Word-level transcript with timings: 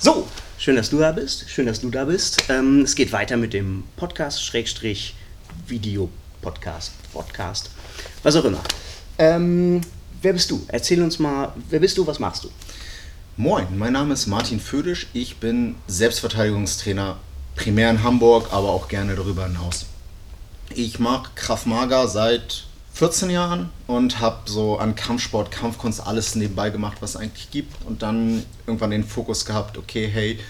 So, 0.00 0.28
schön, 0.58 0.76
dass 0.76 0.90
du 0.90 1.00
da 1.00 1.10
bist. 1.10 1.50
Schön, 1.50 1.66
dass 1.66 1.80
du 1.80 1.90
da 1.90 2.04
bist. 2.04 2.44
Ähm, 2.48 2.82
es 2.82 2.94
geht 2.94 3.10
weiter 3.10 3.36
mit 3.36 3.52
dem 3.52 3.82
Podcast, 3.96 4.44
Schrägstrich, 4.44 5.16
Video, 5.66 6.08
Podcast, 6.40 6.92
Podcast, 7.12 7.70
was 8.22 8.36
auch 8.36 8.44
immer. 8.44 8.60
Ähm, 9.18 9.80
wer 10.22 10.34
bist 10.34 10.52
du? 10.52 10.64
Erzähl 10.68 11.02
uns 11.02 11.18
mal, 11.18 11.52
wer 11.68 11.80
bist 11.80 11.98
du, 11.98 12.06
was 12.06 12.20
machst 12.20 12.44
du? 12.44 12.50
Moin, 13.36 13.66
mein 13.76 13.92
Name 13.92 14.14
ist 14.14 14.28
Martin 14.28 14.60
Födisch. 14.60 15.08
Ich 15.14 15.38
bin 15.38 15.74
Selbstverteidigungstrainer, 15.88 17.16
primär 17.56 17.90
in 17.90 18.04
Hamburg, 18.04 18.52
aber 18.52 18.70
auch 18.70 18.86
gerne 18.86 19.16
darüber 19.16 19.48
hinaus. 19.48 19.86
Ich 20.72 21.00
mache 21.00 21.32
Krav 21.34 21.66
Maga 21.66 22.06
seit 22.06 22.67
14 22.98 23.30
Jahren 23.30 23.70
und 23.86 24.18
habe 24.18 24.50
so 24.50 24.76
an 24.76 24.96
Kampfsport, 24.96 25.52
Kampfkunst 25.52 26.04
alles 26.04 26.34
nebenbei 26.34 26.70
gemacht, 26.70 26.96
was 26.98 27.10
es 27.10 27.16
eigentlich 27.16 27.48
gibt. 27.52 27.86
Und 27.86 28.02
dann 28.02 28.42
irgendwann 28.66 28.90
den 28.90 29.04
Fokus 29.04 29.44
gehabt, 29.44 29.78
okay, 29.78 30.10
hey, 30.12 30.40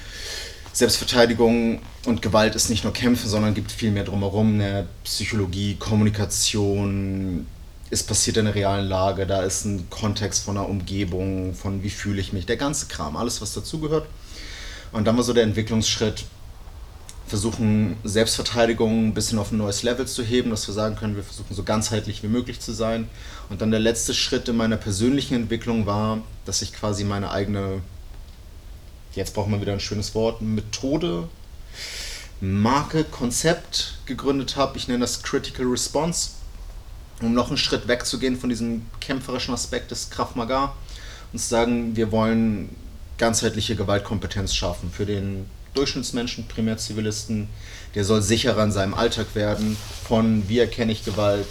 Selbstverteidigung 0.73 1.83
und 2.07 2.23
Gewalt 2.23 2.55
ist 2.55 2.71
nicht 2.71 2.85
nur 2.85 2.95
Kämpfen, 2.95 3.29
sondern 3.29 3.53
gibt 3.53 3.71
viel 3.71 3.91
mehr 3.91 4.05
drumherum. 4.05 4.57
Ne? 4.57 4.87
Psychologie, 5.05 5.75
Kommunikation, 5.75 7.47
ist 7.91 8.09
passiert 8.09 8.39
in 8.39 8.47
der 8.47 8.55
realen 8.55 8.89
Lage, 8.89 9.27
da 9.27 9.43
ist 9.43 9.67
ein 9.67 9.91
Kontext 9.91 10.43
von 10.43 10.55
der 10.55 10.71
Umgebung, 10.71 11.53
von 11.55 11.83
wie 11.83 11.91
fühle 11.91 12.19
ich 12.19 12.33
mich, 12.33 12.47
der 12.47 12.57
ganze 12.57 12.87
Kram, 12.87 13.19
alles 13.19 13.43
was 13.43 13.53
dazugehört. 13.53 14.07
Und 14.93 15.05
dann 15.07 15.19
war 15.19 15.23
so 15.23 15.35
der 15.35 15.45
Entwicklungsschritt, 15.45 16.25
versuchen 17.29 17.97
Selbstverteidigung 18.05 19.09
ein 19.09 19.15
bisschen 19.15 19.39
auf 19.39 19.53
ein 19.53 19.59
neues 19.59 19.83
Level 19.83 20.07
zu 20.07 20.23
heben, 20.23 20.51
dass 20.51 20.67
wir 20.67 20.75
sagen 20.75 20.97
können, 20.97 21.17
wir 21.17 21.23
versuchen 21.23 21.55
so 21.55 21.63
ganzheitlich 21.63 22.23
wie 22.23 22.29
möglich 22.29 22.61
zu 22.61 22.73
sein. 22.73 23.09
Und 23.49 23.61
dann 23.61 23.71
der 23.71 23.81
letzte 23.81 24.15
Schritt 24.15 24.49
in 24.49 24.57
meiner 24.57 24.77
persönlichen 24.77 25.35
Entwicklung 25.35 25.87
war, 25.87 26.23
dass 26.45 26.63
ich 26.63 26.73
quasi 26.73 27.05
meine 27.05 27.31
eigene, 27.31 27.83
jetzt 29.15 29.35
brauchen 29.35 29.53
wir 29.53 29.61
wieder 29.61 29.73
ein 29.73 29.81
schönes 29.81 30.15
Wort, 30.15 30.43
Methode, 30.43 31.29
Marke, 32.41 33.05
Konzept 33.05 33.99
gegründet 34.07 34.57
habe. 34.57 34.77
Ich 34.77 34.89
nenne 34.89 35.01
das 35.01 35.23
Critical 35.23 35.67
Response, 35.67 36.31
um 37.21 37.35
noch 37.35 37.49
einen 37.49 37.59
Schritt 37.59 37.89
wegzugehen 37.89 38.39
von 38.39 38.49
diesem 38.49 38.87
kämpferischen 39.01 39.53
Aspekt 39.55 39.91
des 39.91 40.11
Krav 40.11 40.35
Maga 40.35 40.75
und 41.33 41.39
zu 41.39 41.49
sagen, 41.49 41.97
wir 41.97 42.13
wollen 42.13 42.75
ganzheitliche 43.19 43.75
Gewaltkompetenz 43.77 44.55
schaffen 44.55 44.91
für 44.91 45.05
den 45.05 45.47
Durchschnittsmenschen, 45.79 46.49
Primärzivilisten. 46.49 47.49
Der 47.95 48.05
soll 48.05 48.21
sicherer 48.21 48.65
in 48.65 48.73
seinem 48.73 48.95
Alltag 48.95 49.35
werden, 49.35 49.77
von 50.07 50.49
wie 50.49 50.59
erkenne 50.59 50.93
ich 50.93 51.05
Gewalt, 51.05 51.47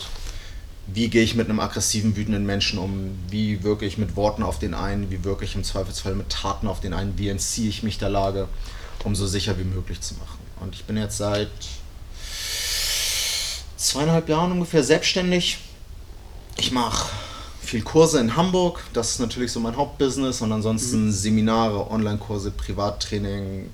wie 0.88 1.09
gehe 1.09 1.23
ich 1.23 1.36
mit 1.36 1.50
einem 1.50 1.59
aggressiven, 1.59 2.16
wütenden 2.16 2.45
Menschen 2.45 2.78
um, 2.78 3.17
wie 3.30 3.64
wirke 3.64 3.86
ich 3.86 3.97
mit 3.97 4.16
Worten 4.16 4.44
auf 4.44 4.59
den 4.59 4.73
einen, 4.73 5.09
wie 5.11 5.23
wirke 5.23 5.45
ich 5.45 5.56
im 5.56 5.64
Zweifelsfall 5.64 6.16
mit 6.16 6.30
Taten 6.30 6.67
auf 6.67 6.80
den 6.80 6.94
einen, 6.94 7.17
wie 7.17 7.30
entziehe 7.30 7.69
ich 7.69 7.84
mich 7.84 7.97
der 7.97 8.09
Lage, 8.09 8.47
um 9.03 9.16
so 9.16 9.25
sicher 9.28 9.58
wie 9.58 9.64
möglich 9.64 10.02
zu 10.02 10.16
machen. 10.16 10.39
Und 10.59 10.75
ich 10.75 10.84
bin 10.86 10.97
jetzt 10.97 11.17
seit 11.17 11.50
zweieinhalb 13.78 14.28
Jahren 14.30 14.52
ungefähr 14.52 14.84
selbstständig. 14.84 15.59
Ich 16.58 16.72
mache 16.72 17.09
viel 17.62 17.81
Kurse 17.81 18.19
in 18.19 18.36
Hamburg, 18.36 18.81
das 18.94 19.12
ist 19.12 19.19
natürlich 19.19 19.52
so 19.52 19.59
mein 19.59 19.75
Hauptbusiness 19.75 20.41
und 20.41 20.52
ansonsten 20.53 21.08
mhm. 21.08 21.12
Seminare, 21.12 21.91
Online-Kurse, 21.91 22.52
Privattraining, 22.52 23.69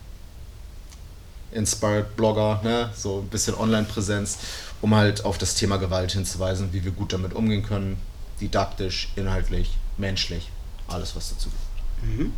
Inspired 1.54 2.16
Blogger, 2.16 2.62
ne? 2.64 2.90
so 2.96 3.20
ein 3.20 3.28
bisschen 3.28 3.56
Online-Präsenz, 3.56 4.38
um 4.82 4.96
halt 4.96 5.26
auf 5.26 5.38
das 5.38 5.56
Thema 5.56 5.78
Gewalt 5.78 6.12
hinzuweisen, 6.12 6.70
wie 6.72 6.84
wir 6.84 6.92
gut 6.92 7.14
damit 7.14 7.34
umgehen 7.34 7.64
können, 7.64 7.98
didaktisch, 8.42 9.10
inhaltlich, 9.16 9.78
menschlich, 9.98 10.50
alles 10.88 11.16
was 11.16 11.30
dazu 11.30 11.50
gehört. 11.50 12.20
Mhm. 12.20 12.34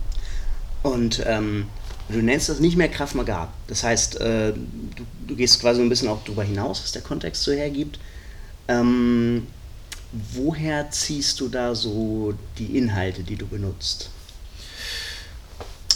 Und 0.83 1.23
ähm, 1.25 1.67
du 2.09 2.19
nennst 2.19 2.49
das 2.49 2.59
nicht 2.59 2.77
mehr 2.77 2.89
Kraft 2.89 3.15
Maga. 3.15 3.47
Das 3.67 3.83
heißt, 3.83 4.21
äh, 4.21 4.53
du, 4.53 5.05
du, 5.27 5.35
gehst 5.35 5.59
quasi 5.59 5.81
ein 5.81 5.89
bisschen 5.89 6.09
auch 6.09 6.23
darüber 6.23 6.43
hinaus, 6.43 6.83
was 6.83 6.91
der 6.91 7.01
Kontext 7.01 7.41
so 7.41 7.51
hergibt. 7.51 7.97
Ähm, 8.67 9.47
woher 10.11 10.91
ziehst 10.91 11.39
du 11.39 11.47
da 11.47 11.73
so 11.73 12.35
die 12.57 12.77
Inhalte, 12.77 13.23
die 13.23 13.35
du 13.35 13.47
benutzt? 13.47 14.11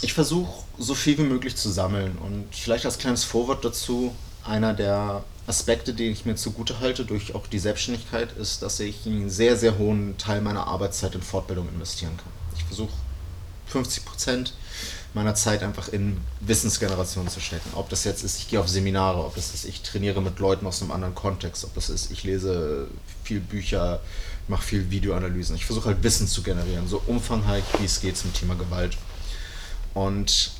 Ich 0.02 0.14
versuche 0.14 0.64
so 0.78 0.94
viel 0.94 1.18
wie 1.18 1.22
möglich 1.22 1.56
zu 1.56 1.70
sammeln 1.70 2.16
und 2.18 2.46
vielleicht 2.52 2.86
als 2.86 2.98
kleines 2.98 3.24
Vorwort 3.24 3.64
dazu, 3.64 4.14
einer 4.44 4.72
der 4.72 5.24
Aspekte, 5.46 5.92
die 5.92 6.08
ich 6.08 6.24
mir 6.24 6.36
zugute 6.36 6.80
halte 6.80 7.04
durch 7.04 7.34
auch 7.34 7.46
die 7.46 7.58
Selbstständigkeit, 7.58 8.32
ist, 8.32 8.62
dass 8.62 8.80
ich 8.80 9.04
einen 9.04 9.28
sehr, 9.28 9.56
sehr 9.56 9.78
hohen 9.78 10.16
Teil 10.16 10.40
meiner 10.40 10.66
Arbeitszeit 10.66 11.14
in 11.14 11.22
Fortbildung 11.22 11.68
investieren 11.68 12.16
kann. 12.16 12.32
Ich 12.56 12.64
versuche 12.64 12.92
50 13.66 14.04
Prozent 14.04 14.54
meiner 15.12 15.34
Zeit 15.34 15.62
einfach 15.62 15.88
in 15.88 16.18
Wissensgeneration 16.40 17.28
zu 17.28 17.40
stecken. 17.40 17.70
Ob 17.74 17.88
das 17.88 18.04
jetzt 18.04 18.22
ist, 18.22 18.38
ich 18.38 18.48
gehe 18.48 18.60
auf 18.60 18.68
Seminare, 18.68 19.24
ob 19.24 19.34
das 19.34 19.52
ist, 19.52 19.64
ich 19.64 19.82
trainiere 19.82 20.22
mit 20.22 20.38
Leuten 20.38 20.66
aus 20.66 20.80
einem 20.80 20.92
anderen 20.92 21.14
Kontext, 21.14 21.64
ob 21.64 21.74
das 21.74 21.90
ist, 21.90 22.10
ich 22.10 22.22
lese 22.22 22.86
viel 23.24 23.40
Bücher, 23.40 24.00
mache 24.46 24.62
viel 24.62 24.90
Videoanalysen. 24.90 25.56
Ich 25.56 25.66
versuche 25.66 25.86
halt 25.86 26.02
Wissen 26.02 26.28
zu 26.28 26.42
generieren, 26.42 26.88
so 26.88 27.02
umfangreich 27.06 27.64
wie 27.78 27.84
es 27.84 28.00
geht 28.00 28.16
zum 28.16 28.32
Thema 28.32 28.54
Gewalt. 28.54 28.96
Und 29.94 30.52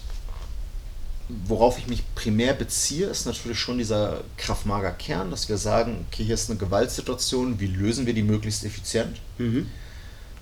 worauf 1.28 1.78
ich 1.78 1.86
mich 1.86 2.02
primär 2.14 2.54
beziehe, 2.54 3.06
ist 3.06 3.26
natürlich 3.26 3.58
schon 3.58 3.78
dieser 3.78 4.22
Kraftmager 4.36 4.90
Kern, 4.92 5.30
dass 5.30 5.48
wir 5.48 5.58
sagen, 5.58 6.06
okay, 6.08 6.24
hier 6.24 6.34
ist 6.34 6.50
eine 6.50 6.58
Gewaltsituation, 6.58 7.60
wie 7.60 7.66
lösen 7.66 8.06
wir 8.06 8.14
die 8.14 8.22
möglichst 8.22 8.64
effizient? 8.64 9.20
Mhm. 9.38 9.68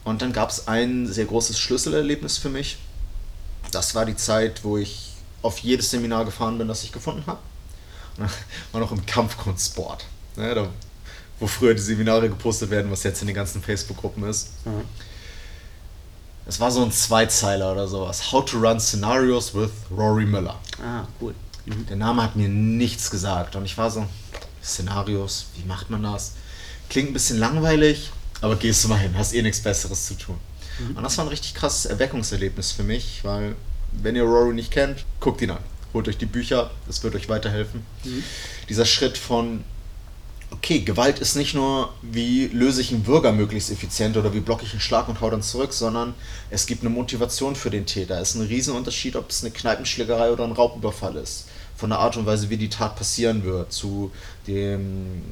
Und 0.05 0.23
dann 0.23 0.33
gab 0.33 0.51
es 0.51 0.69
ein 0.69 1.07
sehr 1.07 1.27
großes 1.27 1.59
Schlüsselerlebnis 1.59 2.39
für 2.39 2.49
mich. 2.49 2.79
Das 3.71 3.95
war 3.95 4.07
die 4.07 4.17
Zeit, 4.17 4.65
wo 4.65 4.79
ich 4.79 5.13
auf 5.43 5.59
jedes 5.59 5.91
Seminar 5.91 6.25
gefahren 6.25 6.57
bin, 6.57 6.69
das 6.69 6.83
ich 6.83 6.93
gefunden 6.93 7.25
habe. 7.27 7.41
War 8.73 8.81
noch 8.81 8.91
im 8.91 9.05
Kampfkunstsport. 9.05 10.07
Ne, 10.37 10.55
da, 10.55 10.69
wo 11.39 11.47
früher 11.47 11.75
die 11.75 11.83
Seminare 11.83 12.29
gepostet 12.29 12.71
werden, 12.71 12.91
was 12.91 13.03
jetzt 13.03 13.21
in 13.21 13.27
den 13.27 13.37
ganzen 13.37 13.63
Facebook-Gruppen 13.63 14.25
ist. 14.25 14.51
Mhm. 14.65 14.83
Es 16.49 16.59
war 16.61 16.71
so 16.71 16.83
ein 16.83 16.91
Zweizeiler 16.91 17.73
oder 17.73 17.87
sowas. 17.87 18.33
How 18.33 18.43
to 18.43 18.59
Run 18.59 18.81
Scenarios 18.81 19.55
with 19.55 19.71
Rory 19.91 20.25
Miller. 20.25 20.59
Ah, 20.83 21.07
cool. 21.21 21.35
Mhm. 21.67 21.87
Der 21.87 21.97
Name 21.97 22.23
hat 22.23 22.37
mir 22.37 22.49
nichts 22.49 23.11
gesagt. 23.11 23.55
Und 23.55 23.67
ich 23.67 23.77
war 23.77 23.91
so, 23.91 24.07
Szenarios, 24.65 25.49
wie 25.57 25.65
macht 25.67 25.91
man 25.91 26.03
das? 26.03 26.33
Klingt 26.89 27.11
ein 27.11 27.13
bisschen 27.13 27.39
langweilig, 27.39 28.11
aber 28.41 28.57
gehst 28.57 28.83
du 28.83 28.89
mal 28.89 28.99
hin, 28.99 29.13
hast 29.19 29.35
eh 29.35 29.43
nichts 29.43 29.61
Besseres 29.61 30.07
zu 30.07 30.15
tun. 30.15 30.39
Mhm. 30.79 30.97
Und 30.97 31.03
das 31.03 31.19
war 31.19 31.27
ein 31.27 31.29
richtig 31.29 31.55
krasses 31.55 31.85
Erweckungserlebnis 31.85 32.73
für 32.73 32.83
mich, 32.83 33.21
weil, 33.25 33.55
wenn 33.93 34.17
ihr 34.17 34.23
Rory 34.23 34.55
nicht 34.55 34.71
kennt, 34.71 35.05
guckt 35.21 35.43
ihn 35.43 35.51
an. 35.51 35.63
Holt 35.93 36.09
euch 36.09 36.17
die 36.17 36.25
Bücher, 36.25 36.71
das 36.87 37.03
wird 37.03 37.15
euch 37.15 37.29
weiterhelfen. 37.29 37.85
Mhm. 38.05 38.25
Dieser 38.71 38.87
Schritt 38.87 39.19
von 39.19 39.65
okay, 40.51 40.81
Gewalt 40.81 41.19
ist 41.19 41.37
nicht 41.37 41.55
nur, 41.55 41.93
wie 42.03 42.47
löse 42.47 42.81
ich 42.81 42.93
einen 42.93 43.03
Bürger 43.03 43.33
möglichst 43.33 43.71
effizient 43.71 44.17
oder 44.17 44.33
wie 44.33 44.41
blocke 44.41 44.65
ich 44.65 44.73
einen 44.73 44.81
Schlag 44.81 45.09
und 45.09 45.21
hau 45.21 45.31
dann 45.31 45.43
zurück, 45.43 45.73
sondern 45.73 46.15
es 46.51 46.67
gibt 46.67 46.83
eine 46.83 46.91
Motivation 46.91 47.55
für 47.55 47.71
den 47.71 47.87
Täter. 47.87 48.21
Es 48.21 48.31
ist 48.31 48.41
ein 48.41 48.47
Riesenunterschied, 48.47 49.17
ob 49.17 49.31
es 49.31 49.43
eine 49.43 49.51
Kneipenschlägerei 49.51 50.31
oder 50.31 50.45
ein 50.45 50.53
Raubüberfall 50.53 51.17
ist. 51.17 51.47
Von 51.77 51.91
der 51.91 51.99
Art 52.01 52.17
und 52.17 52.27
Weise, 52.27 52.51
wie 52.51 52.57
die 52.57 52.71
Tat 52.71 52.97
passieren 52.97 53.45
wird, 53.45 53.73
zu 53.73 54.11
den 54.47 55.23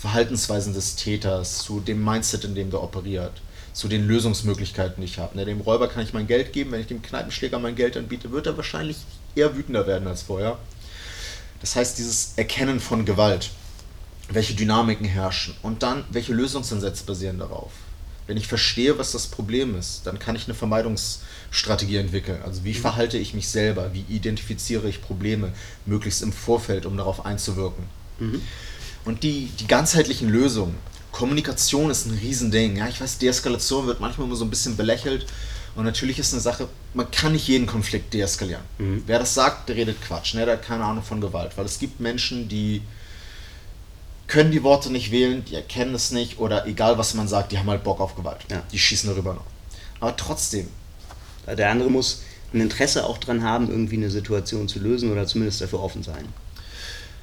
Verhaltensweisen 0.00 0.74
des 0.74 0.96
Täters, 0.96 1.58
zu 1.58 1.80
dem 1.80 2.02
Mindset, 2.02 2.44
in 2.44 2.54
dem 2.54 2.70
der 2.70 2.82
operiert, 2.82 3.42
zu 3.72 3.88
den 3.88 4.06
Lösungsmöglichkeiten, 4.06 5.00
die 5.00 5.06
ich 5.06 5.18
habe. 5.18 5.36
Ne, 5.36 5.44
dem 5.44 5.60
Räuber 5.60 5.88
kann 5.88 6.02
ich 6.02 6.12
mein 6.12 6.26
Geld 6.26 6.52
geben, 6.52 6.72
wenn 6.72 6.80
ich 6.80 6.86
dem 6.86 7.02
Kneipenschläger 7.02 7.58
mein 7.58 7.76
Geld 7.76 7.96
anbiete, 7.96 8.32
wird 8.32 8.46
er 8.46 8.56
wahrscheinlich 8.56 8.96
eher 9.34 9.56
wütender 9.56 9.86
werden 9.86 10.08
als 10.08 10.22
vorher. 10.22 10.58
Das 11.60 11.76
heißt, 11.76 11.98
dieses 11.98 12.32
Erkennen 12.36 12.80
von 12.80 13.04
Gewalt 13.04 13.50
welche 14.34 14.54
Dynamiken 14.54 15.06
herrschen 15.06 15.54
und 15.62 15.82
dann, 15.82 16.04
welche 16.10 16.32
Lösungsansätze 16.32 17.04
basieren 17.04 17.38
darauf. 17.38 17.72
Wenn 18.26 18.36
ich 18.36 18.46
verstehe, 18.46 18.98
was 18.98 19.12
das 19.12 19.26
Problem 19.26 19.76
ist, 19.76 20.02
dann 20.04 20.18
kann 20.18 20.36
ich 20.36 20.44
eine 20.44 20.54
Vermeidungsstrategie 20.54 21.96
entwickeln. 21.96 22.40
Also 22.42 22.64
wie 22.64 22.72
mhm. 22.72 22.80
verhalte 22.80 23.18
ich 23.18 23.34
mich 23.34 23.48
selber, 23.48 23.92
wie 23.92 24.04
identifiziere 24.08 24.88
ich 24.88 25.02
Probleme, 25.02 25.52
möglichst 25.86 26.22
im 26.22 26.32
Vorfeld, 26.32 26.86
um 26.86 26.96
darauf 26.96 27.26
einzuwirken. 27.26 27.84
Mhm. 28.20 28.40
Und 29.04 29.24
die, 29.24 29.50
die 29.58 29.66
ganzheitlichen 29.66 30.28
Lösungen, 30.28 30.76
Kommunikation 31.10 31.90
ist 31.90 32.06
ein 32.06 32.18
Riesending. 32.18 32.76
Ja, 32.76 32.88
ich 32.88 33.00
weiß, 33.00 33.18
Deeskalation 33.18 33.86
wird 33.86 34.00
manchmal 34.00 34.26
immer 34.26 34.36
so 34.36 34.44
ein 34.44 34.50
bisschen 34.50 34.76
belächelt. 34.76 35.26
Und 35.74 35.84
natürlich 35.84 36.18
ist 36.18 36.32
eine 36.32 36.40
Sache, 36.40 36.68
man 36.94 37.10
kann 37.10 37.32
nicht 37.32 37.48
jeden 37.48 37.66
Konflikt 37.66 38.14
deeskalieren. 38.14 38.62
Mhm. 38.78 39.02
Wer 39.06 39.18
das 39.18 39.34
sagt, 39.34 39.68
der 39.68 39.76
redet 39.76 40.00
Quatsch. 40.02 40.34
Ne? 40.34 40.44
Der 40.44 40.54
hat 40.54 40.62
keine 40.62 40.84
Ahnung 40.84 41.02
von 41.02 41.20
Gewalt. 41.20 41.52
Weil 41.56 41.66
es 41.66 41.78
gibt 41.78 42.00
Menschen, 42.00 42.48
die 42.48 42.82
können 44.32 44.50
die 44.50 44.62
Worte 44.62 44.90
nicht 44.90 45.10
wählen, 45.10 45.44
die 45.44 45.54
erkennen 45.54 45.94
es 45.94 46.10
nicht 46.10 46.38
oder 46.38 46.66
egal 46.66 46.96
was 46.96 47.12
man 47.12 47.28
sagt, 47.28 47.52
die 47.52 47.58
haben 47.58 47.68
halt 47.68 47.84
Bock 47.84 48.00
auf 48.00 48.16
Gewalt. 48.16 48.38
Ja. 48.50 48.62
Die 48.72 48.78
schießen 48.78 49.10
darüber 49.10 49.34
noch. 49.34 49.44
Aber 50.00 50.16
trotzdem. 50.16 50.68
Der 51.46 51.68
andere 51.68 51.90
muss 51.90 52.22
ein 52.54 52.62
Interesse 52.62 53.04
auch 53.04 53.18
dran 53.18 53.42
haben, 53.42 53.68
irgendwie 53.68 53.96
eine 53.96 54.10
Situation 54.10 54.68
zu 54.68 54.78
lösen 54.78 55.12
oder 55.12 55.26
zumindest 55.26 55.60
dafür 55.60 55.82
offen 55.82 56.02
sein. 56.02 56.26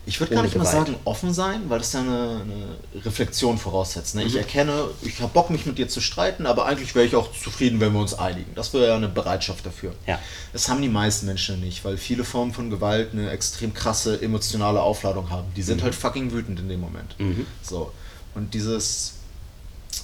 Ich 0.10 0.20
würde 0.20 0.34
gar 0.36 0.44
nicht 0.44 0.56
mal 0.56 0.64
Gewalt. 0.66 0.88
sagen 0.88 0.96
offen 1.06 1.34
sein, 1.34 1.62
weil 1.70 1.80
das 1.80 1.94
ja 1.94 2.02
eine, 2.02 2.42
eine 2.42 3.04
Reflexion 3.06 3.58
voraussetzt. 3.58 4.16
Ne? 4.16 4.24
Ich 4.24 4.34
Mhm. 4.34 4.40
erkenne, 4.40 4.84
ich 5.02 5.22
habe 5.22 5.32
Bock, 5.32 5.50
mich 5.50 5.66
mit 5.66 5.78
dir 5.78 5.88
zu 5.88 6.02
streiten, 6.02 6.46
aber 6.46 6.66
eigentlich 6.66 6.94
wäre 6.96 7.06
ich 7.06 7.16
auch 7.16 7.30
zufrieden, 7.32 7.80
wenn 7.80 7.94
wir 7.94 8.00
uns 8.02 8.14
einigen. 8.14 8.54
Das 8.56 8.74
wäre 8.74 8.88
ja 8.88 8.96
eine 8.96 9.08
Bereitschaft 9.08 9.66
dafür. 9.66 9.94
Ja. 10.08 10.20
Das 10.52 10.68
haben 10.68 10.82
die 10.82 10.90
meisten 10.90 11.26
Menschen 11.28 11.60
nicht, 11.62 11.86
weil 11.86 11.98
viele 11.98 12.24
Formen 12.24 12.54
von 12.54 12.70
Gewalt 12.70 13.14
eine 13.14 13.30
extrem 13.30 13.74
krasse 13.74 14.22
emotionale 14.22 14.82
Aufladung 14.82 15.30
haben. 15.30 15.48
Die 15.56 15.62
sind 15.64 15.82
halt 15.84 15.96
fucking 15.96 16.32
wütend 16.32 16.60
in 16.60 16.68
dem 16.70 16.82
Moment. 16.82 17.16
Mhm. 17.20 17.46
So. 17.62 17.92
Und 18.36 18.54
dieses 18.54 19.14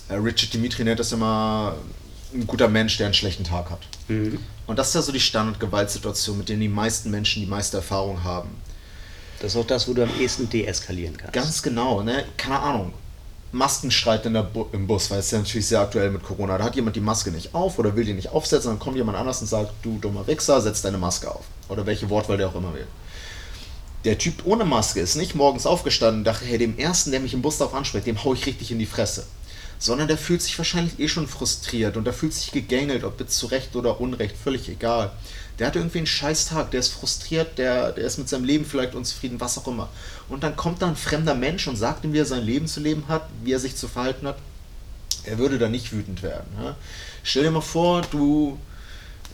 äh, 0.09 0.13
Richard 0.15 0.53
Dimitri 0.53 0.83
nennt 0.83 0.99
das 0.99 1.11
immer 1.11 1.75
ein 2.33 2.45
guter 2.47 2.67
Mensch, 2.67 2.97
der 2.97 3.07
einen 3.07 3.13
schlechten 3.13 3.43
Tag 3.43 3.69
hat. 3.69 3.79
Mhm. 4.07 4.39
Und 4.67 4.77
das 4.79 4.89
ist 4.89 4.95
ja 4.95 5.01
so 5.01 5.11
die 5.11 5.19
Standard-Gewaltsituation, 5.19 6.37
mit 6.37 6.49
denen 6.49 6.61
die 6.61 6.67
meisten 6.67 7.11
Menschen 7.11 7.41
die 7.41 7.47
meiste 7.47 7.77
Erfahrung 7.77 8.23
haben. 8.23 8.49
Das 9.39 9.53
ist 9.53 9.57
auch 9.57 9.67
das, 9.67 9.87
wo 9.87 9.93
du 9.93 10.03
am 10.03 10.09
ehesten 10.19 10.49
deeskalieren 10.49 11.17
kannst. 11.17 11.33
Ganz 11.33 11.61
genau, 11.61 12.01
ne? 12.01 12.25
Keine 12.37 12.59
Ahnung. 12.59 12.93
Maskenstreit 13.51 14.25
in 14.25 14.33
der 14.33 14.43
Bu 14.43 14.65
im 14.73 14.85
Bus, 14.85 15.09
weil 15.09 15.19
es 15.19 15.31
ja 15.31 15.37
natürlich 15.37 15.67
sehr 15.67 15.79
aktuell 15.79 16.11
mit 16.11 16.23
Corona. 16.23 16.57
Da 16.57 16.65
hat 16.65 16.75
jemand 16.75 16.95
die 16.95 17.01
Maske 17.01 17.31
nicht 17.31 17.55
auf 17.55 17.79
oder 17.79 17.95
will 17.95 18.03
die 18.03 18.13
nicht 18.13 18.29
aufsetzen, 18.29 18.71
dann 18.71 18.79
kommt 18.79 18.97
jemand 18.97 19.17
anders 19.17 19.41
und 19.41 19.47
sagt, 19.47 19.71
du 19.81 19.97
dummer 19.99 20.27
Wichser, 20.27 20.59
setz 20.61 20.81
deine 20.81 20.97
Maske 20.97 21.31
auf. 21.31 21.45
Oder 21.69 21.85
welche 21.85 22.09
Wortwahl 22.09 22.37
der 22.37 22.49
auch 22.49 22.55
immer 22.55 22.73
will. 22.73 22.87
Der 24.03 24.17
Typ 24.17 24.45
ohne 24.45 24.65
Maske 24.65 24.99
ist 24.99 25.15
nicht 25.15 25.35
morgens 25.35 25.65
aufgestanden 25.65 26.19
und 26.19 26.25
dachte, 26.25 26.45
hey, 26.45 26.57
dem 26.57 26.77
ersten, 26.77 27.11
der 27.11 27.21
mich 27.21 27.33
im 27.33 27.41
Bus 27.41 27.57
darauf 27.57 27.73
anspricht, 27.73 28.05
dem 28.05 28.23
hau 28.23 28.33
ich 28.33 28.45
richtig 28.45 28.71
in 28.71 28.79
die 28.79 28.85
Fresse. 28.85 29.25
Sondern 29.79 30.07
der 30.07 30.17
fühlt 30.17 30.41
sich 30.41 30.57
wahrscheinlich 30.57 30.99
eh 30.99 31.07
schon 31.07 31.27
frustriert 31.27 31.97
und 31.97 32.03
der 32.03 32.13
fühlt 32.13 32.33
sich 32.33 32.51
gegängelt, 32.51 33.03
ob 33.03 33.19
jetzt 33.19 33.37
zu 33.37 33.47
Recht 33.47 33.75
oder 33.75 33.99
Unrecht, 33.99 34.35
völlig 34.37 34.69
egal. 34.69 35.11
Der 35.57 35.67
hat 35.67 35.75
irgendwie 35.75 35.99
einen 35.99 36.07
scheiß 36.07 36.47
Tag, 36.47 36.71
der 36.71 36.81
ist 36.81 36.89
frustriert, 36.89 37.57
der, 37.57 37.91
der 37.93 38.05
ist 38.05 38.17
mit 38.17 38.27
seinem 38.27 38.43
Leben 38.43 38.65
vielleicht 38.65 38.95
unzufrieden, 38.95 39.39
was 39.39 39.57
auch 39.57 39.67
immer. 39.67 39.89
Und 40.27 40.43
dann 40.43 40.55
kommt 40.55 40.81
da 40.81 40.87
ein 40.87 40.95
fremder 40.95 41.35
Mensch 41.35 41.67
und 41.67 41.75
sagt 41.77 42.03
ihm, 42.03 42.13
wie 42.13 42.19
er 42.19 42.25
sein 42.25 42.43
Leben 42.43 42.67
zu 42.67 42.79
leben 42.79 43.07
hat, 43.07 43.27
wie 43.43 43.53
er 43.53 43.59
sich 43.59 43.75
zu 43.75 43.87
verhalten 43.87 44.27
hat. 44.27 44.37
Er 45.23 45.37
würde 45.37 45.57
da 45.57 45.69
nicht 45.69 45.91
wütend 45.91 46.23
werden. 46.23 46.47
Ja? 46.61 46.75
Stell 47.23 47.43
dir 47.43 47.51
mal 47.51 47.61
vor, 47.61 48.01
du 48.11 48.59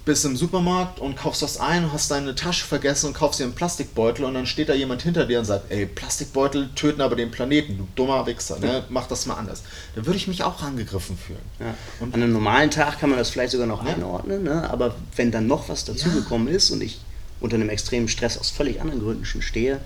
bist 0.05 0.25
im 0.25 0.35
Supermarkt 0.35 0.99
und 0.99 1.15
kaufst 1.15 1.41
was 1.43 1.59
ein, 1.59 1.91
hast 1.93 2.09
deine 2.11 2.33
Tasche 2.35 2.65
vergessen 2.65 3.07
und 3.07 3.13
kaufst 3.13 3.39
dir 3.39 3.43
einen 3.43 3.53
Plastikbeutel 3.53 4.25
und 4.25 4.33
dann 4.33 4.45
steht 4.47 4.69
da 4.69 4.73
jemand 4.73 5.01
hinter 5.03 5.25
dir 5.25 5.39
und 5.39 5.45
sagt, 5.45 5.71
ey, 5.71 5.85
Plastikbeutel 5.85 6.69
töten 6.75 7.01
aber 7.01 7.15
den 7.15 7.29
Planeten, 7.31 7.77
du 7.77 7.87
dummer 7.95 8.25
Wichser, 8.25 8.57
ne? 8.59 8.83
mach 8.89 9.07
das 9.07 9.25
mal 9.27 9.35
anders. 9.35 9.61
Da 9.95 10.05
würde 10.05 10.17
ich 10.17 10.27
mich 10.27 10.43
auch 10.43 10.61
angegriffen 10.63 11.17
fühlen. 11.17 11.39
Ja. 11.59 11.73
Und- 11.99 12.15
An 12.15 12.23
einem 12.23 12.33
normalen 12.33 12.71
Tag 12.71 12.99
kann 12.99 13.09
man 13.09 13.19
das 13.19 13.29
vielleicht 13.29 13.51
sogar 13.51 13.67
noch 13.67 13.85
Ja. 13.85 13.93
einordnen, 13.93 14.43
ne? 14.43 14.67
aber 14.69 14.95
wenn 15.15 15.31
dann 15.31 15.45
noch 15.47 15.69
was 15.69 15.85
Ja. 15.85 15.93
dazugekommen 15.93 16.47
ist 16.47 16.71
und 16.71 16.81
ich 16.81 16.99
unter 17.39 17.55
einem 17.55 17.69
extremen 17.69 18.07
Stress 18.07 18.37
aus 18.37 18.49
völlig 18.49 18.81
anderen 18.81 19.01
Gründen 19.01 19.25
schon 19.25 19.41
stehe, 19.41 19.79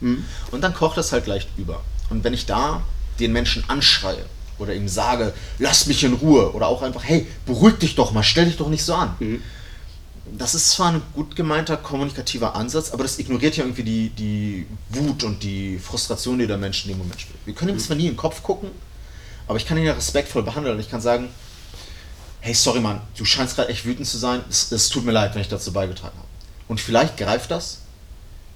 hm, 0.00 0.24
Und 0.50 0.62
dann 0.62 0.74
kocht 0.74 0.98
es 0.98 1.12
halt 1.12 1.26
leicht 1.26 1.48
über. 1.56 1.82
Und 2.10 2.24
wenn 2.24 2.34
ich 2.34 2.46
da 2.46 2.82
den 3.20 3.32
Menschen 3.32 3.62
anschreie 3.68 4.24
oder 4.58 4.74
ihm 4.74 4.88
sage, 4.88 5.32
lass 5.58 5.86
mich 5.86 6.04
in 6.04 6.14
Ruhe 6.14 6.52
oder 6.52 6.68
auch 6.68 6.82
einfach, 6.82 7.04
hey, 7.04 7.26
beruhig 7.46 7.76
dich 7.76 7.94
doch 7.94 8.12
mal, 8.12 8.22
stell 8.22 8.46
dich 8.46 8.56
doch 8.56 8.68
nicht 8.68 8.84
so 8.84 8.94
an. 8.94 9.14
Mhm. 9.18 9.42
Das 10.38 10.54
ist 10.54 10.70
zwar 10.70 10.92
ein 10.92 11.02
gut 11.14 11.36
gemeinter 11.36 11.76
kommunikativer 11.76 12.54
Ansatz, 12.54 12.90
aber 12.90 13.02
das 13.02 13.18
ignoriert 13.18 13.56
ja 13.56 13.64
irgendwie 13.64 13.82
die, 13.82 14.08
die 14.10 14.66
Wut 14.88 15.22
und 15.22 15.42
die 15.42 15.78
Frustration, 15.78 16.38
die 16.38 16.46
der 16.46 16.56
Mensch 16.56 16.84
in 16.84 16.92
dem 16.92 16.98
Moment 16.98 17.20
spürt. 17.20 17.38
Wir 17.44 17.54
können 17.54 17.72
ihm 17.72 17.78
zwar 17.78 17.96
nie 17.96 18.06
in 18.06 18.12
den 18.12 18.16
Kopf 18.16 18.42
gucken, 18.42 18.70
aber 19.46 19.58
ich 19.58 19.66
kann 19.66 19.76
ihn 19.76 19.84
ja 19.84 19.92
respektvoll 19.92 20.42
behandeln 20.42 20.76
und 20.76 20.80
ich 20.80 20.90
kann 20.90 21.00
sagen, 21.00 21.28
hey, 22.40 22.54
sorry 22.54 22.80
Mann, 22.80 23.00
du 23.16 23.24
scheinst 23.24 23.56
gerade 23.56 23.68
echt 23.68 23.84
wütend 23.84 24.06
zu 24.06 24.18
sein, 24.18 24.40
es, 24.48 24.72
es 24.72 24.88
tut 24.88 25.04
mir 25.04 25.12
leid, 25.12 25.34
wenn 25.34 25.42
ich 25.42 25.48
dazu 25.48 25.72
beigetragen 25.72 26.16
habe. 26.16 26.28
Und 26.68 26.80
vielleicht 26.80 27.16
greift 27.16 27.50
das, 27.50 27.80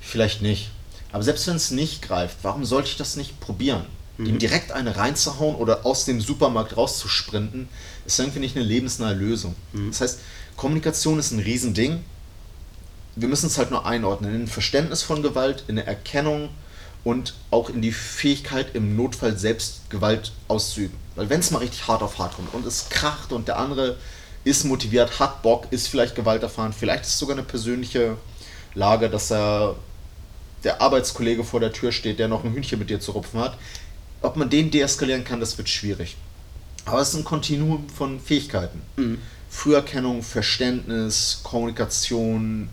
vielleicht 0.01 0.43
nicht. 0.43 0.71
Aber 1.13 1.23
selbst 1.23 1.47
wenn 1.47 1.57
es 1.57 1.71
nicht 1.71 2.03
greift, 2.03 2.39
warum 2.43 2.65
sollte 2.65 2.89
ich 2.89 2.97
das 2.97 3.17
nicht 3.17 3.41
probieren? 3.41 3.85
Ihm 4.19 4.39
direkt 4.39 4.73
eine 4.73 4.97
reinzuhauen 4.97 5.55
oder 5.55 5.87
aus 5.87 6.05
dem 6.05 6.21
Supermarkt 6.21 6.77
rauszusprinten, 6.77 7.69
ist 8.05 8.19
irgendwie 8.19 8.41
nicht 8.41 8.57
eine 8.57 8.65
lebensnahe 8.65 9.15
Lösung. 9.15 9.55
Das 9.73 10.01
heißt, 10.01 10.21
Kommunikation 10.57 11.19
ist 11.21 11.31
ein 11.31 11.39
Riesending. 11.39 12.05
Wir 13.15 13.29
müssen 13.29 13.47
es 13.47 13.59
halt 13.59 13.71
nur 13.71 13.87
einordnen 13.87 14.35
in 14.35 14.43
ein 14.43 14.49
Verständnis 14.49 15.03
von 15.03 15.23
Gewalt, 15.23 15.65
in 15.69 15.79
eine 15.79 15.87
Erkennung 15.87 16.51
und 17.05 17.35
auch 17.51 17.71
in 17.71 17.81
die 17.81 17.93
Fähigkeit, 17.93 18.75
im 18.75 18.97
Notfall 18.97 19.39
selbst 19.39 19.89
Gewalt 19.89 20.33
auszuüben. 20.49 20.97
Weil 21.15 21.31
wenn 21.31 21.41
es 21.41 21.51
mal 21.51 21.59
richtig 21.59 21.87
hart 21.87 22.03
auf 22.03 22.19
hart 22.19 22.35
kommt 22.35 22.53
und 22.55 22.67
es 22.67 22.89
kracht 22.89 23.33
und 23.33 23.47
der 23.47 23.59
andere 23.59 23.97
ist 24.45 24.65
motiviert, 24.65 25.21
hat 25.21 25.43
Bock, 25.43 25.69
ist 25.71 25.89
vielleicht 25.89 26.15
Gewalt 26.15 26.43
erfahren, 26.43 26.73
vielleicht 26.73 27.05
ist 27.05 27.11
es 27.11 27.19
sogar 27.19 27.37
eine 27.37 27.47
persönliche 27.47 28.17
Lage, 28.75 29.09
dass 29.09 29.31
er 29.31 29.77
der 30.65 30.81
Arbeitskollege 30.81 31.45
vor 31.45 31.61
der 31.61 31.73
Tür 31.73 31.93
steht, 31.93 32.19
der 32.19 32.29
noch 32.29 32.45
ein 32.45 32.53
Hühnchen 32.53 32.79
mit 32.79 32.91
dir 32.91 33.01
zu 33.01 33.13
rupfen 33.13 33.41
hat. 33.41 33.57
Ob 34.23 34.37
man 34.37 34.51
den 34.51 34.71
deeskalieren 34.71 35.25
kann, 35.25 35.41
das 35.41 35.57
wird 35.59 35.69
schwierig. 35.69 36.17
Aber 36.85 37.01
es 37.01 37.11
ist 37.11 37.17
ein 37.17 37.25
Kontinuum 37.25 37.89
von 37.89 38.19
Fähigkeiten. 38.21 38.83
Früherkennung, 39.51 40.23
Verständnis, 40.23 41.41
Kommunikation, 41.43 42.69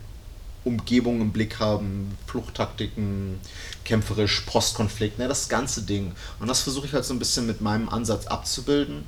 Umgebung 0.63 1.21
im 1.21 1.31
Blick 1.31 1.59
haben, 1.59 2.17
Fluchttaktiken, 2.25 3.39
kämpferisch, 3.83 4.41
Postkonflikt, 4.41 5.19
ne, 5.19 5.27
das 5.27 5.47
ganze 5.47 5.83
Ding. 5.83 6.13
Und 6.39 6.47
das 6.47 6.61
versuche 6.61 6.87
ich 6.87 6.93
halt 6.93 7.05
so 7.05 7.13
ein 7.13 7.19
bisschen 7.19 7.45
mit 7.45 7.61
meinem 7.61 7.87
Ansatz 7.87 8.25
abzubilden. 8.27 9.03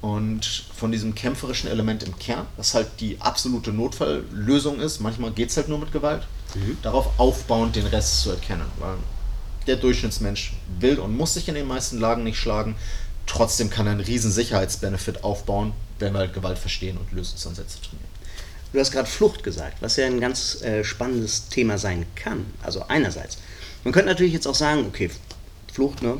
Und 0.00 0.64
von 0.76 0.92
diesem 0.92 1.14
kämpferischen 1.14 1.68
Element 1.68 2.04
im 2.04 2.16
Kern, 2.18 2.46
das 2.56 2.74
halt 2.74 2.88
die 3.00 3.20
absolute 3.20 3.72
Notfalllösung 3.72 4.78
ist, 4.78 5.00
manchmal 5.00 5.32
geht 5.32 5.50
es 5.50 5.56
halt 5.56 5.68
nur 5.68 5.78
mit 5.78 5.90
Gewalt, 5.90 6.28
darauf 6.82 7.18
aufbauend 7.18 7.74
den 7.74 7.86
Rest 7.86 8.20
zu 8.22 8.30
erkennen. 8.30 8.66
Weil 8.78 8.98
der 9.68 9.76
Durchschnittsmensch 9.76 10.54
will 10.80 10.98
und 10.98 11.16
muss 11.16 11.34
sich 11.34 11.48
in 11.48 11.54
den 11.54 11.66
meisten 11.66 11.98
Lagen 11.98 12.24
nicht 12.24 12.38
schlagen. 12.38 12.76
Trotzdem 13.26 13.70
kann 13.70 13.86
er 13.86 13.92
einen 13.92 14.00
riesen 14.00 14.32
Sicherheitsbenefit 14.32 15.22
aufbauen, 15.22 15.72
wenn 15.98 16.12
wir 16.14 16.20
halt 16.20 16.34
Gewalt 16.34 16.58
verstehen 16.58 16.96
und 16.96 17.12
Lösungsansätze 17.12 17.80
trainieren. 17.80 18.08
Du 18.72 18.80
hast 18.80 18.90
gerade 18.90 19.08
Flucht 19.08 19.42
gesagt, 19.42 19.78
was 19.80 19.96
ja 19.96 20.06
ein 20.06 20.20
ganz 20.20 20.60
äh, 20.62 20.84
spannendes 20.84 21.48
Thema 21.48 21.78
sein 21.78 22.06
kann. 22.14 22.46
Also 22.62 22.84
einerseits. 22.88 23.38
Man 23.84 23.92
könnte 23.92 24.08
natürlich 24.08 24.32
jetzt 24.32 24.46
auch 24.46 24.54
sagen, 24.54 24.86
okay, 24.86 25.10
Flucht, 25.72 26.02
ne? 26.02 26.18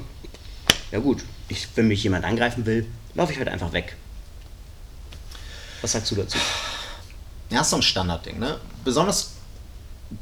Ja 0.91 0.99
gut, 1.00 1.25
ich, 1.49 1.69
wenn 1.75 1.89
mich 1.89 2.03
jemand 2.03 2.25
angreifen 2.25 2.65
will, 2.65 2.87
laufe 3.15 3.33
ich 3.33 3.39
halt 3.39 3.49
einfach 3.49 3.73
weg. 3.73 3.97
Was 5.83 5.93
sagst 5.93 6.11
du 6.11 6.17
dazu? 6.17 6.39
Ja, 7.50 7.61
ist 7.61 7.71
so 7.71 7.77
ein 7.77 7.83
Standardding, 7.83 8.39
ne? 8.39 8.59
Besonders 8.85 9.33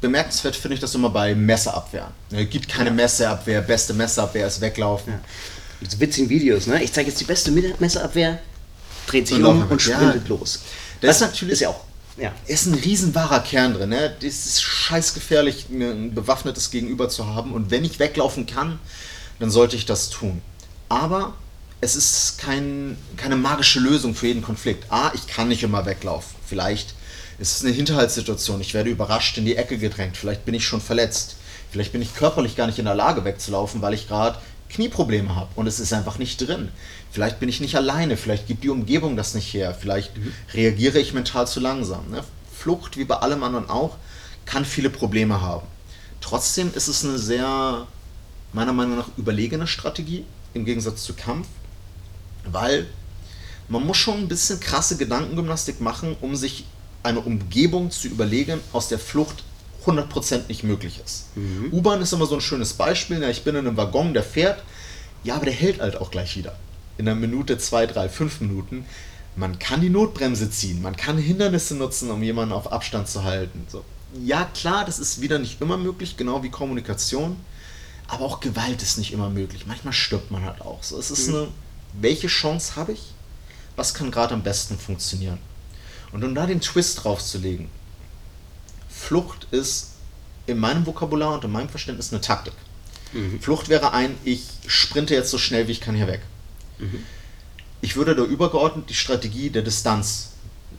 bemerkenswert 0.01 0.55
finde 0.55 0.75
ich 0.75 0.81
das 0.81 0.93
immer 0.95 1.09
bei 1.09 1.33
Messerabwehren. 1.35 2.11
Ne, 2.31 2.45
gibt 2.45 2.67
keine 2.67 2.91
Messerabwehr, 2.91 3.61
beste 3.61 3.93
Messerabwehr 3.93 4.47
ist 4.47 4.59
weglaufen. 4.61 5.13
Ja. 5.13 5.19
Diese 5.81 5.99
witzigen 5.99 6.29
Videos, 6.29 6.67
ne? 6.67 6.83
Ich 6.83 6.91
zeige 6.91 7.09
jetzt 7.09 7.19
die 7.19 7.25
beste 7.25 7.51
Messerabwehr, 7.51 8.39
dreht 9.07 9.27
sich 9.27 9.37
Und 9.37 9.45
um 9.45 9.67
und 9.69 9.81
sprintet 9.81 10.23
Ja. 10.27 10.35
los. 10.35 10.59
Das 11.01 11.07
Das 11.09 11.15
ist 11.17 11.21
natürlich- 11.21 11.53
ist 11.53 11.59
ja 11.61 11.69
auch. 11.69 11.81
Ja. 12.17 12.31
ist 12.47 12.65
ein 12.65 12.73
riesen 12.73 13.13
wahrer 13.13 13.41
Kern 13.41 13.75
drin. 13.75 13.89
Ne? 13.89 14.15
Das 14.19 14.23
ist 14.47 14.63
scheißgefährlich, 14.63 15.67
ein 15.69 16.15
bewaffnetes 16.15 16.71
Gegenüber 16.71 17.09
zu 17.09 17.27
haben. 17.27 17.53
Und 17.53 17.69
wenn 17.69 17.85
ich 17.85 17.99
weglaufen 17.99 18.47
kann, 18.47 18.79
dann 19.39 19.51
sollte 19.51 19.75
ich 19.75 19.85
das 19.85 20.09
tun. 20.09 20.41
Aber 20.89 21.33
es 21.79 21.95
ist 21.95 22.39
kein, 22.39 22.97
keine 23.17 23.35
magische 23.35 23.79
Lösung 23.79 24.15
für 24.15 24.25
jeden 24.25 24.41
Konflikt. 24.41 24.91
A, 24.91 25.11
ich 25.13 25.27
kann 25.27 25.47
nicht 25.47 25.61
immer 25.61 25.85
weglaufen. 25.85 26.35
Vielleicht 26.47 26.95
ist 27.39 27.57
es 27.57 27.65
eine 27.65 27.73
Hinterhaltssituation. 27.73 28.61
Ich 28.61 28.73
werde 28.73 28.89
überrascht 28.89 29.37
in 29.37 29.45
die 29.45 29.55
Ecke 29.55 29.77
gedrängt. 29.77 30.17
Vielleicht 30.17 30.45
bin 30.45 30.55
ich 30.55 30.65
schon 30.65 30.81
verletzt. 30.81 31.37
Vielleicht 31.71 31.91
bin 31.91 32.01
ich 32.01 32.15
körperlich 32.15 32.55
gar 32.55 32.67
nicht 32.67 32.79
in 32.79 32.85
der 32.85 32.95
Lage 32.95 33.25
wegzulaufen, 33.25 33.81
weil 33.81 33.93
ich 33.93 34.07
gerade 34.07 34.39
Knieprobleme 34.69 35.35
habe 35.35 35.49
und 35.55 35.67
es 35.67 35.79
ist 35.79 35.93
einfach 35.93 36.17
nicht 36.17 36.45
drin. 36.45 36.69
Vielleicht 37.11 37.39
bin 37.39 37.49
ich 37.49 37.61
nicht 37.61 37.75
alleine, 37.75 38.17
vielleicht 38.17 38.47
gibt 38.47 38.63
die 38.63 38.69
Umgebung 38.69 39.15
das 39.15 39.33
nicht 39.33 39.53
her, 39.53 39.73
vielleicht 39.73 40.11
reagiere 40.53 40.99
ich 40.99 41.13
mental 41.13 41.47
zu 41.47 41.59
langsam. 41.59 42.09
Ne? 42.09 42.23
Flucht, 42.53 42.97
wie 42.97 43.05
bei 43.05 43.15
allem 43.15 43.43
anderen 43.43 43.69
auch, 43.69 43.97
kann 44.45 44.65
viele 44.65 44.89
Probleme 44.89 45.41
haben. 45.41 45.65
Trotzdem 46.21 46.71
ist 46.73 46.87
es 46.87 47.05
eine 47.05 47.17
sehr, 47.17 47.87
meiner 48.53 48.73
Meinung 48.73 48.97
nach, 48.97 49.09
überlegene 49.17 49.67
Strategie 49.67 50.25
im 50.53 50.65
Gegensatz 50.65 51.03
zu 51.03 51.13
Kampf, 51.13 51.47
weil 52.45 52.87
man 53.69 53.85
muss 53.85 53.97
schon 53.97 54.19
ein 54.19 54.27
bisschen 54.27 54.59
krasse 54.59 54.97
Gedankengymnastik 54.97 55.81
machen, 55.81 56.15
um 56.21 56.35
sich 56.35 56.65
eine 57.03 57.19
Umgebung 57.19 57.91
zu 57.91 58.07
überlegen, 58.07 58.59
aus 58.73 58.89
der 58.89 58.99
Flucht 58.99 59.43
100% 59.85 60.47
nicht 60.49 60.63
möglich 60.63 61.01
ist. 61.03 61.27
U-Bahn 61.71 62.01
ist 62.01 62.11
immer 62.11 62.25
so 62.25 62.35
ein 62.35 62.41
schönes 62.41 62.73
Beispiel. 62.73 63.21
Ja, 63.21 63.29
ich 63.29 63.43
bin 63.43 63.55
in 63.55 63.67
einem 63.67 63.77
Waggon, 63.77 64.13
der 64.13 64.23
fährt, 64.23 64.61
ja, 65.23 65.35
aber 65.35 65.45
der 65.45 65.53
hält 65.53 65.79
halt 65.79 65.95
auch 65.95 66.11
gleich 66.11 66.35
wieder. 66.35 66.55
In 66.97 67.07
einer 67.07 67.19
Minute, 67.19 67.57
zwei, 67.57 67.85
drei, 67.85 68.09
fünf 68.09 68.41
Minuten. 68.41 68.85
Man 69.35 69.59
kann 69.59 69.81
die 69.81 69.89
Notbremse 69.89 70.49
ziehen, 70.49 70.81
man 70.81 70.95
kann 70.97 71.17
Hindernisse 71.17 71.75
nutzen, 71.75 72.09
um 72.09 72.23
jemanden 72.23 72.53
auf 72.53 72.71
Abstand 72.71 73.07
zu 73.07 73.23
halten. 73.23 73.65
So. 73.69 73.85
Ja, 74.23 74.45
klar, 74.53 74.83
das 74.83 74.99
ist 74.99 75.21
wieder 75.21 75.37
nicht 75.37 75.61
immer 75.61 75.77
möglich, 75.77 76.17
genau 76.17 76.41
wie 76.41 76.49
Kommunikation. 76.49 77.37
Aber 78.07 78.25
auch 78.25 78.39
Gewalt 78.39 78.81
ist 78.81 78.97
nicht 78.97 79.13
immer 79.13 79.29
möglich. 79.29 79.67
Manchmal 79.67 79.93
stirbt 79.93 80.31
man 80.31 80.43
halt 80.43 80.61
auch. 80.61 80.81
So, 80.81 80.97
es 80.97 81.11
ist 81.11 81.29
eine, 81.29 81.49
welche 81.93 82.27
Chance 82.27 82.75
habe 82.77 82.93
ich? 82.93 83.13
Was 83.75 83.93
kann 83.93 84.11
gerade 84.11 84.33
am 84.33 84.43
besten 84.43 84.79
funktionieren? 84.79 85.37
Und 86.11 86.23
um 86.23 86.33
da 86.35 86.45
den 86.45 86.61
Twist 86.61 87.03
draufzulegen, 87.03 87.69
Flucht 88.89 89.47
ist 89.51 89.91
in 90.45 90.57
meinem 90.57 90.85
Vokabular 90.85 91.33
und 91.33 91.43
in 91.43 91.51
meinem 91.51 91.69
Verständnis 91.69 92.11
eine 92.11 92.21
Taktik. 92.21 92.53
Mhm. 93.13 93.39
Flucht 93.41 93.69
wäre 93.69 93.93
ein, 93.93 94.15
ich 94.23 94.43
sprinte 94.65 95.13
jetzt 95.13 95.29
so 95.29 95.37
schnell 95.37 95.67
wie 95.67 95.73
ich 95.73 95.81
kann 95.81 95.95
hier 95.95 96.07
weg. 96.07 96.21
Mhm. 96.79 97.03
Ich 97.81 97.95
würde 97.95 98.15
da 98.15 98.23
übergeordnet 98.23 98.89
die 98.89 98.95
Strategie 98.95 99.49
der 99.49 99.61
Distanz 99.61 100.31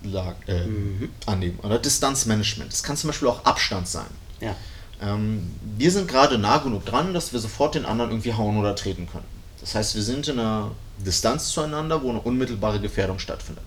äh, 0.02 0.66
mhm. 0.66 1.10
annehmen 1.26 1.58
oder 1.62 1.78
Distanzmanagement. 1.78 2.72
Das 2.72 2.82
kann 2.82 2.96
zum 2.96 3.08
Beispiel 3.08 3.28
auch 3.28 3.44
Abstand 3.44 3.88
sein. 3.88 4.06
Ja. 4.40 4.56
Ähm, 5.00 5.50
wir 5.76 5.90
sind 5.90 6.08
gerade 6.08 6.38
nah 6.38 6.58
genug 6.58 6.84
dran, 6.84 7.14
dass 7.14 7.32
wir 7.32 7.40
sofort 7.40 7.74
den 7.74 7.84
anderen 7.84 8.10
irgendwie 8.10 8.34
hauen 8.34 8.56
oder 8.56 8.74
treten 8.74 9.08
können. 9.10 9.24
Das 9.60 9.74
heißt, 9.74 9.94
wir 9.94 10.02
sind 10.02 10.28
in 10.28 10.38
einer 10.38 10.72
Distanz 10.98 11.50
zueinander, 11.50 12.02
wo 12.02 12.10
eine 12.10 12.20
unmittelbare 12.20 12.80
Gefährdung 12.80 13.18
stattfindet. 13.18 13.64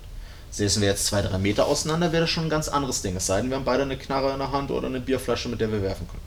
Säßen 0.52 0.82
wir 0.82 0.88
jetzt 0.90 1.06
zwei, 1.06 1.22
drei 1.22 1.38
Meter 1.38 1.66
auseinander, 1.66 2.12
wäre 2.12 2.22
das 2.22 2.30
schon 2.30 2.44
ein 2.44 2.50
ganz 2.50 2.68
anderes 2.68 3.00
Ding. 3.00 3.16
Es 3.16 3.26
sei 3.26 3.40
denn, 3.40 3.50
wir 3.50 3.56
haben 3.56 3.64
beide 3.64 3.82
eine 3.82 3.96
Knarre 3.96 4.32
in 4.32 4.38
der 4.38 4.52
Hand 4.52 4.70
oder 4.70 4.86
eine 4.86 5.00
Bierflasche, 5.00 5.48
mit 5.48 5.60
der 5.60 5.72
wir 5.72 5.82
werfen 5.82 6.06
können. 6.06 6.22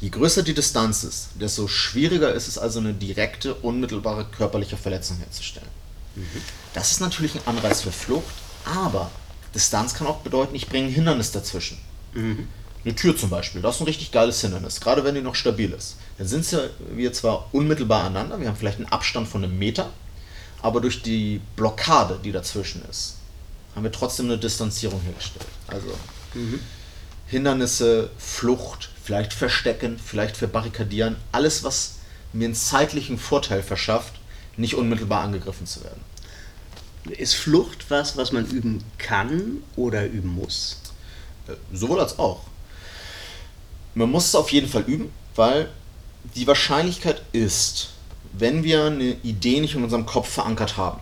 Je 0.00 0.08
größer 0.08 0.42
die 0.42 0.54
Distanz 0.54 1.04
ist, 1.04 1.30
desto 1.34 1.68
schwieriger 1.68 2.32
ist 2.32 2.48
es 2.48 2.58
also, 2.58 2.78
eine 2.78 2.92
direkte, 2.92 3.54
unmittelbare 3.54 4.26
körperliche 4.26 4.76
Verletzung 4.76 5.16
herzustellen. 5.18 5.68
Mhm. 6.14 6.42
Das 6.74 6.92
ist 6.92 7.00
natürlich 7.00 7.34
ein 7.34 7.46
Anreiz 7.46 7.82
für 7.82 7.92
Flucht, 7.92 8.34
aber 8.64 9.10
Distanz 9.54 9.94
kann 9.94 10.06
auch 10.06 10.18
bedeuten, 10.18 10.54
ich 10.54 10.68
bringe 10.68 10.86
ein 10.86 10.92
Hindernis 10.92 11.32
dazwischen. 11.32 11.78
Mhm. 12.14 12.48
Eine 12.84 12.94
Tür 12.96 13.16
zum 13.16 13.30
Beispiel, 13.30 13.62
das 13.62 13.76
ist 13.76 13.80
ein 13.80 13.86
richtig 13.86 14.10
geiles 14.10 14.40
Hindernis, 14.40 14.80
gerade 14.80 15.04
wenn 15.04 15.14
die 15.14 15.20
noch 15.20 15.36
stabil 15.36 15.72
ist. 15.72 15.96
Dann 16.18 16.26
sind 16.26 16.46
wir 16.94 17.12
zwar 17.12 17.48
unmittelbar 17.52 18.04
aneinander, 18.04 18.40
wir 18.40 18.48
haben 18.48 18.56
vielleicht 18.56 18.78
einen 18.78 18.90
Abstand 18.90 19.28
von 19.28 19.44
einem 19.44 19.56
Meter, 19.56 19.90
aber 20.62 20.80
durch 20.80 21.02
die 21.02 21.40
Blockade, 21.56 22.18
die 22.24 22.32
dazwischen 22.32 22.82
ist, 22.88 23.16
haben 23.74 23.82
wir 23.82 23.92
trotzdem 23.92 24.26
eine 24.26 24.38
Distanzierung 24.38 25.00
hergestellt. 25.00 25.46
Also 25.66 25.88
mhm. 26.34 26.60
Hindernisse, 27.26 28.10
Flucht, 28.18 28.90
vielleicht 29.02 29.32
Verstecken, 29.32 29.98
vielleicht 29.98 30.36
verbarrikadieren, 30.36 31.16
alles, 31.32 31.64
was 31.64 31.96
mir 32.32 32.46
einen 32.46 32.54
zeitlichen 32.54 33.18
Vorteil 33.18 33.62
verschafft, 33.62 34.14
nicht 34.56 34.74
unmittelbar 34.74 35.24
angegriffen 35.24 35.66
zu 35.66 35.82
werden. 35.82 36.00
Ist 37.10 37.34
Flucht 37.34 37.90
was, 37.90 38.16
was 38.16 38.32
man 38.32 38.46
üben 38.46 38.84
kann 38.98 39.62
oder 39.76 40.06
üben 40.06 40.28
muss? 40.28 40.80
Äh, 41.48 41.54
sowohl 41.72 42.00
als 42.00 42.18
auch. 42.18 42.44
Man 43.94 44.10
muss 44.10 44.26
es 44.26 44.34
auf 44.34 44.52
jeden 44.52 44.68
Fall 44.68 44.82
üben, 44.82 45.10
weil 45.34 45.68
die 46.36 46.46
Wahrscheinlichkeit 46.46 47.22
ist, 47.32 47.88
wenn 48.32 48.64
wir 48.64 48.84
eine 48.84 49.16
Idee 49.22 49.60
nicht 49.60 49.74
in 49.74 49.84
unserem 49.84 50.06
Kopf 50.06 50.28
verankert 50.28 50.76
haben, 50.76 51.00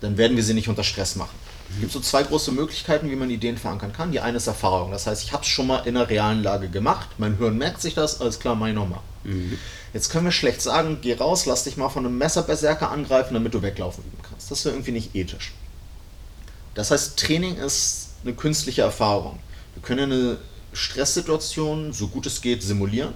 dann 0.00 0.16
werden 0.16 0.36
wir 0.36 0.44
sie 0.44 0.54
nicht 0.54 0.68
unter 0.68 0.84
Stress 0.84 1.16
machen. 1.16 1.38
Es 1.72 1.80
gibt 1.80 1.92
so 1.92 2.00
zwei 2.00 2.24
große 2.24 2.50
Möglichkeiten, 2.50 3.10
wie 3.10 3.16
man 3.16 3.30
Ideen 3.30 3.56
verankern 3.56 3.92
kann. 3.92 4.10
Die 4.10 4.18
eine 4.18 4.38
ist 4.38 4.48
Erfahrung. 4.48 4.90
Das 4.90 5.06
heißt, 5.06 5.22
ich 5.22 5.32
habe 5.32 5.44
es 5.44 5.48
schon 5.48 5.68
mal 5.68 5.86
in 5.86 5.96
einer 5.96 6.08
realen 6.08 6.42
Lage 6.42 6.68
gemacht. 6.68 7.08
Mein 7.18 7.36
Hirn 7.38 7.56
merkt 7.58 7.80
sich 7.80 7.94
das. 7.94 8.20
Alles 8.20 8.40
klar, 8.40 8.56
mach 8.56 8.66
ich 8.66 8.74
nochmal. 8.74 9.00
Mhm. 9.22 9.56
Jetzt 9.92 10.10
können 10.10 10.24
wir 10.24 10.32
schlecht 10.32 10.62
sagen, 10.62 10.98
geh 11.00 11.14
raus, 11.14 11.46
lass 11.46 11.64
dich 11.64 11.76
mal 11.76 11.88
von 11.88 12.04
einem 12.04 12.18
Messerberserker 12.18 12.90
angreifen, 12.90 13.34
damit 13.34 13.54
du 13.54 13.62
weglaufen 13.62 14.02
üben 14.02 14.22
kannst. 14.28 14.50
Das 14.50 14.64
wäre 14.64 14.74
irgendwie 14.74 14.92
nicht 14.92 15.14
ethisch. 15.14 15.52
Das 16.74 16.90
heißt, 16.90 17.16
Training 17.16 17.56
ist 17.56 18.10
eine 18.24 18.34
künstliche 18.34 18.82
Erfahrung. 18.82 19.38
Wir 19.74 19.82
können 19.82 20.12
eine 20.12 20.38
Stresssituation, 20.72 21.92
so 21.92 22.08
gut 22.08 22.26
es 22.26 22.40
geht, 22.40 22.64
simulieren 22.64 23.14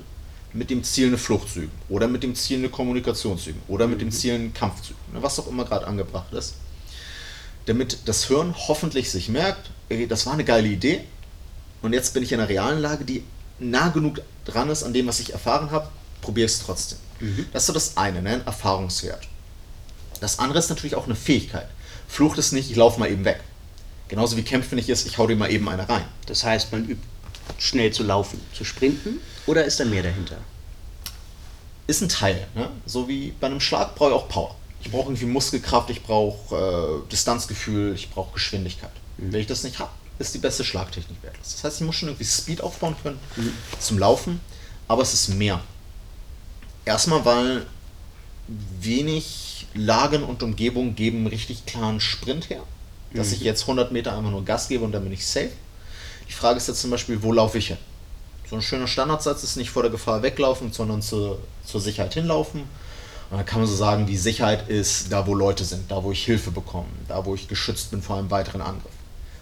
mit 0.55 0.71
dem 0.71 0.85
Ziel 0.85 1.09
eine 1.09 1.19
Flucht 1.19 1.53
zu 1.53 1.61
üben 1.61 1.73
oder 1.89 2.07
mit 2.07 2.23
dem 2.23 2.35
Ziel 2.35 2.59
eine 2.59 2.69
Kommunikation 2.69 3.39
zu 3.39 3.51
üben 3.51 3.61
oder 3.69 3.87
mit 3.87 4.01
dem 4.01 4.09
mhm. 4.09 4.13
Ziel 4.13 4.35
einen 4.35 4.55
Kampf 4.55 4.83
zu 4.83 4.93
üben, 4.93 5.15
ne, 5.15 5.23
was 5.23 5.39
auch 5.39 5.49
immer 5.49 5.65
gerade 5.65 5.87
angebracht 5.87 6.33
ist. 6.33 6.55
Damit 7.67 7.99
das 8.07 8.27
Hirn 8.27 8.55
hoffentlich 8.57 9.11
sich 9.11 9.29
merkt, 9.29 9.71
ey, 9.89 10.07
das 10.07 10.27
war 10.27 10.33
eine 10.33 10.45
geile 10.45 10.69
Idee 10.69 11.01
und 11.83 11.93
jetzt 11.93 12.15
bin 12.15 12.23
ich 12.23 12.33
in 12.33 12.41
einer 12.41 12.49
realen 12.49 12.81
Lage, 12.81 13.05
die 13.05 13.25
nah 13.59 13.89
genug 13.89 14.21
dran 14.45 14.71
ist 14.71 14.85
an 14.85 14.93
dem, 14.93 15.07
was 15.07 15.21
ich 15.21 15.33
erfahren 15.33 15.71
habe, 15.71 15.89
probiere 16.21 16.47
es 16.47 16.61
trotzdem. 16.61 16.99
Mhm. 17.21 17.47
Das 17.53 17.65
ist 17.65 17.67
so 17.67 17.73
das 17.73 17.97
eine, 17.97 18.23
ne? 18.23 18.35
ein 18.35 18.47
Erfahrungswert. 18.47 19.29
Das 20.21 20.39
andere 20.39 20.61
ist 20.61 20.69
natürlich 20.69 20.95
auch 20.95 21.07
eine 21.07 21.17
Fähigkeit. 21.17 21.69
Flucht 22.07 22.39
ist 22.39 22.53
nicht, 22.53 22.71
ich 22.71 22.77
laufe 22.77 23.01
mal 23.01 23.11
eben 23.11 23.25
weg. 23.25 23.41
Genauso 24.09 24.37
wie 24.37 24.43
Kämpfen 24.43 24.77
nicht 24.77 24.89
ist, 24.89 25.07
ich 25.07 25.19
hau 25.19 25.27
dir 25.27 25.35
mal 25.35 25.51
eben 25.51 25.69
eine 25.69 25.89
rein. 25.89 26.05
Das 26.27 26.45
heißt, 26.45 26.71
man 26.71 26.85
übt 26.85 27.03
schnell 27.59 27.93
zu 27.93 28.03
laufen, 28.03 28.41
zu 28.53 28.65
sprinten 28.65 29.21
oder 29.47 29.65
ist 29.65 29.81
da 29.81 29.85
mehr 29.85 30.03
dahinter? 30.03 30.39
Ist 31.87 32.01
ein 32.03 32.09
Teil. 32.09 32.47
Ne? 32.55 32.71
So 32.87 33.09
wie 33.09 33.35
bei 33.39 33.47
einem 33.47 33.61
Schlag 33.61 33.95
brauche 33.95 34.11
ich 34.11 34.17
auch 34.17 34.29
Power. 34.29 34.57
Ich 34.81 34.91
brauche 34.91 35.09
irgendwie 35.09 35.27
Muskelkraft, 35.27 35.91
ich 35.91 36.03
brauche 36.03 37.03
äh, 37.05 37.11
Distanzgefühl, 37.11 37.95
ich 37.95 38.11
brauche 38.11 38.35
Geschwindigkeit. 38.35 38.93
Mhm. 39.17 39.33
Wenn 39.33 39.41
ich 39.41 39.47
das 39.47 39.65
nicht 39.65 39.79
habe, 39.79 39.91
ist 40.19 40.35
die 40.35 40.39
beste 40.39 40.65
Schlagtechnik 40.65 41.23
wertlos. 41.23 41.55
Das 41.55 41.65
heißt, 41.65 41.81
ich 41.81 41.87
muss 41.87 41.97
schon 41.97 42.09
irgendwie 42.09 42.25
Speed 42.25 42.61
aufbauen 42.61 42.95
können 43.03 43.19
mhm. 43.37 43.53
zum 43.81 43.99
Laufen, 43.99 44.41
aber 44.89 45.03
es 45.03 45.15
ist 45.15 45.29
mehr. 45.29 45.61
Erstmal, 46.85 47.25
weil 47.25 47.67
wenig 48.81 49.67
Lagen 49.75 50.23
und 50.23 50.43
Umgebung 50.43 50.95
geben 50.95 51.27
richtig 51.27 51.67
klaren 51.67 52.01
Sprint 52.01 52.51
her. 52.51 52.63
Dass 53.13 53.29
mhm. 53.29 53.35
ich 53.35 53.41
jetzt 53.41 53.63
100 53.63 53.93
Meter 53.93 54.17
einfach 54.17 54.31
nur 54.31 54.45
Gas 54.45 54.69
gebe 54.69 54.85
und 54.85 54.93
dann 54.93 55.05
bin 55.05 55.13
ich 55.13 55.27
safe. 55.27 55.51
Die 56.29 56.33
Frage 56.33 56.57
ist 56.59 56.69
jetzt 56.69 56.81
zum 56.81 56.91
Beispiel, 56.91 57.23
wo 57.23 57.33
laufe 57.33 57.59
ich 57.59 57.69
hin? 57.69 57.79
So 58.49 58.57
ein 58.57 58.63
schöner 58.63 58.87
Standardsatz 58.87 59.43
ist 59.43 59.57
nicht 59.57 59.71
vor 59.71 59.83
der 59.83 59.91
Gefahr 59.91 60.23
weglaufen, 60.23 60.73
sondern 60.73 61.03
zu, 61.03 61.39
zur 61.65 61.81
Sicherheit 61.81 62.15
hinlaufen. 62.15 62.63
Und 63.31 63.39
dann 63.39 63.47
kann 63.47 63.61
man 63.61 63.69
so 63.69 63.75
sagen, 63.75 64.07
die 64.07 64.17
Sicherheit 64.17 64.69
ist 64.69 65.11
da, 65.11 65.27
wo 65.27 65.35
Leute 65.35 65.65
sind, 65.65 65.91
da, 65.91 66.03
wo 66.05 66.13
ich 66.13 66.25
Hilfe 66.25 66.51
bekomme, 66.51 66.89
da, 67.09 67.25
wo 67.25 67.35
ich 67.35 67.49
geschützt 67.49 67.91
bin 67.91 68.03
vor 68.03 68.19
einem 68.19 68.31
weiteren 68.31 68.61
Angriff. 68.61 68.93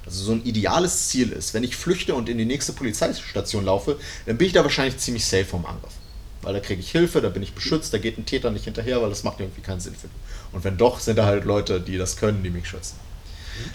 Also 0.07 0.25
so 0.25 0.33
ein 0.33 0.45
ideales 0.45 1.09
Ziel 1.09 1.31
ist, 1.31 1.55
wenn 1.55 1.65
ich 1.65 1.77
flüchte 1.77 2.15
und 2.15 2.29
in 2.29 2.39
die 2.39 2.45
nächste 2.45 2.73
Polizeistation 2.73 3.65
laufe, 3.65 3.99
dann 4.27 4.39
bin 4.39 4.47
ich 4.47 4.53
da 4.53 4.63
wahrscheinlich 4.63 4.99
ziemlich 4.99 5.25
safe 5.25 5.45
vom 5.45 5.67
Angriff. 5.67 5.93
Weil 6.43 6.55
da 6.55 6.61
kriege 6.61 6.81
ich 6.81 6.91
Hilfe, 6.91 7.21
da 7.21 7.29
bin 7.29 7.43
ich 7.43 7.55
beschützt, 7.55 7.93
da 7.93 7.99
geht 7.99 8.19
ein 8.19 8.27
Täter 8.27 8.51
nicht 8.51 8.65
hinterher, 8.65 9.01
weil 9.01 9.11
das 9.11 9.23
macht 9.23 9.39
irgendwie 9.39 9.61
keinen 9.61 9.81
Sinn 9.81 9.95
für 9.95 10.09
mich. 10.09 10.17
Und 10.53 10.65
wenn 10.65 10.77
doch, 10.77 10.99
sind 10.99 11.17
da 11.17 11.27
halt 11.27 11.45
Leute, 11.45 11.81
die 11.81 11.99
das 11.99 12.17
können, 12.17 12.43
die 12.43 12.51
mich 12.51 12.69
schützen. 12.69 12.97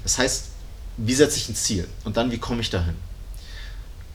Das 0.03 0.17
heißt, 0.17 0.45
wie 0.97 1.13
setze 1.13 1.37
ich 1.37 1.49
ein 1.49 1.55
Ziel 1.55 1.87
und 2.03 2.17
dann 2.17 2.31
wie 2.31 2.39
komme 2.39 2.61
ich 2.61 2.69
dahin? 2.69 2.95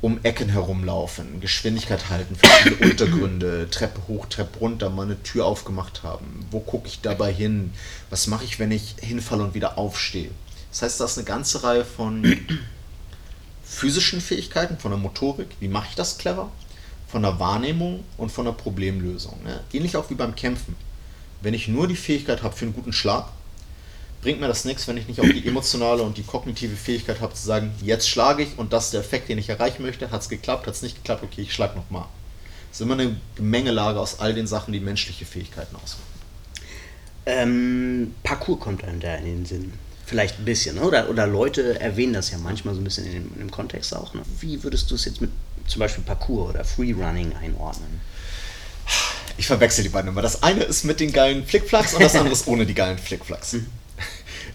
Um 0.00 0.18
Ecken 0.24 0.48
herumlaufen, 0.48 1.40
Geschwindigkeit 1.40 2.10
halten, 2.10 2.34
verschiedene 2.34 2.90
Untergründe, 2.90 3.70
Treppe 3.70 4.08
hoch, 4.08 4.26
Treppe 4.26 4.58
runter, 4.58 4.90
mal 4.90 5.04
eine 5.04 5.22
Tür 5.22 5.46
aufgemacht 5.46 6.02
haben. 6.02 6.44
Wo 6.50 6.58
gucke 6.58 6.88
ich 6.88 7.00
dabei 7.00 7.32
hin? 7.32 7.72
Was 8.10 8.26
mache 8.26 8.44
ich, 8.44 8.58
wenn 8.58 8.72
ich 8.72 8.96
hinfalle 9.00 9.44
und 9.44 9.54
wieder 9.54 9.78
aufstehe? 9.78 10.30
Das 10.72 10.82
heißt, 10.82 11.00
da 11.00 11.04
ist 11.04 11.18
eine 11.18 11.24
ganze 11.24 11.62
Reihe 11.62 11.84
von 11.84 12.24
physischen 13.62 14.20
Fähigkeiten, 14.20 14.76
von 14.76 14.90
der 14.90 14.98
Motorik, 14.98 15.50
wie 15.60 15.68
mache 15.68 15.86
ich 15.90 15.94
das 15.94 16.18
clever, 16.18 16.50
von 17.06 17.22
der 17.22 17.38
Wahrnehmung 17.38 18.02
und 18.16 18.32
von 18.32 18.44
der 18.44 18.52
Problemlösung. 18.52 19.40
Ne? 19.44 19.60
Ähnlich 19.72 19.96
auch 19.96 20.10
wie 20.10 20.14
beim 20.14 20.34
Kämpfen. 20.34 20.74
Wenn 21.42 21.54
ich 21.54 21.68
nur 21.68 21.86
die 21.86 21.96
Fähigkeit 21.96 22.42
habe 22.42 22.56
für 22.56 22.64
einen 22.64 22.74
guten 22.74 22.92
Schlag, 22.92 23.28
bringt 24.22 24.40
mir 24.40 24.48
das 24.48 24.64
nichts, 24.64 24.88
wenn 24.88 24.96
ich 24.96 25.08
nicht 25.08 25.20
auch 25.20 25.24
die 25.24 25.46
emotionale 25.46 26.02
und 26.02 26.16
die 26.16 26.22
kognitive 26.22 26.76
Fähigkeit 26.76 27.20
habe 27.20 27.34
zu 27.34 27.44
sagen, 27.44 27.72
jetzt 27.82 28.08
schlage 28.08 28.44
ich 28.44 28.56
und 28.56 28.72
das 28.72 28.86
ist 28.86 28.94
der 28.94 29.00
Effekt, 29.00 29.28
den 29.28 29.36
ich 29.36 29.48
erreichen 29.48 29.82
möchte. 29.82 30.10
Hat 30.10 30.22
es 30.22 30.28
geklappt, 30.28 30.66
hat 30.66 30.74
es 30.74 30.82
nicht 30.82 30.96
geklappt, 30.96 31.22
okay, 31.24 31.42
ich 31.42 31.52
schlage 31.52 31.76
nochmal. 31.76 32.06
Es 32.70 32.80
ist 32.80 32.86
immer 32.86 32.94
eine 32.94 33.16
Gemengelage 33.34 34.00
aus 34.00 34.20
all 34.20 34.32
den 34.32 34.46
Sachen, 34.46 34.72
die 34.72 34.80
menschliche 34.80 35.26
Fähigkeiten 35.26 35.76
ausmachen. 35.76 36.12
Ähm, 37.26 38.14
Parcours 38.22 38.60
kommt 38.60 38.84
einem 38.84 39.00
da 39.00 39.14
in 39.16 39.24
den 39.24 39.44
Sinn. 39.44 39.72
Vielleicht 40.06 40.38
ein 40.38 40.44
bisschen, 40.44 40.76
ne? 40.76 40.82
oder, 40.82 41.10
oder 41.10 41.26
Leute 41.26 41.80
erwähnen 41.80 42.12
das 42.12 42.30
ja 42.30 42.38
manchmal 42.38 42.74
so 42.74 42.80
ein 42.80 42.84
bisschen 42.84 43.06
in 43.06 43.12
dem, 43.12 43.32
in 43.34 43.38
dem 43.40 43.50
Kontext 43.50 43.94
auch. 43.94 44.14
Ne? 44.14 44.22
Wie 44.40 44.62
würdest 44.62 44.90
du 44.90 44.94
es 44.94 45.04
jetzt 45.04 45.20
mit 45.20 45.30
zum 45.66 45.80
Beispiel 45.80 46.04
Parcours 46.04 46.50
oder 46.50 46.64
Freerunning 46.64 47.34
einordnen? 47.36 48.00
Ich 49.36 49.46
verwechsel 49.46 49.84
die 49.84 49.90
beiden 49.90 50.08
immer. 50.10 50.22
Das 50.22 50.42
eine 50.42 50.62
ist 50.62 50.84
mit 50.84 51.00
den 51.00 51.12
geilen 51.12 51.46
Flickflacks 51.46 51.94
und 51.94 52.02
das 52.02 52.14
andere 52.14 52.32
ist 52.32 52.46
ohne 52.46 52.66
die 52.66 52.74
geilen 52.74 52.98
Flickflacks. 52.98 53.56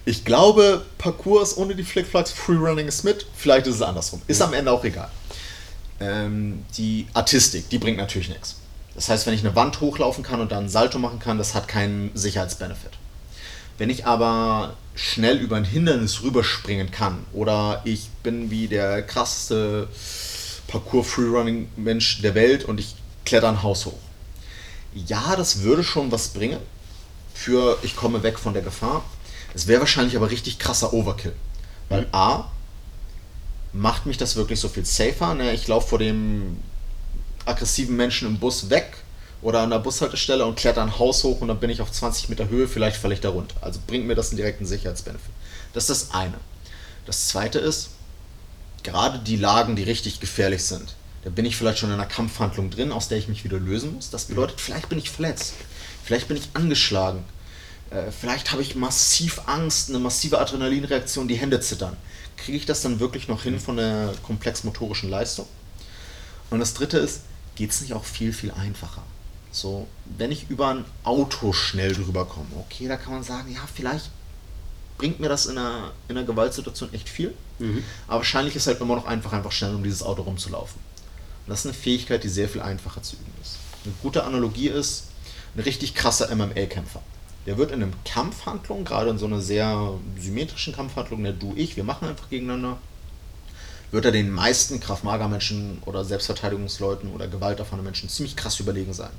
Ich 0.08 0.24
glaube, 0.24 0.86
Parcours 0.98 1.58
ohne 1.58 1.76
die 1.76 1.84
Flickflacks, 1.84 2.32
Freerunning 2.32 2.88
ist 2.88 3.04
mit. 3.04 3.26
Vielleicht 3.36 3.68
ist 3.68 3.76
es 3.76 3.82
andersrum. 3.82 4.22
Ist 4.28 4.42
am 4.42 4.54
Ende 4.54 4.72
auch 4.72 4.86
egal. 4.86 5.10
Ähm, 6.00 6.64
die 6.78 7.08
Artistik, 7.14 7.68
die 7.68 7.78
bringt 7.78 7.98
natürlich 7.98 8.30
nichts. 8.30 8.56
Das 8.96 9.10
heißt, 9.10 9.28
wenn 9.28 9.34
ich 9.34 9.42
eine 9.42 9.54
Wand 9.58 9.82
hochlaufen 9.82 10.24
kann 10.24 10.40
und 10.40 10.54
dann 10.54 10.64
ein 10.64 10.70
Salto 10.70 10.98
machen 10.98 11.20
kann, 11.20 11.38
das 11.38 11.54
hat 11.54 11.68
keinen 11.68 12.12
Sicherheitsbenefit. 12.14 12.92
Wenn 13.78 13.90
ich 13.90 14.06
aber 14.06 14.78
schnell 14.96 15.40
über 15.40 15.58
ein 15.58 15.66
Hindernis 15.66 16.24
rüberspringen 16.24 16.90
kann 16.90 17.26
oder 17.34 17.82
ich 17.84 18.08
bin 18.24 18.50
wie 18.50 18.70
der 18.70 19.02
krasseste 19.02 19.90
Parcours-Freerunning-Mensch 20.70 22.22
der 22.22 22.34
Welt 22.34 22.64
und 22.64 22.80
ich 22.80 22.96
kletter 23.26 23.50
ein 23.50 23.62
Haus 23.62 23.86
hoch. 23.86 24.00
Ja, 24.96 25.36
das 25.36 25.64
würde 25.64 25.84
schon 25.84 26.14
was 26.14 26.30
bringen 26.30 26.60
für 27.38 27.78
ich 27.84 27.96
komme 27.96 28.24
weg 28.24 28.40
von 28.40 28.54
der 28.54 28.64
Gefahr, 28.64 29.04
es 29.58 29.66
wäre 29.66 29.80
wahrscheinlich 29.80 30.16
aber 30.16 30.30
richtig 30.30 30.60
krasser 30.60 30.94
Overkill. 30.94 31.34
Weil. 31.90 32.06
A, 32.12 32.46
macht 33.74 34.06
mich 34.06 34.18
das 34.18 34.36
wirklich 34.36 34.60
so 34.60 34.70
viel 34.70 34.86
safer. 34.86 35.34
Ne? 35.34 35.52
Ich 35.54 35.68
laufe 35.68 35.90
vor 35.90 36.00
dem 36.00 36.58
aggressiven 37.46 37.96
Menschen 37.96 38.28
im 38.28 38.38
Bus 38.38 38.70
weg 38.70 38.98
oder 39.42 39.62
an 39.62 39.72
der 39.72 39.80
Bushaltestelle 39.80 40.46
und 40.46 40.58
kletter 40.58 40.84
ein 40.84 41.00
Haus 41.00 41.24
hoch 41.24 41.42
und 41.42 41.48
dann 41.48 41.60
bin 41.60 41.72
ich 41.72 41.82
auf 41.82 41.92
20 41.92 42.30
Meter 42.30 42.50
Höhe, 42.50 42.68
vielleicht 42.68 42.98
falle 42.98 43.16
ich 43.16 43.22
da 43.22 43.30
runter. 43.30 43.56
Also 43.62 43.80
bringt 43.86 44.06
mir 44.06 44.16
das 44.16 44.30
einen 44.30 44.38
direkten 44.38 44.66
Sicherheitsbenefit. 44.66 45.32
Das 45.74 45.90
ist 45.90 46.10
das 46.10 46.16
eine. 46.16 46.36
Das 47.06 47.30
zweite 47.30 47.58
ist, 47.58 47.90
gerade 48.84 49.20
die 49.20 49.38
Lagen, 49.38 49.76
die 49.76 49.84
richtig 49.84 50.20
gefährlich 50.20 50.64
sind, 50.64 50.96
Da 51.24 51.32
bin 51.32 51.46
ich 51.46 51.56
vielleicht 51.56 51.80
schon 51.80 51.90
in 51.90 51.96
einer 51.96 52.06
Kampfhandlung 52.06 52.70
drin, 52.70 52.92
aus 52.92 53.08
der 53.08 53.18
ich 53.18 53.28
mich 53.28 53.44
wieder 53.44 53.60
lösen 53.60 53.96
muss. 53.96 54.12
Das 54.12 54.26
bedeutet, 54.26 54.62
vielleicht 54.62 54.88
bin 54.88 55.00
ich 55.00 55.10
verletzt. 55.10 55.54
Vielleicht 56.04 56.28
bin 56.28 56.38
ich 56.38 56.50
angeschlagen. 56.54 57.24
Äh, 57.90 58.12
vielleicht 58.12 58.52
habe 58.52 58.62
ich 58.62 58.76
massiv 58.76 59.42
Angst, 59.46 59.90
eine 59.90 60.00
massive 60.00 60.40
Adrenalinreaktion, 60.40 61.28
die 61.28 61.36
Hände 61.36 61.60
zittern. 61.60 61.96
Kriege 62.36 62.58
ich 62.58 62.66
das 62.66 62.82
dann 62.82 63.00
wirklich 63.00 63.28
noch 63.28 63.44
hin 63.44 63.60
von 63.60 63.78
der 63.78 64.14
komplex-motorischen 64.24 65.10
Leistung? 65.10 65.48
Und 66.50 66.60
das 66.60 66.74
dritte 66.74 66.98
ist, 66.98 67.22
geht 67.56 67.72
es 67.72 67.82
nicht 67.82 67.94
auch 67.94 68.06
viel, 68.06 68.34
viel 68.34 68.52
einfacher? 68.52 69.04
So, 69.52 69.88
wenn 70.18 70.32
ich 70.32 70.50
über 70.50 70.70
ein 70.70 70.86
Auto 71.04 71.54
schnell 71.54 71.94
drüber 71.94 72.26
komme, 72.26 72.48
okay, 72.60 72.88
da 72.88 72.98
kann 72.98 73.14
man 73.14 73.24
sagen, 73.24 73.52
ja, 73.52 73.62
vielleicht 73.74 74.12
bringt 74.98 75.20
mir 75.20 75.30
das 75.30 75.46
in 75.46 75.58
einer, 75.58 75.92
in 76.08 76.18
einer 76.18 76.26
Gewaltsituation 76.26 76.94
echt 76.94 77.10
viel. 77.10 77.34
Mhm. 77.60 77.84
Aber 78.08 78.18
wahrscheinlich 78.20 78.56
ist 78.56 78.68
halt 78.68 78.82
immer 78.82 78.96
noch 78.96 79.06
einfach, 79.06 79.34
einfach 79.34 79.52
schnell 79.52 79.74
um 79.74 79.84
dieses 79.84 80.04
Auto 80.04 80.24
rumzulaufen. 80.24 80.80
Und 81.46 81.50
das 81.52 81.62
ist 81.62 81.66
eine 81.66 81.74
Fähigkeit, 81.74 82.24
die 82.24 82.30
sehr 82.30 82.50
viel 82.50 82.62
einfacher 82.62 83.02
zu 83.02 83.16
üben 83.16 83.34
ist. 83.42 83.58
Eine 83.86 83.94
gute 84.02 84.24
Analogie 84.24 84.68
ist 84.68 85.06
ein 85.56 85.62
richtig 85.62 85.96
krasser 85.96 86.34
MMA-Kämpfer. 86.36 87.02
Der 87.48 87.58
wird 87.58 87.72
in 87.72 87.82
einer 87.82 87.94
Kampfhandlung, 88.04 88.84
gerade 88.84 89.10
in 89.10 89.18
so 89.18 89.26
einer 89.26 89.42
sehr 89.42 89.94
symmetrischen 90.20 90.76
Kampfhandlung, 90.76 91.24
der 91.24 91.32
du, 91.32 91.54
ich, 91.56 91.78
wir 91.78 91.86
machen 91.86 92.10
einfach 92.10 92.30
gegeneinander, 92.30 92.78
wird 93.90 94.04
er 94.04 94.12
den 94.12 94.30
meisten 94.30 94.82
Kraftmager-Menschen 94.82 95.82
oder 95.86 96.04
Selbstverteidigungsleuten 96.04 97.10
oder 97.14 97.30
gewalterfahrenen 97.30 97.86
Menschen 97.86 98.10
ziemlich 98.10 98.36
krass 98.36 98.60
überlegen 98.60 98.94
sein. 98.94 99.12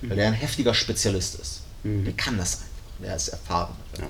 Mhm. 0.00 0.10
Weil 0.10 0.18
er 0.18 0.28
ein 0.28 0.34
heftiger 0.34 0.72
Spezialist 0.72 1.34
ist. 1.38 1.60
Mhm. 1.82 2.04
Der 2.04 2.14
kann 2.14 2.38
das 2.38 2.54
einfach. 2.54 2.68
Der 3.02 3.16
ist 3.16 3.28
erfahren. 3.28 3.74
Ja. 3.98 4.06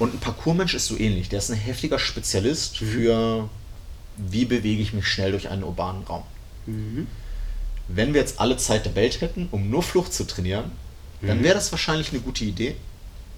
Und 0.00 0.14
ein 0.14 0.18
Parkourmensch 0.18 0.74
ist 0.74 0.86
so 0.86 0.98
ähnlich. 0.98 1.28
Der 1.28 1.38
ist 1.38 1.50
ein 1.50 1.56
heftiger 1.56 2.00
Spezialist 2.00 2.82
mhm. 2.82 2.86
für, 2.86 3.48
wie 4.16 4.46
bewege 4.46 4.82
ich 4.82 4.92
mich 4.92 5.06
schnell 5.06 5.30
durch 5.30 5.48
einen 5.48 5.62
urbanen 5.62 6.02
Raum. 6.02 6.24
Mhm. 6.66 7.06
Wenn 7.86 8.14
wir 8.14 8.20
jetzt 8.20 8.40
alle 8.40 8.56
Zeit 8.56 8.84
der 8.84 8.96
Welt 8.96 9.20
hätten, 9.20 9.48
um 9.52 9.70
nur 9.70 9.84
Flucht 9.84 10.12
zu 10.12 10.26
trainieren, 10.26 10.72
dann 11.22 11.38
mhm. 11.38 11.44
wäre 11.44 11.54
das 11.54 11.70
wahrscheinlich 11.72 12.10
eine 12.10 12.20
gute 12.20 12.44
Idee. 12.44 12.76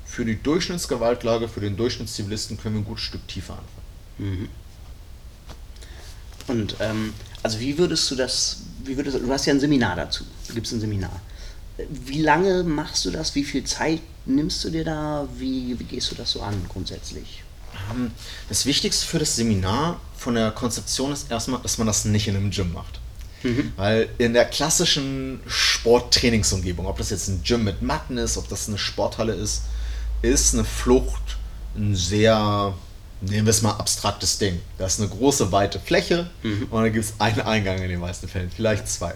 Für 0.06 0.24
die 0.24 0.40
Durchschnittsgewaltlage, 0.40 1.48
für 1.48 1.60
den 1.60 1.76
Durchschnittszivilisten 1.76 2.58
können 2.58 2.76
wir 2.76 2.82
ein 2.82 2.84
gutes 2.84 3.04
Stück 3.04 3.26
tiefer 3.28 3.54
anfangen. 3.54 3.78
Mhm. 4.18 4.48
Und 6.48 6.76
ähm, 6.80 7.14
also 7.42 7.60
wie 7.60 7.78
würdest 7.78 8.10
du 8.10 8.16
das, 8.16 8.58
wie 8.84 8.96
würdest 8.96 9.18
du 9.18 9.30
hast 9.30 9.46
ja 9.46 9.54
ein 9.54 9.60
Seminar 9.60 9.96
dazu, 9.96 10.24
du 10.48 10.54
gibst 10.54 10.72
ein 10.72 10.80
Seminar. 10.80 11.20
Wie 11.88 12.20
lange 12.20 12.62
machst 12.62 13.04
du 13.04 13.10
das? 13.10 13.34
Wie 13.34 13.44
viel 13.44 13.64
Zeit 13.64 14.00
nimmst 14.26 14.62
du 14.64 14.70
dir 14.70 14.84
da? 14.84 15.26
Wie, 15.36 15.78
wie 15.78 15.84
gehst 15.84 16.10
du 16.10 16.14
das 16.14 16.32
so 16.32 16.42
an 16.42 16.54
grundsätzlich? 16.68 17.42
Ähm, 17.90 18.12
das 18.48 18.66
Wichtigste 18.66 19.06
für 19.06 19.18
das 19.18 19.34
Seminar 19.36 20.00
von 20.16 20.34
der 20.34 20.50
Konzeption 20.50 21.12
ist 21.12 21.30
erstmal, 21.30 21.60
dass 21.62 21.78
man 21.78 21.86
das 21.86 22.04
nicht 22.04 22.28
in 22.28 22.36
einem 22.36 22.50
Gym 22.50 22.72
macht. 22.72 23.00
Mhm. 23.42 23.72
Weil 23.76 24.08
in 24.18 24.32
der 24.32 24.44
klassischen 24.44 25.40
Sporttrainingsumgebung, 25.46 26.86
ob 26.86 26.98
das 26.98 27.10
jetzt 27.10 27.28
ein 27.28 27.42
Gym 27.44 27.64
mit 27.64 27.82
Matten 27.82 28.18
ist, 28.18 28.36
ob 28.36 28.48
das 28.48 28.68
eine 28.68 28.78
Sporthalle 28.78 29.34
ist, 29.34 29.62
ist 30.22 30.54
eine 30.54 30.64
Flucht 30.64 31.36
ein 31.76 31.94
sehr, 31.94 32.74
nehmen 33.20 33.46
wir 33.46 33.50
es 33.50 33.62
mal, 33.62 33.72
abstraktes 33.72 34.38
Ding. 34.38 34.60
Da 34.78 34.86
ist 34.86 35.00
eine 35.00 35.08
große, 35.08 35.52
weite 35.52 35.80
Fläche 35.80 36.30
mhm. 36.42 36.66
und 36.70 36.82
dann 36.82 36.92
gibt 36.92 37.04
es 37.04 37.14
einen 37.18 37.40
Eingang 37.40 37.78
in 37.78 37.88
den 37.88 38.00
meisten 38.00 38.28
Fällen, 38.28 38.50
vielleicht 38.54 38.88
zwei. 38.88 39.14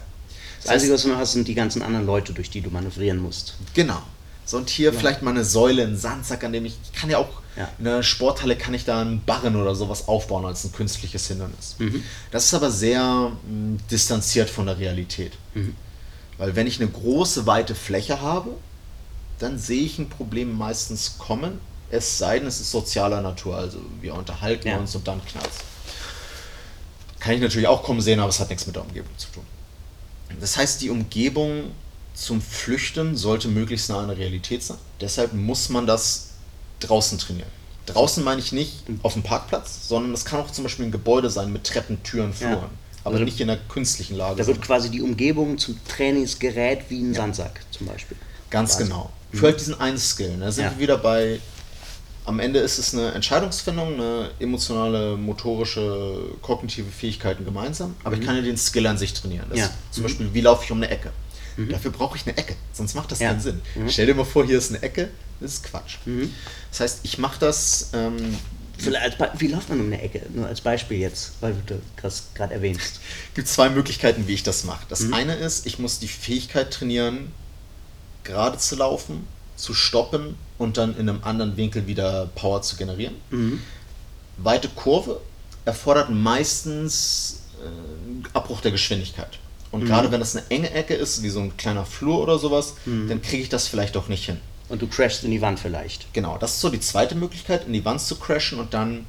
Das 0.63 0.73
Einzige, 0.73 0.95
was 0.95 1.03
du 1.03 1.09
noch 1.09 1.19
hast, 1.19 1.33
sind 1.33 1.47
die 1.49 1.55
ganzen 1.55 1.83
anderen 1.83 2.07
Leute, 2.07 2.33
durch 2.33 2.51
die 2.51 2.61
du 2.61 2.71
manövrieren 2.71 3.19
musst. 3.19 3.55
Genau. 3.75 4.03
So 4.45 4.57
und 4.57 4.71
hier 4.71 4.93
ja. 4.93 4.99
vielleicht 4.99 5.23
mal 5.23 5.33
eine 5.33 5.45
Säule, 5.45 5.83
ein 5.83 5.97
Sandsack, 5.97 6.45
an 6.45 6.53
dem 6.53 6.65
ich, 6.65 6.79
ich 6.83 6.99
kann 6.99 7.11
ja 7.11 7.19
auch 7.19 7.43
ja. 7.57 7.69
in 7.79 7.87
einer 7.87 8.03
Sporthalle 8.03 8.57
kann 8.57 8.75
ich 8.75 8.85
da 8.85 9.01
einen 9.01 9.23
Barren 9.25 9.57
oder 9.57 9.75
sowas 9.75 10.09
aufbauen 10.09 10.45
als 10.45 10.65
ein 10.65 10.73
künstliches 10.73 11.29
Hindernis. 11.29 11.77
Mhm. 11.79 12.03
Das 12.31 12.45
ist 12.45 12.55
aber 12.55 12.71
sehr 12.71 13.03
mh, 13.03 13.33
hm, 13.47 13.79
distanziert 13.91 14.51
von 14.51 14.67
der 14.67 14.79
Realität. 14.79 15.33
Mhm. 15.55 15.75
Weil 16.39 16.55
wenn 16.55 16.67
ich 16.67 16.81
eine 16.81 16.91
große, 16.91 17.47
weite 17.47 17.75
Fläche 17.75 18.21
habe, 18.21 18.51
dann 19.39 19.59
sehe 19.59 19.83
ich 19.83 19.99
ein 19.99 20.09
Problem 20.09 20.57
meistens 20.57 21.19
kommen, 21.19 21.61
es 21.91 22.19
sei 22.19 22.39
denn, 22.39 22.49
es 22.49 22.61
ist 22.61 22.71
sozialer 22.71 23.23
Natur, 23.23 23.57
also 23.57 23.79
wir 24.01 24.15
unterhalten 24.15 24.69
ja. 24.69 24.79
uns 24.79 24.95
und 24.95 25.07
dann 25.07 25.25
knallt 25.25 25.49
Kann 27.21 27.35
ich 27.35 27.41
natürlich 27.41 27.69
auch 27.69 27.83
kommen 27.83 28.01
sehen, 28.01 28.19
aber 28.19 28.29
es 28.29 28.41
hat 28.41 28.51
nichts 28.51 28.67
mit 28.67 28.77
der 28.77 28.83
Umgebung 28.83 29.17
zu 29.17 29.29
tun. 29.29 29.45
Das 30.41 30.57
heißt, 30.57 30.83
die 30.83 30.91
Umgebung 30.91 31.71
zum 32.15 32.41
Flüchten 32.41 33.17
sollte 33.17 33.49
möglichst 33.49 33.89
nah 33.89 34.01
an 34.01 34.09
der 34.09 34.19
Realität 34.19 34.63
sein. 34.63 34.79
Deshalb 35.01 35.33
muss 35.33 35.69
man 35.69 35.87
das 35.87 36.26
draußen 36.81 37.19
trainieren. 37.19 37.49
Draußen 37.87 38.25
meine 38.25 38.41
ich 38.41 38.53
nicht 38.53 38.83
auf 39.03 39.13
dem 39.13 39.23
Parkplatz, 39.23 39.89
sondern 39.89 40.13
es 40.13 40.25
kann 40.25 40.41
auch 40.41 40.51
zum 40.51 40.65
Beispiel 40.65 40.87
ein 40.87 40.91
Gebäude 40.91 41.31
sein 41.31 41.53
mit 41.53 41.65
Treppen, 41.65 42.03
Türen, 42.03 42.33
Fluren. 42.33 42.55
Ja. 42.55 42.71
Aber 43.05 43.15
also 43.15 43.25
nicht 43.25 43.41
in 43.41 43.49
einer 43.49 43.61
künstlichen 43.69 44.17
Lage. 44.17 44.37
Da 44.37 44.47
wird 44.47 44.61
quasi 44.61 44.91
die 44.91 45.01
Umgebung 45.01 45.59
zum 45.59 45.79
Trainingsgerät 45.87 46.81
wie 46.89 46.99
ein 46.99 47.13
ja. 47.13 47.21
Sandsack 47.21 47.61
zum 47.71 47.87
Beispiel. 47.87 48.17
Ganz 48.51 48.73
quasi. 48.73 48.85
genau. 48.85 49.11
Mhm. 49.31 49.39
Für 49.39 49.47
halt 49.47 49.61
diesen 49.61 49.81
einen 49.81 49.99
Skill. 49.99 50.37
Da 50.39 50.47
ne? 50.47 50.53
sind 50.53 50.65
ja. 50.65 50.71
wir 50.73 50.79
wieder 50.81 50.99
bei 50.99 51.39
am 52.27 52.41
Ende 52.41 52.59
ist 52.59 52.79
es 52.79 52.93
eine 52.93 53.13
Entscheidungsfindung, 53.13 53.95
eine 53.95 54.31
emotionale, 54.41 55.17
motorische, 55.17 56.33
kognitive 56.43 56.91
Fähigkeiten 56.91 57.45
gemeinsam, 57.45 57.95
aber 58.03 58.17
mhm. 58.17 58.23
ich 58.23 58.27
kann 58.27 58.37
ja 58.37 58.43
den 58.43 58.57
Skill 58.57 58.87
an 58.89 58.99
sich 58.99 59.15
trainieren. 59.15 59.47
Das 59.49 59.59
ja. 59.59 59.71
Zum 59.93 60.03
mhm. 60.03 60.07
Beispiel, 60.07 60.35
wie 60.35 60.41
laufe 60.41 60.65
ich 60.65 60.73
um 60.73 60.79
eine 60.79 60.91
Ecke? 60.91 61.13
Mhm. 61.57 61.71
Dafür 61.71 61.93
brauche 61.93 62.17
ich 62.17 62.27
eine 62.27 62.37
Ecke, 62.37 62.57
sonst 62.73 62.95
macht 62.95 63.13
das 63.13 63.21
keinen 63.21 63.41
Sinn. 63.41 63.63
Mhm. 63.77 63.89
Stell 63.89 64.07
dir 64.07 64.15
mal 64.15 64.25
vor, 64.25 64.45
hier 64.45 64.59
ist 64.59 64.71
eine 64.71 64.83
Ecke, 64.83 65.11
das 65.41 65.55
ist 65.55 65.65
Quatsch. 65.65 65.99
Mhm. 66.05 66.33
Das 66.71 66.81
heißt, 66.81 67.01
ich 67.03 67.19
mache 67.19 67.39
das. 67.41 67.91
Ähm, 67.93 68.39
wie 68.79 69.49
läuft 69.49 69.71
man 69.71 69.81
um 69.81 69.87
eine 69.87 70.03
Ecke? 70.03 70.23
Nur 70.35 70.47
als 70.47 70.61
Beispiel 70.61 70.99
jetzt, 70.99 71.33
weil 71.41 71.55
du 71.67 71.81
das 72.03 72.25
gerade 72.35 72.53
erwähnst. 72.53 73.01
Es 73.31 73.35
gibt 73.35 73.49
zwei 73.49 73.71
Möglichkeiten, 73.71 74.27
wie 74.27 74.35
ich 74.35 74.43
das 74.43 74.65
mache. 74.65 74.85
Das 74.91 75.01
mhm. 75.01 75.15
eine 75.15 75.35
ist, 75.35 75.65
ich 75.65 75.79
muss 75.79 75.99
die 75.99 76.09
Fähigkeit 76.09 76.71
trainieren, 76.71 77.33
gerade 78.23 78.59
zu 78.59 78.77
laufen 78.77 79.27
zu 79.57 79.75
stoppen 79.75 80.37
und 80.59 80.77
dann 80.77 80.97
in 80.97 81.09
einem 81.09 81.25
anderen 81.25 81.57
Winkel 81.57 81.87
wieder 81.87 82.29
Power 82.35 82.63
zu 82.63 82.77
generieren. 82.77 83.15
Mhm. 83.31 83.61
Weite 84.37 84.69
Kurve 84.69 85.21
erfordert 85.65 86.11
meistens 86.11 87.41
äh, 87.63 88.29
Abbruch 88.35 88.61
der 88.61 88.71
Geschwindigkeit. 88.71 89.39
Und 89.73 89.83
mhm. 89.83 89.87
gerade 89.87 90.13
wenn 90.13 90.21
das 90.21 90.37
eine 90.37 90.47
enge 90.51 90.71
Ecke 90.71 90.95
ist, 90.95 91.23
wie 91.23 91.31
so 91.31 91.41
ein 91.41 91.57
kleiner 91.57 91.85
Flur 91.85 92.23
oder 92.23 92.39
sowas, 92.39 92.75
mhm. 92.85 93.09
dann 93.09 93.23
kriege 93.23 93.43
ich 93.43 93.49
das 93.49 93.67
vielleicht 93.67 93.97
auch 93.97 94.09
nicht 94.09 94.27
hin. 94.27 94.39
Und 94.69 94.83
du 94.83 94.89
crashst 94.89 95.25
in 95.25 95.31
die 95.31 95.41
Wand 95.41 95.61
vielleicht. 95.61 96.13
Genau, 96.13 96.39
das 96.39 96.55
ist 96.55 96.61
so 96.61 96.71
die 96.71 96.81
zweite 96.81 97.15
Möglichkeit, 97.15 97.67
in 97.67 97.73
die 97.73 97.85
Wand 97.85 98.01
zu 98.01 98.17
crashen 98.17 98.59
und 98.59 98.75
dann 98.75 99.07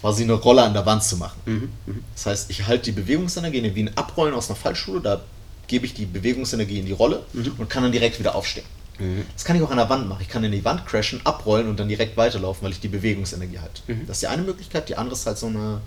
quasi 0.00 0.22
eine 0.22 0.34
Rolle 0.34 0.62
an 0.62 0.72
der 0.72 0.86
Wand 0.86 1.02
zu 1.02 1.16
machen. 1.16 1.40
Mhm. 1.44 1.72
mhm. 1.86 2.04
Das 2.14 2.26
heißt, 2.26 2.50
ich 2.50 2.66
halte 2.66 2.84
die 2.84 2.92
Bewegungsenergie 2.92 3.74
wie 3.74 3.82
ein 3.82 3.96
Abrollen 3.96 4.34
aus 4.34 4.48
einer 4.48 4.56
Fallschule, 4.56 5.00
da 5.00 5.20
gebe 5.66 5.86
ich 5.86 5.94
die 5.94 6.06
Bewegungsenergie 6.06 6.80
in 6.80 6.86
die 6.86 6.92
Rolle 6.92 7.24
mhm. 7.32 7.52
und 7.58 7.70
kann 7.70 7.82
dann 7.82 7.92
direkt 7.92 8.18
wieder 8.18 8.34
aufstehen. 8.34 8.66
Mhm. 8.98 9.24
Das 9.34 9.44
kann 9.44 9.56
ich 9.56 9.62
auch 9.62 9.70
an 9.70 9.76
der 9.76 9.88
Wand 9.88 10.08
machen. 10.08 10.20
Ich 10.22 10.28
kann 10.28 10.42
in 10.44 10.52
die 10.52 10.64
Wand 10.64 10.86
crashen, 10.86 11.20
abrollen 11.24 11.68
und 11.68 11.78
dann 11.78 11.88
direkt 11.88 12.16
weiterlaufen, 12.16 12.64
weil 12.64 12.72
ich 12.72 12.80
die 12.80 12.88
Bewegungsenergie 12.88 13.58
halte. 13.58 13.82
Mhm. 13.86 14.06
Das 14.06 14.16
ist 14.16 14.22
die 14.22 14.26
eine 14.28 14.42
Möglichkeit. 14.42 14.88
Die 14.88 14.96
andere 14.96 15.14
ist 15.14 15.26
halt 15.26 15.38
so 15.38 15.46
eine, 15.46 15.80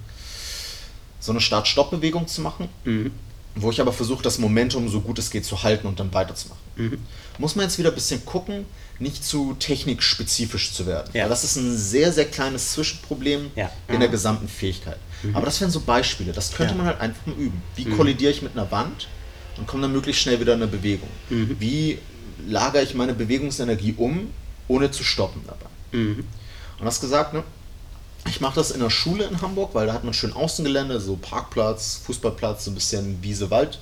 so 1.19 1.31
eine 1.31 1.41
Start-Stopp-Bewegung 1.41 2.27
zu 2.27 2.41
machen, 2.41 2.69
mhm. 2.85 3.11
wo 3.55 3.71
ich 3.71 3.81
aber 3.81 3.93
versuche, 3.93 4.23
das 4.23 4.39
Momentum 4.39 4.89
so 4.89 5.01
gut 5.01 5.19
es 5.19 5.31
geht 5.31 5.45
zu 5.45 5.63
halten 5.63 5.87
und 5.87 5.99
dann 5.99 6.13
weiterzumachen. 6.13 6.61
Mhm. 7.37 7.41
Muss 7.41 7.55
man 7.55 7.65
jetzt 7.65 7.77
wieder 7.77 7.89
ein 7.89 7.95
bisschen 7.95 8.25
gucken, 8.25 8.65
nicht 8.99 9.23
zu 9.23 9.55
technikspezifisch 9.59 10.73
zu 10.73 10.85
werden. 10.85 11.09
Ja. 11.13 11.23
Weil 11.23 11.29
das 11.29 11.43
ist 11.43 11.55
ein 11.55 11.75
sehr, 11.75 12.11
sehr 12.13 12.25
kleines 12.25 12.73
Zwischenproblem 12.73 13.51
ja. 13.55 13.71
in 13.87 13.99
der 13.99 14.09
gesamten 14.09 14.47
Fähigkeit. 14.47 14.97
Mhm. 15.23 15.35
Aber 15.35 15.45
das 15.45 15.59
wären 15.59 15.71
so 15.71 15.81
Beispiele. 15.81 16.31
Das 16.31 16.53
könnte 16.53 16.73
ja. 16.73 16.77
man 16.77 16.85
halt 16.85 17.01
einfach 17.01 17.25
mal 17.25 17.35
üben. 17.35 17.61
Wie 17.75 17.85
mhm. 17.85 17.97
kollidiere 17.97 18.31
ich 18.31 18.41
mit 18.41 18.53
einer 18.53 18.69
Wand? 18.71 19.07
und 19.57 19.67
komme 19.67 19.83
dann 19.83 19.91
möglichst 19.91 20.21
schnell 20.21 20.39
wieder 20.39 20.53
in 20.53 20.61
eine 20.61 20.71
Bewegung. 20.71 21.09
Mhm. 21.29 21.55
Wie 21.59 21.99
lagere 22.47 22.83
ich 22.83 22.93
meine 22.93 23.13
Bewegungsenergie 23.13 23.95
um, 23.97 24.29
ohne 24.67 24.91
zu 24.91 25.03
stoppen 25.03 25.41
dabei. 25.45 25.67
Mhm. 25.91 26.25
Und 26.79 26.85
hast 26.85 27.01
gesagt, 27.01 27.33
ne? 27.33 27.43
Ich 28.29 28.39
mache 28.39 28.55
das 28.55 28.71
in 28.71 28.79
der 28.79 28.89
Schule 28.89 29.25
in 29.25 29.41
Hamburg, 29.41 29.75
weil 29.75 29.87
da 29.87 29.93
hat 29.93 30.05
man 30.05 30.13
schön 30.13 30.31
Außengelände, 30.31 31.01
so 31.01 31.17
Parkplatz, 31.17 32.01
Fußballplatz, 32.05 32.65
so 32.65 32.71
ein 32.71 32.75
bisschen 32.75 33.21
Wiese, 33.21 33.51
Wald 33.51 33.79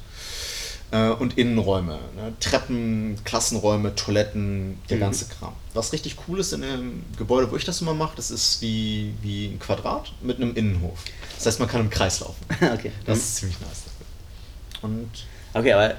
und 0.92 1.38
Innenräume, 1.38 2.00
ne? 2.16 2.34
Treppen, 2.42 3.18
Klassenräume, 3.24 3.96
Toiletten, 3.96 4.78
der 4.90 4.98
mhm. 4.98 5.02
ganze 5.02 5.26
Kram. 5.26 5.54
Was 5.74 5.94
richtig 5.94 6.18
cool 6.28 6.40
ist 6.40 6.52
in 6.52 6.62
dem 6.62 7.04
Gebäude, 7.18 7.50
wo 7.50 7.56
ich 7.56 7.64
das 7.64 7.80
immer 7.80 7.94
mache, 7.94 8.16
das 8.18 8.30
ist 8.30 8.62
wie, 8.62 9.14
wie 9.22 9.48
ein 9.48 9.60
Quadrat 9.60 10.12
mit 10.22 10.38
einem 10.38 10.54
Innenhof. 10.54 11.00
Das 11.38 11.46
heißt, 11.46 11.60
man 11.60 11.70
kann 11.70 11.82
im 11.82 11.90
Kreis 11.90 12.20
laufen. 12.20 12.44
okay. 12.74 12.92
Das 13.06 13.18
mhm. 13.18 13.22
ist 13.22 13.36
ziemlich 13.38 13.60
nice 13.62 13.84
dafür. 13.86 14.90
Und 14.90 15.10
okay, 15.54 15.72
aber 15.72 15.96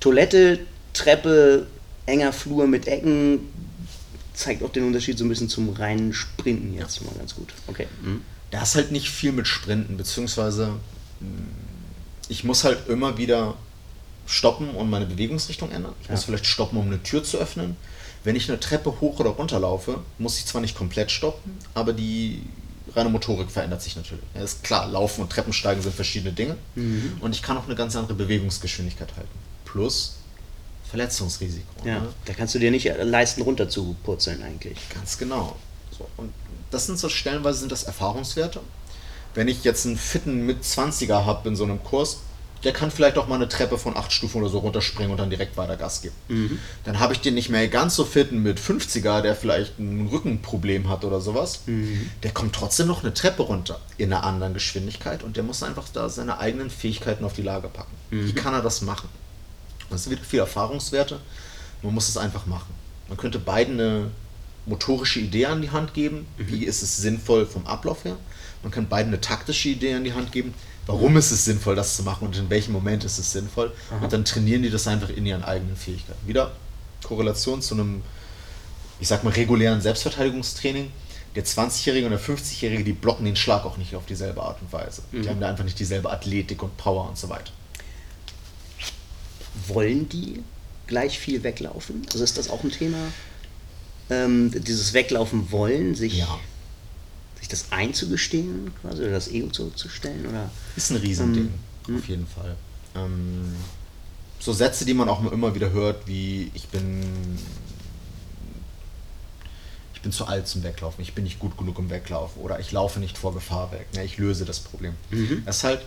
Toilette, 0.00 0.58
Treppe, 0.92 1.68
enger 2.06 2.32
Flur 2.32 2.66
mit 2.66 2.88
Ecken 2.88 3.40
zeigt 4.34 4.62
auch 4.62 4.70
den 4.70 4.84
Unterschied 4.84 5.18
so 5.18 5.24
ein 5.24 5.28
bisschen 5.28 5.48
zum 5.48 5.70
reinen 5.70 6.12
Sprinten 6.12 6.74
jetzt 6.74 6.98
ja. 6.98 7.06
mal 7.06 7.14
ganz 7.16 7.36
gut. 7.36 7.52
Okay. 7.68 7.86
Mhm. 8.02 8.22
Da 8.50 8.62
ist 8.62 8.74
halt 8.74 8.90
nicht 8.90 9.08
viel 9.08 9.32
mit 9.32 9.46
Sprinten, 9.46 9.96
beziehungsweise 9.96 10.72
mm, 11.20 11.26
ich 12.28 12.44
muss 12.44 12.64
halt 12.64 12.88
immer 12.88 13.18
wieder 13.18 13.54
stoppen 14.26 14.70
und 14.70 14.90
meine 14.90 15.06
Bewegungsrichtung 15.06 15.70
ändern. 15.70 15.94
Ich 16.02 16.08
ja. 16.08 16.14
muss 16.14 16.24
vielleicht 16.24 16.46
stoppen, 16.46 16.78
um 16.78 16.86
eine 16.86 17.02
Tür 17.02 17.24
zu 17.24 17.38
öffnen. 17.38 17.76
Wenn 18.24 18.36
ich 18.36 18.48
eine 18.48 18.58
Treppe 18.58 19.00
hoch 19.00 19.20
oder 19.20 19.30
runter 19.30 19.60
laufe, 19.60 20.00
muss 20.18 20.38
ich 20.38 20.46
zwar 20.46 20.60
nicht 20.60 20.76
komplett 20.76 21.10
stoppen, 21.10 21.56
aber 21.74 21.92
die 21.92 22.42
reine 22.94 23.08
Motorik 23.08 23.50
verändert 23.50 23.82
sich 23.82 23.94
natürlich. 23.96 24.24
Ja, 24.34 24.42
ist 24.42 24.64
klar, 24.64 24.86
Laufen 24.88 25.22
und 25.22 25.30
Treppensteigen 25.30 25.82
sind 25.82 25.94
verschiedene 25.94 26.32
Dinge. 26.32 26.56
Mhm. 26.74 27.18
Und 27.20 27.34
ich 27.34 27.42
kann 27.42 27.56
auch 27.56 27.66
eine 27.66 27.74
ganz 27.74 27.94
andere 27.94 28.14
Bewegungsgeschwindigkeit 28.14 29.14
halten. 29.16 29.38
Plus 29.64 30.16
Verletzungsrisiko. 30.88 31.66
Ja, 31.84 32.00
Ne? 32.00 32.08
da 32.24 32.32
kannst 32.32 32.54
du 32.54 32.58
dir 32.58 32.70
nicht 32.70 32.90
leisten, 33.02 33.42
runter 33.42 33.68
zu 33.68 33.96
purzeln 34.04 34.42
eigentlich. 34.42 34.78
Ganz 34.94 35.18
genau. 35.18 35.56
So, 35.96 36.08
und 36.16 36.32
das 36.70 36.86
sind 36.86 36.98
so 36.98 37.08
stellenweise 37.08 37.60
sind 37.60 37.72
das 37.72 37.84
Erfahrungswerte. 37.84 38.60
Wenn 39.34 39.48
ich 39.48 39.64
jetzt 39.64 39.86
einen 39.86 39.96
fitten 39.98 40.46
mit 40.46 40.62
20er 40.62 41.24
habe 41.26 41.48
in 41.48 41.56
so 41.56 41.64
einem 41.64 41.82
Kurs, 41.82 42.20
der 42.66 42.72
kann 42.72 42.90
vielleicht 42.90 43.16
auch 43.16 43.28
mal 43.28 43.36
eine 43.36 43.48
Treppe 43.48 43.78
von 43.78 43.96
acht 43.96 44.12
Stufen 44.12 44.42
oder 44.42 44.50
so 44.50 44.58
runterspringen 44.58 45.12
und 45.12 45.18
dann 45.18 45.30
direkt 45.30 45.56
weiter 45.56 45.76
Gas 45.76 46.02
geben. 46.02 46.16
Mhm. 46.26 46.58
Dann 46.82 46.98
habe 46.98 47.12
ich 47.12 47.20
den 47.20 47.34
nicht 47.34 47.48
mehr 47.48 47.68
ganz 47.68 47.94
so 47.94 48.04
fitten 48.04 48.42
mit 48.42 48.58
50er, 48.58 49.20
der 49.22 49.36
vielleicht 49.36 49.78
ein 49.78 50.08
Rückenproblem 50.08 50.88
hat 50.88 51.04
oder 51.04 51.20
sowas. 51.20 51.60
Mhm. 51.66 52.10
Der 52.24 52.32
kommt 52.32 52.56
trotzdem 52.56 52.88
noch 52.88 53.04
eine 53.04 53.14
Treppe 53.14 53.44
runter 53.44 53.80
in 53.98 54.12
einer 54.12 54.24
anderen 54.24 54.52
Geschwindigkeit 54.52 55.22
und 55.22 55.36
der 55.36 55.44
muss 55.44 55.62
einfach 55.62 55.88
da 55.92 56.08
seine 56.08 56.38
eigenen 56.38 56.68
Fähigkeiten 56.68 57.24
auf 57.24 57.34
die 57.34 57.42
Lage 57.42 57.68
packen. 57.68 57.92
Wie 58.10 58.32
kann 58.32 58.52
er 58.52 58.62
das 58.62 58.82
machen? 58.82 59.08
Das 59.88 60.02
sind 60.02 60.12
wieder 60.12 60.24
viele 60.24 60.42
Erfahrungswerte. 60.42 61.20
Man 61.82 61.94
muss 61.94 62.08
es 62.08 62.16
einfach 62.16 62.46
machen. 62.46 62.74
Man 63.06 63.16
könnte 63.16 63.38
beiden 63.38 63.78
eine 63.80 64.10
motorische 64.66 65.20
Idee 65.20 65.46
an 65.46 65.62
die 65.62 65.70
Hand 65.70 65.94
geben. 65.94 66.26
Wie 66.36 66.64
ist 66.64 66.82
es 66.82 66.96
sinnvoll 66.96 67.46
vom 67.46 67.64
Ablauf 67.66 68.04
her? 68.04 68.16
Man 68.64 68.72
kann 68.72 68.88
beiden 68.88 69.12
eine 69.12 69.20
taktische 69.20 69.68
Idee 69.68 69.94
an 69.94 70.02
die 70.02 70.14
Hand 70.14 70.32
geben. 70.32 70.52
Warum 70.86 71.16
ist 71.16 71.32
es 71.32 71.44
sinnvoll, 71.44 71.74
das 71.74 71.96
zu 71.96 72.04
machen 72.04 72.28
und 72.28 72.36
in 72.36 72.48
welchem 72.48 72.72
Moment 72.72 73.04
ist 73.04 73.18
es 73.18 73.32
sinnvoll? 73.32 73.72
Und 74.00 74.12
dann 74.12 74.24
trainieren 74.24 74.62
die 74.62 74.70
das 74.70 74.86
einfach 74.86 75.10
in 75.10 75.26
ihren 75.26 75.42
eigenen 75.42 75.76
Fähigkeiten. 75.76 76.26
Wieder 76.26 76.52
Korrelation 77.02 77.60
zu 77.60 77.74
einem, 77.74 78.02
ich 79.00 79.08
sag 79.08 79.24
mal, 79.24 79.30
regulären 79.32 79.80
Selbstverteidigungstraining. 79.80 80.92
Der 81.34 81.44
20-Jährige 81.44 82.06
und 82.06 82.12
der 82.12 82.20
50-Jährige, 82.20 82.84
die 82.84 82.92
blocken 82.92 83.26
den 83.26 83.36
Schlag 83.36 83.66
auch 83.66 83.76
nicht 83.76 83.94
auf 83.94 84.06
dieselbe 84.06 84.42
Art 84.42 84.62
und 84.62 84.72
Weise. 84.72 85.02
Die 85.12 85.28
haben 85.28 85.40
da 85.40 85.48
einfach 85.48 85.64
nicht 85.64 85.78
dieselbe 85.78 86.10
Athletik 86.10 86.62
und 86.62 86.76
Power 86.78 87.08
und 87.08 87.18
so 87.18 87.28
weiter. 87.28 87.52
Wollen 89.66 90.08
die 90.08 90.42
gleich 90.86 91.18
viel 91.18 91.42
weglaufen? 91.42 92.06
Also 92.12 92.24
ist 92.24 92.38
das 92.38 92.48
auch 92.48 92.62
ein 92.64 92.70
Thema? 92.70 92.98
Ähm, 94.08 94.50
dieses 94.54 94.94
Weglaufen 94.94 95.50
wollen, 95.50 95.94
sich, 95.94 96.18
Ja. 96.18 96.38
Sich 97.38 97.48
das 97.48 97.66
einzugestehen, 97.70 98.72
quasi, 98.80 99.02
oder 99.02 99.12
das 99.12 99.28
Ego 99.28 99.48
zurückzustellen? 99.48 100.26
Oder? 100.26 100.50
Ist 100.76 100.90
ein 100.90 100.96
Riesending, 100.96 101.52
Ähm, 101.88 101.96
auf 101.96 102.08
jeden 102.08 102.26
Fall. 102.26 102.56
Ähm, 102.94 103.54
so 104.38 104.52
Sätze, 104.52 104.84
die 104.84 104.94
man 104.94 105.08
auch 105.08 105.30
immer 105.32 105.54
wieder 105.54 105.70
hört, 105.70 106.06
wie 106.06 106.50
ich 106.54 106.68
bin 106.68 107.02
ich 109.94 110.02
bin 110.02 110.12
zu 110.12 110.26
alt 110.26 110.46
zum 110.46 110.62
Weglaufen, 110.62 111.02
ich 111.02 111.14
bin 111.14 111.24
nicht 111.24 111.38
gut 111.38 111.56
genug 111.56 111.78
im 111.78 111.90
Weglaufen 111.90 112.40
oder 112.42 112.60
ich 112.60 112.70
laufe 112.70 113.00
nicht 113.00 113.18
vor 113.18 113.34
Gefahr 113.34 113.72
weg, 113.72 113.86
ne, 113.94 114.04
ich 114.04 114.18
löse 114.18 114.44
das 114.44 114.60
Problem. 114.60 114.94
Das 115.44 115.58
ist 115.58 115.64
halt 115.64 115.80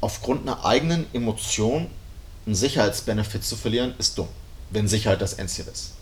aufgrund 0.00 0.42
einer 0.42 0.64
eigenen 0.64 1.06
Emotion 1.12 1.88
einen 2.46 2.54
Sicherheitsbenefit 2.54 3.44
zu 3.44 3.56
verlieren, 3.56 3.94
ist 3.98 4.18
dumm, 4.18 4.28
wenn 4.70 4.88
Sicherheit 4.88 5.20
das 5.20 5.34
Endziel 5.34 5.66
ist. 5.72 5.92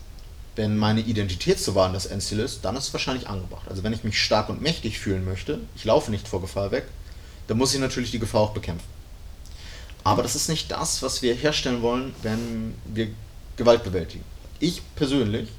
Wenn 0.55 0.77
meine 0.77 1.01
Identität 1.01 1.59
zu 1.59 1.75
wahren 1.75 1.93
das 1.93 2.05
Endziel 2.05 2.39
ist, 2.39 2.65
dann 2.65 2.75
ist 2.75 2.87
es 2.87 2.93
wahrscheinlich 2.93 3.27
angebracht. 3.29 3.67
Also 3.69 3.83
wenn 3.83 3.93
ich 3.93 4.03
mich 4.03 4.21
stark 4.21 4.49
und 4.49 4.61
mächtig 4.61 4.99
fühlen 4.99 5.23
möchte, 5.23 5.59
ich 5.75 5.85
laufe 5.85 6.11
nicht 6.11 6.27
vor 6.27 6.41
Gefahr 6.41 6.71
weg, 6.71 6.85
dann 7.47 7.57
muss 7.57 7.73
ich 7.73 7.79
natürlich 7.79 8.11
die 8.11 8.19
Gefahr 8.19 8.41
auch 8.41 8.51
bekämpfen. 8.53 8.87
Aber 10.03 10.23
das 10.23 10.35
ist 10.35 10.49
nicht 10.49 10.71
das, 10.71 11.01
was 11.01 11.21
wir 11.21 11.35
herstellen 11.35 11.81
wollen, 11.81 12.13
wenn 12.21 12.75
wir 12.85 13.09
Gewalt 13.55 13.83
bewältigen. 13.83 14.23
Ich 14.59 14.81
persönlich 14.95 15.49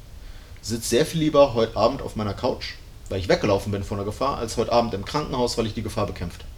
sitze 0.60 0.88
sehr 0.88 1.06
viel 1.06 1.20
lieber 1.20 1.54
heute 1.54 1.76
Abend 1.76 2.02
auf 2.02 2.16
meiner 2.16 2.34
Couch, 2.34 2.74
weil 3.08 3.20
ich 3.20 3.28
weggelaufen 3.28 3.72
bin 3.72 3.84
von 3.84 3.98
der 3.98 4.04
Gefahr, 4.04 4.38
als 4.38 4.56
heute 4.56 4.72
Abend 4.72 4.94
im 4.94 5.04
Krankenhaus, 5.04 5.58
weil 5.58 5.66
ich 5.66 5.74
die 5.74 5.82
Gefahr 5.82 6.06
bekämpft 6.06 6.42
habe. 6.42 6.52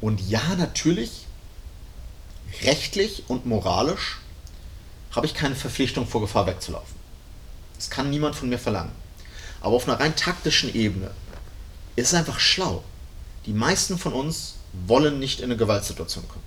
Und 0.00 0.20
ja, 0.28 0.42
natürlich, 0.56 1.26
rechtlich 2.62 3.24
und 3.28 3.46
moralisch 3.46 4.18
habe 5.14 5.26
ich 5.26 5.34
keine 5.34 5.54
Verpflichtung 5.54 6.06
vor 6.06 6.20
Gefahr 6.20 6.46
wegzulaufen. 6.46 6.97
Das 7.78 7.88
kann 7.88 8.10
niemand 8.10 8.36
von 8.36 8.50
mir 8.50 8.58
verlangen. 8.58 8.92
Aber 9.60 9.74
auf 9.74 9.88
einer 9.88 9.98
rein 9.98 10.14
taktischen 10.14 10.74
Ebene 10.74 11.10
ist 11.96 12.08
es 12.08 12.14
einfach 12.14 12.38
schlau. 12.38 12.84
Die 13.46 13.52
meisten 13.52 13.96
von 13.98 14.12
uns 14.12 14.54
wollen 14.86 15.18
nicht 15.18 15.40
in 15.40 15.46
eine 15.46 15.56
Gewaltsituation 15.56 16.28
kommen. 16.28 16.44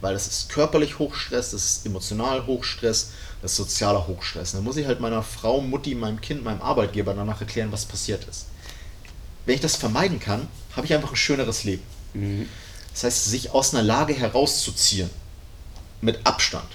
Weil 0.00 0.14
das 0.14 0.26
ist 0.26 0.48
körperlich 0.48 0.98
Hochstress, 0.98 1.50
das 1.50 1.64
ist 1.64 1.86
emotional 1.86 2.46
Hochstress, 2.46 3.10
das 3.42 3.50
ist 3.50 3.56
sozialer 3.58 4.06
Hochstress. 4.06 4.52
Dann 4.52 4.64
muss 4.64 4.78
ich 4.78 4.86
halt 4.86 5.00
meiner 5.00 5.22
Frau, 5.22 5.60
Mutti, 5.60 5.94
meinem 5.94 6.18
Kind, 6.20 6.42
meinem 6.42 6.62
Arbeitgeber 6.62 7.12
danach 7.12 7.40
erklären, 7.40 7.70
was 7.72 7.84
passiert 7.84 8.24
ist. 8.24 8.46
Wenn 9.44 9.54
ich 9.56 9.60
das 9.60 9.76
vermeiden 9.76 10.18
kann, 10.18 10.48
habe 10.74 10.86
ich 10.86 10.94
einfach 10.94 11.10
ein 11.10 11.16
schöneres 11.16 11.64
Leben. 11.64 11.82
Das 12.92 13.04
heißt, 13.04 13.26
sich 13.26 13.50
aus 13.50 13.74
einer 13.74 13.82
Lage 13.82 14.14
herauszuziehen, 14.14 15.10
mit 16.00 16.26
Abstand, 16.26 16.68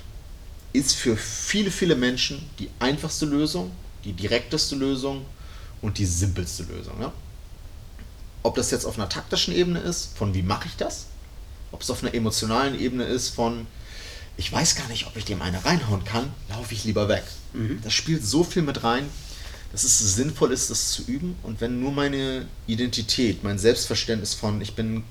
ist 0.73 0.95
für 0.95 1.17
viele, 1.17 1.71
viele 1.71 1.95
Menschen 1.95 2.49
die 2.59 2.69
einfachste 2.79 3.25
Lösung, 3.25 3.71
die 4.03 4.13
direkteste 4.13 4.75
Lösung 4.75 5.25
und 5.81 5.97
die 5.97 6.05
simpelste 6.05 6.63
Lösung. 6.63 6.99
Ja? 7.01 7.11
Ob 8.43 8.55
das 8.55 8.71
jetzt 8.71 8.85
auf 8.85 8.97
einer 8.97 9.09
taktischen 9.09 9.53
Ebene 9.53 9.79
ist, 9.79 10.17
von 10.17 10.33
wie 10.33 10.41
mache 10.41 10.67
ich 10.67 10.75
das? 10.75 11.07
Ob 11.71 11.81
es 11.81 11.89
auf 11.89 12.03
einer 12.03 12.13
emotionalen 12.13 12.79
Ebene 12.79 13.03
ist, 13.05 13.29
von 13.29 13.67
ich 14.37 14.51
weiß 14.51 14.75
gar 14.75 14.87
nicht, 14.87 15.07
ob 15.07 15.15
ich 15.17 15.25
dem 15.25 15.41
eine 15.41 15.63
reinhauen 15.63 16.03
kann, 16.03 16.31
laufe 16.49 16.73
ich 16.73 16.83
lieber 16.83 17.07
weg. 17.07 17.23
Das 17.83 17.93
spielt 17.93 18.25
so 18.25 18.43
viel 18.43 18.61
mit 18.61 18.83
rein, 18.83 19.07
dass 19.71 19.83
es 19.83 19.99
sinnvoll 20.15 20.51
ist, 20.51 20.69
das 20.69 20.91
zu 20.91 21.03
üben. 21.03 21.35
Und 21.43 21.61
wenn 21.61 21.79
nur 21.81 21.91
meine 21.91 22.47
Identität, 22.65 23.43
mein 23.43 23.59
Selbstverständnis 23.59 24.33
von 24.33 24.61
ich 24.61 24.73
bin 24.73 24.95
ein 24.95 25.03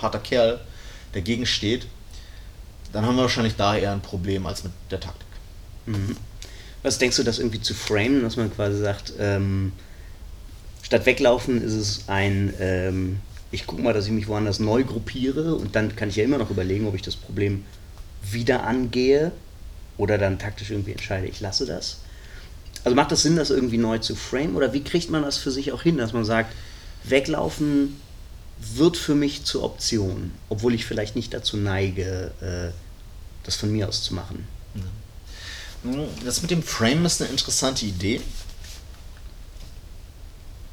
harter 0.00 0.20
Kerl 0.20 0.60
dagegen 1.12 1.46
steht, 1.46 1.86
dann 2.92 3.06
haben 3.06 3.16
wir 3.16 3.22
wahrscheinlich 3.22 3.56
da 3.56 3.76
eher 3.76 3.92
ein 3.92 4.00
Problem 4.00 4.46
als 4.46 4.64
mit 4.64 4.72
der 4.90 5.00
Taktik. 5.00 5.26
Was 6.82 6.98
denkst 6.98 7.16
du, 7.16 7.22
das 7.22 7.38
irgendwie 7.38 7.60
zu 7.60 7.74
framen, 7.74 8.22
dass 8.22 8.36
man 8.36 8.52
quasi 8.54 8.78
sagt, 8.78 9.12
ähm, 9.18 9.72
statt 10.82 11.06
weglaufen 11.06 11.62
ist 11.62 11.74
es 11.74 12.04
ein, 12.08 12.54
ähm, 12.58 13.20
ich 13.52 13.66
gucke 13.66 13.82
mal, 13.82 13.92
dass 13.92 14.06
ich 14.06 14.12
mich 14.12 14.28
woanders 14.28 14.60
neu 14.60 14.84
gruppiere 14.84 15.54
und 15.54 15.76
dann 15.76 15.94
kann 15.94 16.08
ich 16.08 16.16
ja 16.16 16.24
immer 16.24 16.38
noch 16.38 16.50
überlegen, 16.50 16.86
ob 16.86 16.94
ich 16.94 17.02
das 17.02 17.16
Problem 17.16 17.64
wieder 18.22 18.64
angehe 18.64 19.32
oder 19.98 20.16
dann 20.16 20.38
taktisch 20.38 20.70
irgendwie 20.70 20.92
entscheide, 20.92 21.26
ich 21.26 21.40
lasse 21.40 21.66
das. 21.66 21.98
Also 22.84 22.94
macht 22.94 23.12
das 23.12 23.22
Sinn, 23.22 23.36
das 23.36 23.50
irgendwie 23.50 23.76
neu 23.76 23.98
zu 23.98 24.14
framen 24.14 24.56
oder 24.56 24.72
wie 24.72 24.82
kriegt 24.82 25.10
man 25.10 25.22
das 25.22 25.36
für 25.36 25.50
sich 25.50 25.72
auch 25.72 25.82
hin, 25.82 25.98
dass 25.98 26.12
man 26.12 26.24
sagt, 26.24 26.54
weglaufen 27.04 28.00
wird 28.60 28.96
für 28.96 29.14
mich 29.14 29.44
zur 29.44 29.64
Option, 29.64 30.32
obwohl 30.48 30.74
ich 30.74 30.84
vielleicht 30.84 31.16
nicht 31.16 31.32
dazu 31.32 31.56
neige, 31.56 32.32
äh, 32.40 32.72
das 33.44 33.56
von 33.56 33.72
mir 33.72 33.88
aus 33.88 34.02
zu 34.02 34.14
machen. 34.14 34.46
Das 36.24 36.42
mit 36.42 36.50
dem 36.50 36.62
Frame 36.62 37.06
ist 37.06 37.22
eine 37.22 37.30
interessante 37.30 37.86
Idee. 37.86 38.20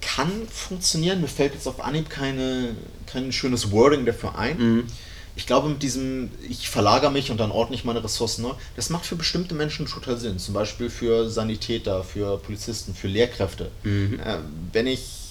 Kann 0.01 0.47
funktionieren. 0.49 1.21
Mir 1.21 1.27
fällt 1.29 1.53
jetzt 1.53 1.67
auf 1.67 1.79
Anhieb 1.81 2.09
keine, 2.09 2.75
kein 3.05 3.31
schönes 3.31 3.71
Wording 3.71 4.05
dafür 4.05 4.37
ein. 4.37 4.57
Ich 5.37 5.45
glaube, 5.45 5.69
mit 5.69 5.83
diesem, 5.83 6.31
ich 6.49 6.67
verlagere 6.67 7.11
mich 7.11 7.29
und 7.31 7.37
dann 7.37 7.51
ordne 7.51 7.75
ich 7.75 7.85
meine 7.85 8.03
Ressourcen 8.03 8.41
neu, 8.41 8.53
das 8.75 8.89
macht 8.89 9.05
für 9.05 9.15
bestimmte 9.15 9.53
Menschen 9.53 9.85
total 9.85 10.17
Sinn. 10.17 10.39
Zum 10.39 10.53
Beispiel 10.55 10.89
für 10.89 11.29
Sanitäter, 11.29 12.03
für 12.03 12.39
Polizisten, 12.39 12.95
für 12.95 13.07
Lehrkräfte. 13.07 13.71
Äh, 14.17 14.39
wenn 14.73 14.87
ich 14.87 15.26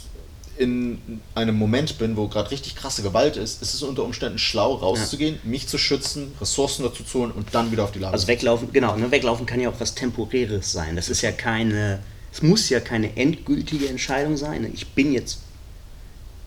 in 0.58 1.20
einem 1.34 1.56
Moment 1.56 1.98
bin, 1.98 2.16
wo 2.16 2.28
gerade 2.28 2.50
richtig 2.50 2.76
krasse 2.76 3.02
Gewalt 3.02 3.36
ist, 3.36 3.62
ist 3.62 3.74
es 3.74 3.82
unter 3.82 4.04
Umständen 4.04 4.38
schlau, 4.38 4.74
rauszugehen, 4.74 5.38
mich 5.44 5.68
zu 5.68 5.76
schützen, 5.78 6.32
Ressourcen 6.40 6.82
dazu 6.82 7.04
zu 7.04 7.18
holen 7.20 7.30
und 7.30 7.54
dann 7.54 7.70
wieder 7.72 7.84
auf 7.84 7.92
die 7.92 7.98
Lage 7.98 8.14
Also 8.14 8.26
weglaufen, 8.26 8.72
genau, 8.72 8.96
ne, 8.96 9.10
weglaufen 9.10 9.44
kann 9.46 9.60
ja 9.60 9.68
auch 9.68 9.78
was 9.80 9.94
Temporäres 9.94 10.72
sein. 10.72 10.96
Das 10.96 11.08
ist 11.08 11.20
ja 11.22 11.32
keine, 11.32 12.00
es 12.32 12.42
muss 12.42 12.68
ja 12.68 12.80
keine 12.80 13.16
endgültige 13.16 13.88
Entscheidung 13.88 14.36
sein. 14.36 14.70
Ich 14.72 14.88
bin 14.88 15.12
jetzt, 15.12 15.40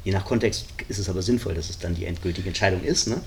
je 0.04 0.12
nach 0.12 0.26
Kontext 0.26 0.66
ist 0.88 0.98
es 0.98 1.08
aber 1.08 1.22
sinnvoll, 1.22 1.54
dass 1.54 1.70
es 1.70 1.78
dann 1.78 1.94
die 1.96 2.06
endgültige 2.06 2.48
Entscheidung 2.48 2.84
ist, 2.84 3.08
ne? 3.08 3.22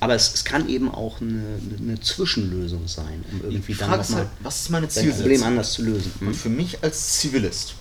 Aber 0.00 0.14
es, 0.16 0.34
es 0.34 0.44
kann 0.44 0.68
eben 0.68 0.90
auch 0.92 1.20
eine, 1.20 1.44
eine 1.78 2.00
Zwischenlösung 2.00 2.88
sein, 2.88 3.24
um 3.30 3.40
irgendwie 3.42 3.74
dann 3.74 3.90
nochmal 3.90 4.18
halt, 4.18 4.28
was 4.42 4.62
ist 4.62 4.70
meine 4.70 4.86
das 4.86 4.98
Problem 4.98 5.42
anders 5.44 5.72
zu 5.72 5.82
lösen. 5.82 6.12
Und 6.20 6.26
Hm? 6.26 6.34
für 6.34 6.48
mich 6.48 6.82
als 6.82 7.20
Zivilist, 7.20 7.74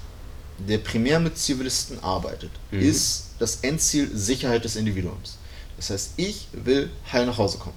der 0.68 0.78
primär 0.80 1.20
mit 1.20 1.38
Zivilisten 1.38 2.02
arbeitet, 2.04 2.52
Mhm. 2.72 2.82
ist 2.82 3.26
das 3.40 3.58
Endziel 3.62 4.10
Sicherheit 4.16 4.64
des 4.64 4.76
Individuums. 4.76 5.38
Das 5.78 5.90
heißt, 5.90 6.12
ich 6.18 6.48
will 6.54 6.90
heil 7.12 7.26
nach 7.26 7.38
Hause 7.38 7.58
kommen. 7.58 7.76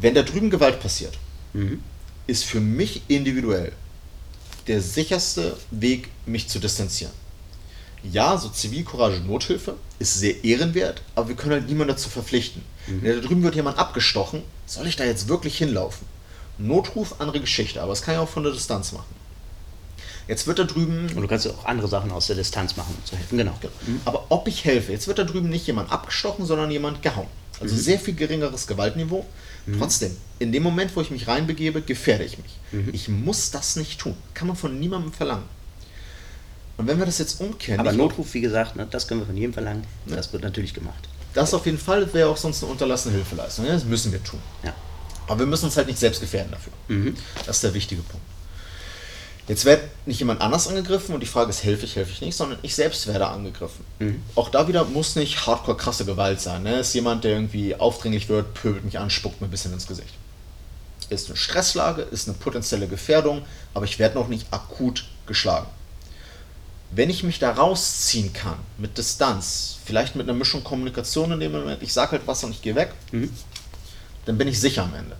Wenn 0.00 0.14
da 0.14 0.22
drüben 0.22 0.50
Gewalt 0.50 0.80
passiert, 0.80 1.18
Mhm. 1.52 1.82
ist 2.26 2.44
für 2.44 2.60
mich 2.60 3.02
individuell 3.08 3.72
der 4.66 4.82
sicherste 4.82 5.56
Weg, 5.70 6.08
mich 6.26 6.48
zu 6.48 6.58
distanzieren. 6.58 7.12
Ja, 8.02 8.36
so 8.36 8.48
Zivilcourage 8.48 9.16
und 9.16 9.26
Nothilfe 9.28 9.76
ist 9.98 10.14
sehr 10.18 10.44
ehrenwert, 10.44 11.02
aber 11.14 11.28
wir 11.28 11.36
können 11.36 11.52
halt 11.54 11.66
niemanden 11.68 11.94
dazu 11.94 12.08
verpflichten. 12.10 12.62
Wenn 12.86 13.20
da 13.20 13.26
drüben 13.26 13.42
wird 13.42 13.54
jemand 13.56 13.78
abgestochen, 13.78 14.42
soll 14.66 14.86
ich 14.86 14.96
da 14.96 15.04
jetzt 15.04 15.28
wirklich 15.28 15.56
hinlaufen? 15.58 16.06
Notruf, 16.58 17.20
andere 17.20 17.40
Geschichte, 17.40 17.80
aber 17.82 17.90
das 17.92 18.02
kann 18.02 18.14
ich 18.14 18.20
auch 18.20 18.28
von 18.28 18.42
der 18.44 18.52
Distanz 18.52 18.92
machen. 18.92 19.14
Jetzt 20.28 20.46
wird 20.46 20.58
da 20.58 20.64
drüben. 20.64 21.08
Und 21.14 21.22
du 21.22 21.28
kannst 21.28 21.46
auch 21.48 21.64
andere 21.64 21.88
Sachen 21.88 22.10
aus 22.10 22.26
der 22.26 22.36
Distanz 22.36 22.76
machen, 22.76 22.94
um 22.98 23.04
zu 23.04 23.16
helfen, 23.16 23.38
genau. 23.38 23.54
Mhm. 23.86 24.00
Aber 24.04 24.26
ob 24.28 24.48
ich 24.48 24.64
helfe, 24.64 24.92
jetzt 24.92 25.06
wird 25.06 25.18
da 25.18 25.24
drüben 25.24 25.48
nicht 25.48 25.66
jemand 25.66 25.92
abgestochen, 25.92 26.44
sondern 26.46 26.70
jemand 26.70 27.02
gehauen. 27.02 27.28
Also 27.60 27.74
mhm. 27.74 27.78
sehr 27.78 27.98
viel 27.98 28.14
geringeres 28.14 28.66
Gewaltniveau. 28.66 29.24
Mhm. 29.66 29.78
Trotzdem, 29.78 30.16
in 30.38 30.52
dem 30.52 30.62
Moment, 30.62 30.94
wo 30.96 31.00
ich 31.00 31.10
mich 31.10 31.28
reinbegebe, 31.28 31.82
gefährde 31.82 32.24
ich 32.24 32.38
mich. 32.38 32.58
Mhm. 32.72 32.90
Ich 32.92 33.08
muss 33.08 33.50
das 33.50 33.76
nicht 33.76 34.00
tun. 34.00 34.16
Kann 34.34 34.48
man 34.48 34.56
von 34.56 34.78
niemandem 34.78 35.12
verlangen. 35.12 35.44
Und 36.76 36.86
wenn 36.86 36.98
wir 36.98 37.06
das 37.06 37.18
jetzt 37.18 37.40
umkehren. 37.40 37.80
Aber 37.80 37.92
Notruf, 37.92 38.34
wie 38.34 38.40
gesagt, 38.40 38.76
ne, 38.76 38.86
das 38.90 39.08
können 39.08 39.20
wir 39.20 39.26
von 39.26 39.36
jedem 39.36 39.54
verlangen. 39.54 39.84
Ne? 40.04 40.16
Das 40.16 40.32
wird 40.32 40.42
natürlich 40.42 40.74
gemacht. 40.74 41.08
Das 41.32 41.54
auf 41.54 41.64
jeden 41.66 41.78
Fall 41.78 42.12
wäre 42.12 42.28
auch 42.28 42.36
sonst 42.36 42.62
eine 42.62 42.72
unterlassene 42.72 43.14
Hilfeleistung. 43.14 43.66
Das 43.66 43.84
müssen 43.84 44.12
wir 44.12 44.22
tun. 44.22 44.40
Ja. 44.62 44.74
Aber 45.26 45.40
wir 45.40 45.46
müssen 45.46 45.66
uns 45.66 45.76
halt 45.76 45.86
nicht 45.86 45.98
selbst 45.98 46.20
gefährden 46.20 46.50
dafür. 46.50 46.72
Mhm. 46.88 47.16
Das 47.46 47.56
ist 47.56 47.64
der 47.64 47.74
wichtige 47.74 48.02
Punkt. 48.02 48.24
Jetzt 49.48 49.64
wird 49.64 49.80
nicht 50.06 50.18
jemand 50.18 50.40
anders 50.40 50.66
angegriffen 50.66 51.14
und 51.14 51.20
die 51.20 51.26
Frage 51.26 51.50
ist, 51.50 51.62
helfe 51.62 51.84
ich, 51.84 51.94
helfe 51.94 52.10
ich 52.10 52.20
nicht, 52.20 52.36
sondern 52.36 52.58
ich 52.62 52.74
selbst 52.74 53.06
werde 53.06 53.28
angegriffen. 53.28 53.84
Mhm. 54.00 54.22
Auch 54.34 54.48
da 54.48 54.66
wieder 54.66 54.84
muss 54.84 55.14
nicht 55.14 55.46
hardcore 55.46 55.76
krasse 55.76 56.04
Gewalt 56.04 56.40
sein. 56.40 56.64
Ne? 56.64 56.80
Ist 56.80 56.94
jemand, 56.94 57.22
der 57.22 57.32
irgendwie 57.32 57.76
aufdringlich 57.76 58.28
wird, 58.28 58.54
pöbelt 58.54 58.84
mich 58.84 58.98
an, 58.98 59.08
spuckt 59.08 59.40
mir 59.40 59.46
ein 59.46 59.50
bisschen 59.50 59.72
ins 59.72 59.86
Gesicht. 59.86 60.14
Ist 61.10 61.28
eine 61.28 61.36
Stresslage, 61.36 62.02
ist 62.02 62.28
eine 62.28 62.36
potenzielle 62.36 62.88
Gefährdung, 62.88 63.42
aber 63.72 63.84
ich 63.84 64.00
werde 64.00 64.16
noch 64.16 64.26
nicht 64.26 64.46
akut 64.50 65.04
geschlagen 65.26 65.68
wenn 66.90 67.10
ich 67.10 67.22
mich 67.22 67.38
da 67.38 67.52
rausziehen 67.52 68.32
kann, 68.32 68.58
mit 68.78 68.96
Distanz, 68.96 69.78
vielleicht 69.84 70.16
mit 70.16 70.28
einer 70.28 70.38
Mischung 70.38 70.62
Kommunikation 70.62 71.32
in 71.32 71.40
dem 71.40 71.52
Moment, 71.52 71.82
ich 71.82 71.92
sage 71.92 72.12
halt 72.12 72.22
was 72.26 72.44
und 72.44 72.52
ich 72.52 72.62
gehe 72.62 72.74
weg, 72.74 72.92
mhm. 73.12 73.30
dann 74.24 74.38
bin 74.38 74.48
ich 74.48 74.60
sicher 74.60 74.84
am 74.84 74.94
Ende. 74.94 75.16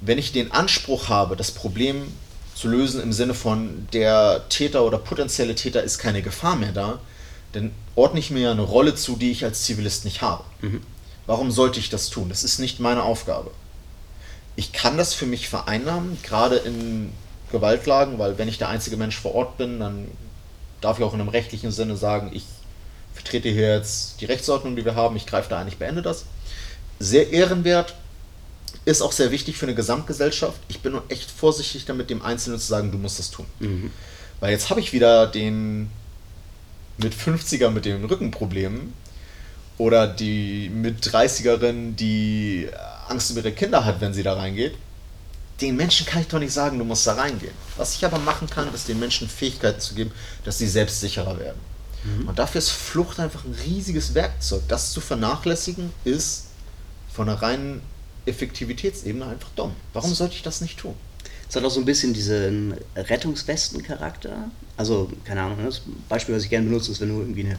Wenn 0.00 0.18
ich 0.18 0.32
den 0.32 0.50
Anspruch 0.50 1.08
habe, 1.08 1.36
das 1.36 1.50
Problem 1.50 2.12
zu 2.60 2.68
lösen 2.68 3.02
im 3.02 3.12
Sinne 3.12 3.32
von 3.32 3.88
der 3.92 4.42
Täter 4.50 4.84
oder 4.84 4.98
potenzielle 4.98 5.54
Täter 5.54 5.82
ist 5.82 5.98
keine 5.98 6.20
Gefahr 6.20 6.56
mehr 6.56 6.72
da, 6.72 7.00
dann 7.52 7.72
ordne 7.94 8.20
ich 8.20 8.30
mir 8.30 8.40
ja 8.40 8.50
eine 8.50 8.62
Rolle 8.62 8.94
zu, 8.94 9.16
die 9.16 9.30
ich 9.30 9.44
als 9.44 9.62
Zivilist 9.62 10.04
nicht 10.04 10.20
habe. 10.20 10.44
Mhm. 10.60 10.82
Warum 11.26 11.50
sollte 11.50 11.80
ich 11.80 11.88
das 11.88 12.10
tun? 12.10 12.28
Das 12.28 12.44
ist 12.44 12.58
nicht 12.58 12.78
meine 12.78 13.02
Aufgabe. 13.02 13.50
Ich 14.56 14.72
kann 14.72 14.98
das 14.98 15.14
für 15.14 15.24
mich 15.24 15.48
vereinnahmen, 15.48 16.18
gerade 16.22 16.56
in 16.56 17.12
Gewaltlagen, 17.50 18.18
weil 18.18 18.36
wenn 18.36 18.48
ich 18.48 18.58
der 18.58 18.68
einzige 18.68 18.98
Mensch 18.98 19.16
vor 19.16 19.34
Ort 19.34 19.56
bin, 19.56 19.80
dann 19.80 20.08
darf 20.82 20.98
ich 20.98 21.04
auch 21.04 21.14
in 21.14 21.20
einem 21.20 21.30
rechtlichen 21.30 21.70
Sinne 21.70 21.96
sagen, 21.96 22.30
ich 22.34 22.44
vertrete 23.14 23.48
hier 23.48 23.74
jetzt 23.74 24.20
die 24.20 24.26
Rechtsordnung, 24.26 24.76
die 24.76 24.84
wir 24.84 24.94
haben, 24.94 25.16
ich 25.16 25.26
greife 25.26 25.48
da 25.48 25.58
ein, 25.58 25.68
ich 25.68 25.78
beende 25.78 26.02
das. 26.02 26.26
Sehr 26.98 27.30
ehrenwert, 27.30 27.94
ist 28.84 29.02
auch 29.02 29.12
sehr 29.12 29.30
wichtig 29.30 29.56
für 29.56 29.66
eine 29.66 29.74
Gesamtgesellschaft. 29.74 30.58
Ich 30.68 30.80
bin 30.80 30.92
nur 30.92 31.04
echt 31.08 31.30
vorsichtig 31.30 31.84
damit, 31.84 32.10
dem 32.10 32.22
Einzelnen 32.22 32.58
zu 32.58 32.66
sagen, 32.66 32.90
du 32.90 32.98
musst 32.98 33.18
das 33.18 33.30
tun. 33.30 33.46
Mhm. 33.58 33.90
Weil 34.40 34.52
jetzt 34.52 34.70
habe 34.70 34.80
ich 34.80 34.92
wieder 34.92 35.26
den 35.26 35.90
mit 36.98 37.14
50er 37.14 37.70
mit 37.70 37.84
den 37.84 38.04
Rückenproblemen 38.04 38.92
oder 39.78 40.06
die 40.06 40.70
mit 40.70 41.02
30erin, 41.02 41.94
die 41.94 42.68
Angst 43.08 43.30
um 43.30 43.36
ihre 43.36 43.52
Kinder 43.52 43.84
hat, 43.84 44.00
wenn 44.00 44.12
sie 44.12 44.22
da 44.22 44.34
reingeht 44.34 44.74
den 45.60 45.76
Menschen 45.76 46.06
kann 46.06 46.22
ich 46.22 46.28
doch 46.28 46.38
nicht 46.38 46.52
sagen, 46.52 46.78
du 46.78 46.84
musst 46.84 47.06
da 47.06 47.14
reingehen. 47.14 47.52
Was 47.76 47.94
ich 47.94 48.04
aber 48.04 48.18
machen 48.18 48.48
kann, 48.48 48.72
ist 48.72 48.88
den 48.88 48.98
Menschen 48.98 49.28
Fähigkeiten 49.28 49.80
zu 49.80 49.94
geben, 49.94 50.12
dass 50.44 50.58
sie 50.58 50.66
selbstsicherer 50.66 51.38
werden. 51.38 51.58
Mhm. 52.04 52.28
Und 52.28 52.38
dafür 52.38 52.60
ist 52.60 52.70
Flucht 52.70 53.20
einfach 53.20 53.44
ein 53.44 53.54
riesiges 53.66 54.14
Werkzeug. 54.14 54.62
Das 54.68 54.92
zu 54.92 55.00
vernachlässigen 55.00 55.92
ist 56.04 56.46
von 57.12 57.28
einer 57.28 57.40
reinen 57.40 57.82
Effektivitätsebene 58.26 59.26
einfach 59.26 59.50
dumm. 59.56 59.72
Warum 59.92 60.14
sollte 60.14 60.34
ich 60.34 60.42
das 60.42 60.60
nicht 60.60 60.78
tun? 60.78 60.94
Es 61.48 61.56
hat 61.56 61.64
auch 61.64 61.70
so 61.70 61.80
ein 61.80 61.84
bisschen 61.84 62.12
diesen 62.12 62.74
Rettungswesten-Charakter. 62.94 64.50
Also, 64.76 65.10
keine 65.24 65.42
Ahnung, 65.42 65.58
das 65.64 65.82
Beispiel, 66.08 66.34
was 66.34 66.44
ich 66.44 66.50
gerne 66.50 66.66
benutze, 66.68 66.92
ist, 66.92 67.00
wenn 67.00 67.08
du 67.08 67.20
irgendwie 67.20 67.44
eine, 67.44 67.58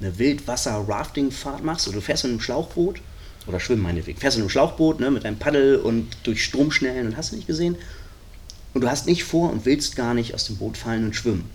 eine 0.00 0.16
Wildwasser-Rafting-Fahrt 0.18 1.64
machst 1.64 1.88
oder 1.88 1.96
du 1.96 2.00
fährst 2.00 2.24
in 2.24 2.30
einem 2.30 2.40
Schlauchboot 2.40 3.00
oder 3.46 3.58
schwimmen 3.58 3.82
meinetwegen. 3.82 4.20
Fährst 4.20 4.36
du 4.36 4.38
in 4.38 4.42
einem 4.44 4.50
Schlauchboot 4.50 5.00
ne, 5.00 5.10
mit 5.10 5.24
einem 5.24 5.38
Paddel 5.38 5.76
und 5.76 6.16
durch 6.22 6.44
Stromschnellen 6.44 7.08
und 7.08 7.16
hast 7.16 7.32
du 7.32 7.36
nicht 7.36 7.48
gesehen. 7.48 7.76
Und 8.72 8.82
du 8.82 8.88
hast 8.88 9.06
nicht 9.06 9.24
vor 9.24 9.50
und 9.50 9.64
willst 9.64 9.96
gar 9.96 10.14
nicht 10.14 10.34
aus 10.34 10.46
dem 10.46 10.56
Boot 10.56 10.76
fallen 10.76 11.04
und 11.04 11.16
schwimmen. 11.16 11.50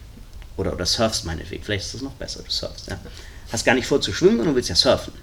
Oder, 0.57 0.73
oder 0.73 0.85
surfst 0.85 1.25
meinetwegen. 1.25 1.63
Vielleicht 1.63 1.85
ist 1.85 1.93
das 1.93 2.01
noch 2.01 2.13
besser, 2.13 2.43
du 2.43 2.51
surfst. 2.51 2.87
Ja. 2.89 2.99
Hast 3.51 3.65
gar 3.65 3.75
nicht 3.75 3.87
vor 3.87 4.01
zu 4.01 4.11
schwimmen, 4.13 4.37
sondern 4.37 4.55
willst 4.55 4.69
ja 4.69 4.75
surfen. 4.75 5.13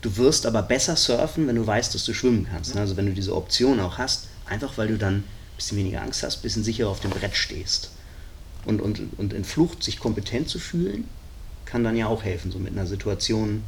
Du 0.00 0.16
wirst 0.16 0.46
aber 0.46 0.62
besser 0.62 0.96
surfen, 0.96 1.46
wenn 1.48 1.56
du 1.56 1.66
weißt, 1.66 1.94
dass 1.94 2.04
du 2.04 2.14
schwimmen 2.14 2.46
kannst. 2.50 2.76
Also 2.76 2.96
wenn 2.96 3.06
du 3.06 3.12
diese 3.12 3.34
Option 3.34 3.80
auch 3.80 3.98
hast, 3.98 4.28
einfach 4.46 4.78
weil 4.78 4.88
du 4.88 4.98
dann 4.98 5.16
ein 5.16 5.24
bisschen 5.56 5.78
weniger 5.78 6.02
Angst 6.02 6.22
hast, 6.22 6.38
ein 6.38 6.42
bisschen 6.42 6.64
sicherer 6.64 6.90
auf 6.90 7.00
dem 7.00 7.10
Brett 7.10 7.34
stehst. 7.34 7.90
Und, 8.64 8.80
und, 8.80 9.00
und 9.18 9.32
in 9.32 9.44
Flucht 9.44 9.82
sich 9.82 9.98
kompetent 9.98 10.48
zu 10.48 10.58
fühlen, 10.58 11.08
kann 11.64 11.84
dann 11.84 11.96
ja 11.96 12.06
auch 12.06 12.22
helfen, 12.22 12.50
so 12.52 12.58
mit 12.58 12.72
einer 12.72 12.86
Situation 12.86 13.62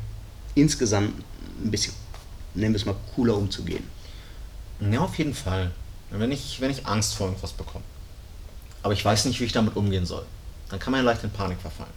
insgesamt 0.54 1.14
ein 1.64 1.70
bisschen 1.70 1.94
nennen 2.54 2.74
wir 2.74 2.80
es 2.80 2.86
mal, 2.86 2.96
cooler 3.14 3.36
umzugehen. 3.36 3.84
Ja, 4.80 5.00
auf 5.00 5.16
jeden 5.18 5.34
Fall. 5.34 5.72
Wenn 6.10 6.32
ich, 6.32 6.60
wenn 6.60 6.70
ich 6.70 6.86
Angst 6.86 7.14
vor 7.14 7.28
irgendwas 7.28 7.52
bekomme, 7.52 7.84
aber 8.82 8.92
ich 8.92 9.04
weiß 9.04 9.26
nicht, 9.26 9.40
wie 9.40 9.44
ich 9.44 9.52
damit 9.52 9.76
umgehen 9.76 10.06
soll, 10.06 10.24
dann 10.68 10.80
kann 10.80 10.90
man 10.90 11.04
ja 11.04 11.10
leicht 11.10 11.22
in 11.22 11.30
Panik 11.30 11.60
verfallen. 11.60 11.92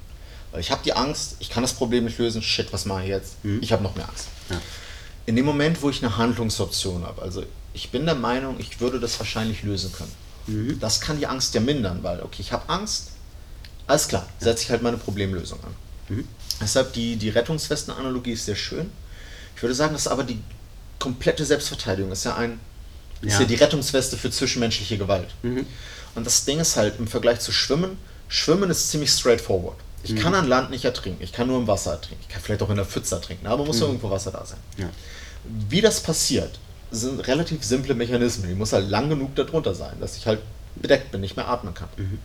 Weil 0.54 0.62
ich 0.62 0.70
habe 0.70 0.82
die 0.86 0.94
Angst, 0.94 1.36
ich 1.40 1.50
kann 1.50 1.64
das 1.64 1.74
Problem 1.74 2.06
nicht 2.06 2.20
lösen, 2.20 2.44
shit, 2.44 2.72
was 2.72 2.86
mache 2.86 3.04
ich 3.04 3.10
jetzt? 3.10 3.44
Mhm. 3.44 3.60
Ich 3.62 3.74
habe 3.74 3.82
noch 3.82 3.96
mehr 3.96 4.08
Angst. 4.08 4.28
Ja. 4.52 4.62
In 5.26 5.36
dem 5.36 5.46
Moment, 5.46 5.82
wo 5.82 5.90
ich 5.90 6.04
eine 6.04 6.16
Handlungsoption 6.16 7.04
habe, 7.04 7.22
also 7.24 7.44
ich 7.74 7.90
bin 7.90 8.06
der 8.06 8.14
Meinung, 8.14 8.60
ich 8.60 8.80
würde 8.80 9.00
das 9.00 9.18
wahrscheinlich 9.20 9.64
lösen 9.64 9.92
können. 9.92 10.12
Mhm. 10.46 10.80
Das 10.80 11.02
kann 11.02 11.18
die 11.18 11.26
Angst 11.26 11.56
ja 11.56 11.62
mindern, 11.62 12.04
weil, 12.04 12.22
okay, 12.22 12.42
ich 12.42 12.52
habe 12.52 12.70
Angst, 12.70 13.10
alles 13.88 14.08
klar, 14.08 14.28
setze 14.40 14.64
ich 14.64 14.70
halt 14.70 14.84
meine 14.84 14.98
Problemlösung 14.98 15.60
an. 15.64 16.16
Mhm. 16.16 16.28
Deshalb 16.62 16.94
die, 16.94 17.16
die 17.16 17.30
Rettungswesten-Analogie 17.30 18.34
ist 18.34 18.46
sehr 18.46 18.56
schön. 18.56 18.92
Ich 19.56 19.62
würde 19.64 19.74
sagen, 19.74 19.94
das 19.94 20.04
ist 20.04 20.12
aber 20.12 20.24
die 20.24 20.40
komplette 21.00 21.46
Selbstverteidigung. 21.46 22.12
Das 22.12 22.20
ist 22.20 22.26
ja 22.26 22.36
ein 22.36 22.60
ja. 23.24 23.30
ist 23.30 23.40
ja 23.40 23.46
die 23.46 23.56
Rettungsweste 23.56 24.18
für 24.18 24.30
zwischenmenschliche 24.30 24.98
Gewalt. 24.98 25.30
Mhm. 25.42 25.66
Und 26.16 26.26
das 26.28 26.46
Ding 26.46 26.60
ist 26.60 26.76
halt 26.76 27.00
im 27.00 27.08
Vergleich 27.08 27.40
zu 27.40 27.52
Schwimmen, 27.52 27.98
Schwimmen 28.28 28.70
ist 28.70 28.90
ziemlich 28.90 29.10
straightforward. 29.10 29.78
Ich 30.04 30.12
mhm. 30.12 30.20
kann 30.20 30.36
an 30.36 30.48
Land 30.48 30.70
nicht 30.70 30.86
ertrinken, 30.86 31.24
ich 31.24 31.32
kann 31.32 31.48
nur 31.48 31.58
im 31.58 31.68
Wasser 31.68 31.92
ertrinken. 31.92 32.24
Ich 32.28 32.34
kann 32.34 32.42
vielleicht 32.42 32.62
auch 32.62 32.70
in 32.70 32.76
der 32.76 32.86
Pfütze 32.86 33.16
ertrinken, 33.16 33.48
aber 33.48 33.66
muss 33.66 33.78
mhm. 33.78 33.84
irgendwo 33.84 34.10
Wasser 34.10 34.32
da 34.32 34.46
sein. 34.46 34.60
Ja. 34.78 34.90
Wie 35.70 35.82
das 35.82 36.02
passiert, 36.02 36.60
sind 36.92 37.26
relativ 37.28 37.64
simple 37.64 37.96
Mechanismen. 37.96 38.52
Ich 38.52 38.58
muss 38.58 38.74
halt 38.74 38.90
lang 38.90 39.10
genug 39.10 39.36
darunter 39.36 39.74
sein, 39.74 39.96
dass 40.00 40.18
ich 40.18 40.28
halt 40.28 40.42
bedeckt 40.76 41.12
bin, 41.12 41.22
nicht 41.22 41.36
mehr 41.36 41.48
atmen 41.48 41.74
kann. 41.74 41.90
Mhm. 41.98 42.20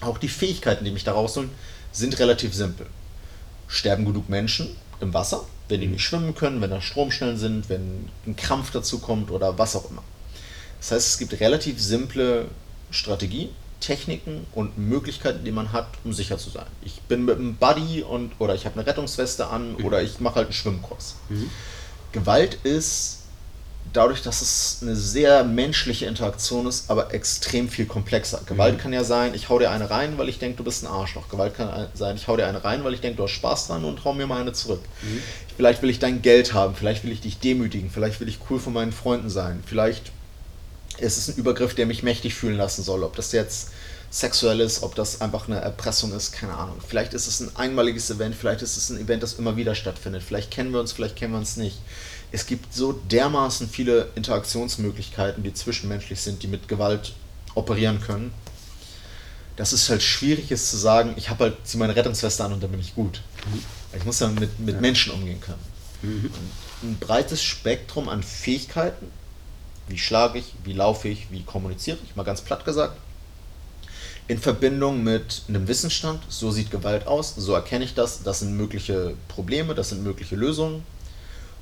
Auch 0.00 0.18
die 0.18 0.28
Fähigkeiten, 0.28 0.84
die 0.84 0.90
mich 0.90 1.04
da 1.04 1.12
rausholen, 1.12 1.50
sind 1.92 2.18
relativ 2.18 2.54
simpel. 2.54 2.86
Sterben 3.68 4.04
genug 4.04 4.28
Menschen 4.28 4.76
im 5.00 5.14
Wasser, 5.14 5.44
wenn 5.68 5.80
die 5.80 5.86
nicht 5.86 6.04
schwimmen 6.04 6.34
können, 6.34 6.60
wenn 6.60 6.70
da 6.70 6.80
Stromschnellen 6.80 7.36
sind, 7.36 7.68
wenn 7.68 8.08
ein 8.26 8.36
Krampf 8.36 8.70
dazu 8.70 8.98
kommt 8.98 9.30
oder 9.30 9.58
was 9.58 9.74
auch 9.76 9.90
immer. 9.90 10.02
Das 10.80 10.92
heißt, 10.92 11.06
es 11.08 11.18
gibt 11.18 11.40
relativ 11.40 11.80
simple 11.80 12.46
Strategien, 12.90 13.50
Techniken 13.82 14.46
und 14.52 14.78
Möglichkeiten, 14.78 15.44
die 15.44 15.52
man 15.52 15.72
hat, 15.72 15.88
um 16.04 16.12
sicher 16.12 16.38
zu 16.38 16.48
sein. 16.48 16.66
Ich 16.82 17.02
bin 17.02 17.24
mit 17.26 17.38
einem 17.38 17.56
Buddy 17.56 18.02
und 18.02 18.32
oder 18.38 18.54
ich 18.54 18.64
habe 18.64 18.78
eine 18.78 18.86
Rettungsweste 18.86 19.48
an 19.48 19.72
mhm. 19.72 19.84
oder 19.84 20.02
ich 20.02 20.20
mache 20.20 20.36
halt 20.36 20.46
einen 20.46 20.54
Schwimmkurs. 20.54 21.16
Mhm. 21.28 21.50
Gewalt 22.12 22.58
ist 22.64 23.18
dadurch, 23.92 24.22
dass 24.22 24.40
es 24.40 24.78
eine 24.82 24.96
sehr 24.96 25.44
menschliche 25.44 26.06
Interaktion 26.06 26.66
ist, 26.66 26.90
aber 26.90 27.12
extrem 27.12 27.68
viel 27.68 27.84
komplexer. 27.84 28.40
Gewalt 28.46 28.76
mhm. 28.76 28.78
kann 28.78 28.92
ja 28.92 29.04
sein, 29.04 29.34
ich 29.34 29.48
hau 29.48 29.58
dir 29.58 29.70
eine 29.70 29.90
rein, 29.90 30.16
weil 30.16 30.28
ich 30.28 30.38
denke, 30.38 30.58
du 30.58 30.64
bist 30.64 30.84
ein 30.84 30.86
Arschloch. 30.86 31.28
Gewalt 31.28 31.54
kann 31.54 31.88
sein, 31.94 32.16
ich 32.16 32.28
hau 32.28 32.36
dir 32.36 32.46
eine 32.46 32.64
rein, 32.64 32.84
weil 32.84 32.94
ich 32.94 33.00
denke, 33.00 33.16
du 33.16 33.24
hast 33.24 33.32
Spaß 33.32 33.66
dran 33.66 33.84
und 33.84 34.04
hau 34.04 34.14
mir 34.14 34.26
mal 34.26 34.40
eine 34.40 34.52
zurück. 34.52 34.80
Mhm. 35.02 35.22
Vielleicht 35.56 35.82
will 35.82 35.90
ich 35.90 35.98
dein 35.98 36.22
Geld 36.22 36.54
haben, 36.54 36.74
vielleicht 36.74 37.04
will 37.04 37.12
ich 37.12 37.20
dich 37.20 37.38
demütigen, 37.38 37.90
vielleicht 37.90 38.20
will 38.20 38.28
ich 38.28 38.38
cool 38.48 38.58
von 38.58 38.72
meinen 38.72 38.92
Freunden 38.92 39.28
sein, 39.28 39.62
vielleicht 39.66 40.12
ist 40.98 41.18
es 41.18 41.28
ein 41.28 41.36
Übergriff, 41.36 41.74
der 41.74 41.86
mich 41.86 42.02
mächtig 42.02 42.34
fühlen 42.34 42.56
lassen 42.56 42.82
soll. 42.82 43.02
Ob 43.02 43.16
das 43.16 43.32
jetzt 43.32 43.70
sexuell 44.10 44.60
ist, 44.60 44.82
ob 44.82 44.94
das 44.94 45.20
einfach 45.20 45.48
eine 45.48 45.60
Erpressung 45.60 46.12
ist, 46.12 46.32
keine 46.32 46.54
Ahnung. 46.54 46.76
Vielleicht 46.86 47.14
ist 47.14 47.26
es 47.26 47.40
ein 47.40 47.56
einmaliges 47.56 48.10
Event, 48.10 48.34
vielleicht 48.34 48.60
ist 48.60 48.76
es 48.76 48.90
ein 48.90 48.98
Event, 48.98 49.22
das 49.22 49.34
immer 49.34 49.56
wieder 49.56 49.74
stattfindet. 49.74 50.22
Vielleicht 50.22 50.50
kennen 50.50 50.70
wir 50.70 50.80
uns, 50.80 50.92
vielleicht 50.92 51.16
kennen 51.16 51.32
wir 51.32 51.38
uns 51.38 51.56
nicht 51.56 51.78
es 52.32 52.46
gibt 52.46 52.74
so 52.74 52.92
dermaßen 52.92 53.68
viele 53.68 54.08
Interaktionsmöglichkeiten, 54.14 55.44
die 55.44 55.52
zwischenmenschlich 55.52 56.20
sind, 56.20 56.42
die 56.42 56.48
mit 56.48 56.66
Gewalt 56.66 57.12
operieren 57.54 58.00
können, 58.00 58.32
dass 59.56 59.72
es 59.72 59.88
halt 59.90 60.02
schwierig 60.02 60.50
ist 60.50 60.70
zu 60.70 60.78
sagen, 60.78 61.12
ich 61.16 61.28
habe 61.28 61.44
halt 61.44 61.56
zieh 61.64 61.76
meine 61.76 61.94
Rettungsweste 61.94 62.42
an 62.42 62.54
und 62.54 62.62
dann 62.62 62.70
bin 62.70 62.80
ich 62.80 62.94
gut. 62.94 63.20
Mhm. 63.46 63.62
Ich 63.96 64.04
muss 64.06 64.18
dann 64.18 64.34
mit, 64.34 64.58
mit 64.58 64.76
ja. 64.76 64.80
Menschen 64.80 65.12
umgehen 65.12 65.40
können. 65.42 65.60
Mhm. 66.00 66.30
Ein 66.82 66.98
breites 66.98 67.42
Spektrum 67.42 68.08
an 68.08 68.22
Fähigkeiten, 68.22 69.06
wie 69.88 69.98
schlage 69.98 70.38
ich, 70.38 70.54
wie 70.64 70.72
laufe 70.72 71.08
ich, 71.08 71.30
wie 71.30 71.42
kommuniziere 71.42 71.98
ich, 72.04 72.16
mal 72.16 72.22
ganz 72.22 72.40
platt 72.40 72.64
gesagt, 72.64 72.96
in 74.28 74.38
Verbindung 74.38 75.02
mit 75.02 75.42
einem 75.48 75.66
Wissensstand, 75.68 76.22
so 76.28 76.50
sieht 76.50 76.70
Gewalt 76.70 77.06
aus, 77.06 77.34
so 77.36 77.54
erkenne 77.54 77.84
ich 77.84 77.94
das, 77.94 78.22
das 78.22 78.40
sind 78.40 78.56
mögliche 78.56 79.14
Probleme, 79.28 79.74
das 79.74 79.90
sind 79.90 80.02
mögliche 80.02 80.36
Lösungen, 80.36 80.84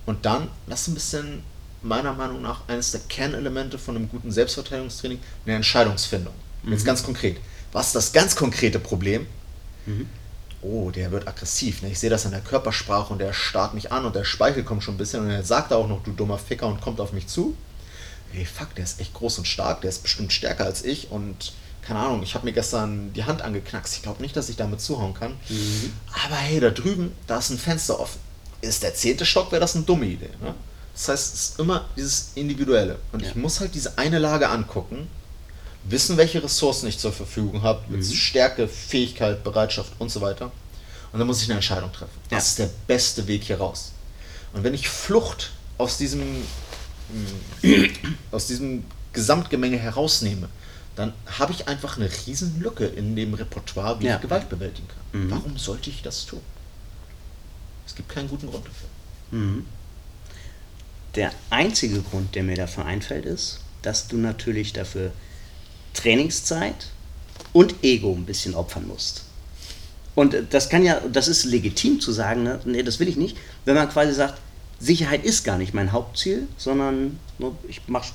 und 0.06 0.24
dann, 0.26 0.48
das 0.66 0.82
ist 0.82 0.88
ein 0.88 0.94
bisschen 0.94 1.42
meiner 1.82 2.12
Meinung 2.12 2.42
nach 2.42 2.68
eines 2.68 2.92
der 2.92 3.00
Kernelemente 3.08 3.78
von 3.78 3.96
einem 3.96 4.08
guten 4.08 4.30
Selbstverteidigungstraining, 4.30 5.18
eine 5.46 5.56
Entscheidungsfindung. 5.56 6.34
Mhm. 6.62 6.72
Jetzt 6.72 6.84
ganz 6.84 7.02
konkret. 7.02 7.38
Was 7.72 7.88
ist 7.88 7.94
das 7.94 8.12
ganz 8.12 8.36
konkrete 8.36 8.78
Problem? 8.78 9.26
Oh, 10.62 10.90
der 10.90 11.10
wird 11.10 11.26
aggressiv. 11.26 11.82
Ne? 11.82 11.90
Ich 11.90 11.98
sehe 11.98 12.10
das 12.10 12.26
an 12.26 12.32
der 12.32 12.40
Körpersprache 12.40 13.12
und 13.12 13.18
der 13.18 13.32
starrt 13.32 13.72
mich 13.72 13.92
an 13.92 14.04
und 14.04 14.14
der 14.14 14.24
Speichel 14.24 14.62
kommt 14.62 14.82
schon 14.82 14.94
ein 14.94 14.98
bisschen 14.98 15.22
und 15.22 15.30
er 15.30 15.42
sagt 15.42 15.72
auch 15.72 15.88
noch, 15.88 16.02
du 16.02 16.12
dummer 16.12 16.38
Ficker 16.38 16.66
und 16.66 16.80
kommt 16.80 17.00
auf 17.00 17.12
mich 17.12 17.26
zu. 17.28 17.56
Hey, 18.32 18.44
fuck, 18.44 18.74
der 18.74 18.84
ist 18.84 19.00
echt 19.00 19.14
groß 19.14 19.38
und 19.38 19.46
stark, 19.46 19.80
der 19.82 19.90
ist 19.90 20.02
bestimmt 20.02 20.32
stärker 20.32 20.64
als 20.64 20.84
ich 20.84 21.10
und 21.10 21.52
keine 21.82 21.98
Ahnung, 22.00 22.22
ich 22.22 22.34
habe 22.34 22.44
mir 22.44 22.52
gestern 22.52 23.12
die 23.14 23.24
Hand 23.24 23.42
angeknackst. 23.42 23.96
Ich 23.96 24.02
glaube 24.02 24.22
nicht, 24.22 24.36
dass 24.36 24.48
ich 24.48 24.56
damit 24.56 24.80
zuhauen 24.80 25.14
kann. 25.14 25.34
Aber 26.24 26.36
hey, 26.36 26.60
da 26.60 26.70
drüben, 26.70 27.12
da 27.26 27.38
ist 27.38 27.50
ein 27.50 27.58
Fenster 27.58 27.98
offen. 27.98 28.20
Ist 28.60 28.82
der 28.82 28.94
zehnte 28.94 29.24
Stock, 29.24 29.50
wäre 29.50 29.60
das 29.60 29.74
eine 29.74 29.84
dumme 29.84 30.06
Idee. 30.06 30.28
Ne? 30.42 30.54
Das 30.94 31.08
heißt, 31.08 31.34
es 31.34 31.40
ist 31.50 31.58
immer 31.58 31.88
dieses 31.96 32.32
Individuelle. 32.34 32.98
Und 33.12 33.22
Ja. 33.22 33.28
ich 33.30 33.34
muss 33.34 33.58
halt 33.60 33.74
diese 33.74 33.96
eine 33.98 34.18
Lage 34.18 34.48
angucken, 34.50 35.08
wissen, 35.84 36.16
welche 36.18 36.42
Ressourcen 36.44 36.86
ich 36.86 36.98
zur 36.98 37.12
Verfügung 37.12 37.62
habe, 37.62 37.80
mit 37.88 38.04
Stärke, 38.04 38.68
Fähigkeit, 38.68 39.42
Bereitschaft 39.42 39.92
und 39.98 40.10
so 40.10 40.20
weiter. 40.20 40.52
Und 41.12 41.18
dann 41.18 41.26
muss 41.26 41.40
ich 41.42 41.48
eine 41.48 41.54
Entscheidung 41.54 41.90
treffen. 41.92 42.12
Was 42.28 42.30
Ja. 42.30 42.38
ist 42.38 42.58
der 42.58 42.70
beste 42.86 43.26
Weg 43.26 43.42
hier 43.44 43.58
raus? 43.58 43.92
Und 44.52 44.62
wenn 44.62 44.74
ich 44.74 44.88
Flucht 44.88 45.50
aus 45.78 45.96
diesem, 45.96 46.44
aus 48.30 48.46
diesem 48.46 48.84
Gesamtgemenge 49.12 49.76
herausnehme, 49.78 50.48
dann 50.96 51.12
habe 51.38 51.52
ich 51.52 51.68
einfach 51.68 51.96
eine 51.96 52.10
riesen 52.26 52.60
Lücke 52.60 52.84
in 52.86 53.16
dem 53.16 53.34
Repertoire, 53.34 54.00
wie 54.00 54.06
Ja. 54.06 54.16
ich 54.16 54.22
Gewalt 54.22 54.48
bewältigen 54.48 54.88
kann. 54.88 55.20
Mhm. 55.26 55.30
Warum 55.30 55.56
sollte 55.56 55.90
ich 55.90 56.02
das 56.02 56.26
tun? 56.26 56.40
Es 57.86 57.94
gibt 57.94 58.08
keinen 58.08 58.28
guten 58.28 58.48
Grund 58.48 58.64
dafür. 58.66 58.88
Mhm. 59.38 59.66
Der 61.16 61.32
einzige 61.50 62.02
Grund, 62.02 62.34
der 62.34 62.42
mir 62.44 62.56
dafür 62.56 62.84
einfällt, 62.86 63.24
ist, 63.24 63.60
dass 63.82 64.06
du 64.08 64.16
natürlich 64.16 64.72
dafür 64.72 65.10
Trainingszeit 65.94 66.86
und 67.52 67.74
Ego 67.82 68.12
ein 68.14 68.26
bisschen 68.26 68.54
opfern 68.54 68.86
musst. 68.86 69.24
Und 70.14 70.34
äh, 70.34 70.44
das 70.48 70.68
kann 70.68 70.84
ja, 70.84 71.00
das 71.12 71.28
ist 71.28 71.44
legitim 71.44 72.00
zu 72.00 72.12
sagen, 72.12 72.42
ne? 72.42 72.60
nee, 72.64 72.82
das 72.82 73.00
will 73.00 73.08
ich 73.08 73.16
nicht, 73.16 73.36
wenn 73.64 73.74
man 73.74 73.88
quasi 73.88 74.12
sagt, 74.12 74.40
Sicherheit 74.80 75.24
ist 75.24 75.44
gar 75.44 75.58
nicht 75.58 75.74
mein 75.74 75.92
Hauptziel, 75.92 76.48
sondern 76.56 77.20
nur, 77.38 77.56
ich 77.68 77.86
mache 77.86 78.12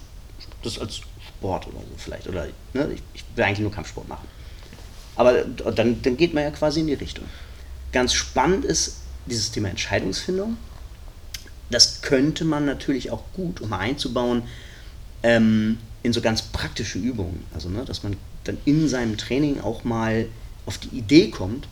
das 0.63 0.79
als 0.79 1.01
Sport 1.27 1.67
oder 1.67 1.79
so 1.79 1.95
vielleicht. 1.97 2.27
Oder 2.27 2.47
ne? 2.73 2.89
ich, 2.93 3.03
ich 3.13 3.23
will 3.35 3.43
eigentlich 3.43 3.59
nur 3.59 3.71
Kampfsport 3.71 4.07
machen. 4.09 4.27
Aber 5.15 5.43
dann, 5.43 6.01
dann 6.01 6.17
geht 6.17 6.33
man 6.33 6.43
ja 6.43 6.49
quasi 6.51 6.81
in 6.81 6.87
die 6.87 6.93
Richtung. 6.93 7.25
Ganz 7.91 8.13
spannend 8.13 8.65
ist 8.65 8.97
dieses 9.27 9.51
Thema 9.51 9.69
Entscheidungsfindung. 9.69 10.57
Das 11.69 12.01
könnte 12.01 12.43
man 12.45 12.65
natürlich 12.65 13.11
auch 13.11 13.23
gut, 13.33 13.61
um 13.61 13.71
einzubauen, 13.73 14.43
ähm, 15.23 15.77
in 16.03 16.13
so 16.13 16.21
ganz 16.21 16.41
praktische 16.41 16.99
Übungen. 16.99 17.45
Also, 17.53 17.69
ne, 17.69 17.85
dass 17.85 18.03
man 18.03 18.17
dann 18.43 18.57
in 18.65 18.87
seinem 18.87 19.17
Training 19.17 19.61
auch 19.61 19.83
mal 19.83 20.27
auf 20.65 20.77
die 20.77 20.95
Idee 20.95 21.29
kommt, 21.29 21.67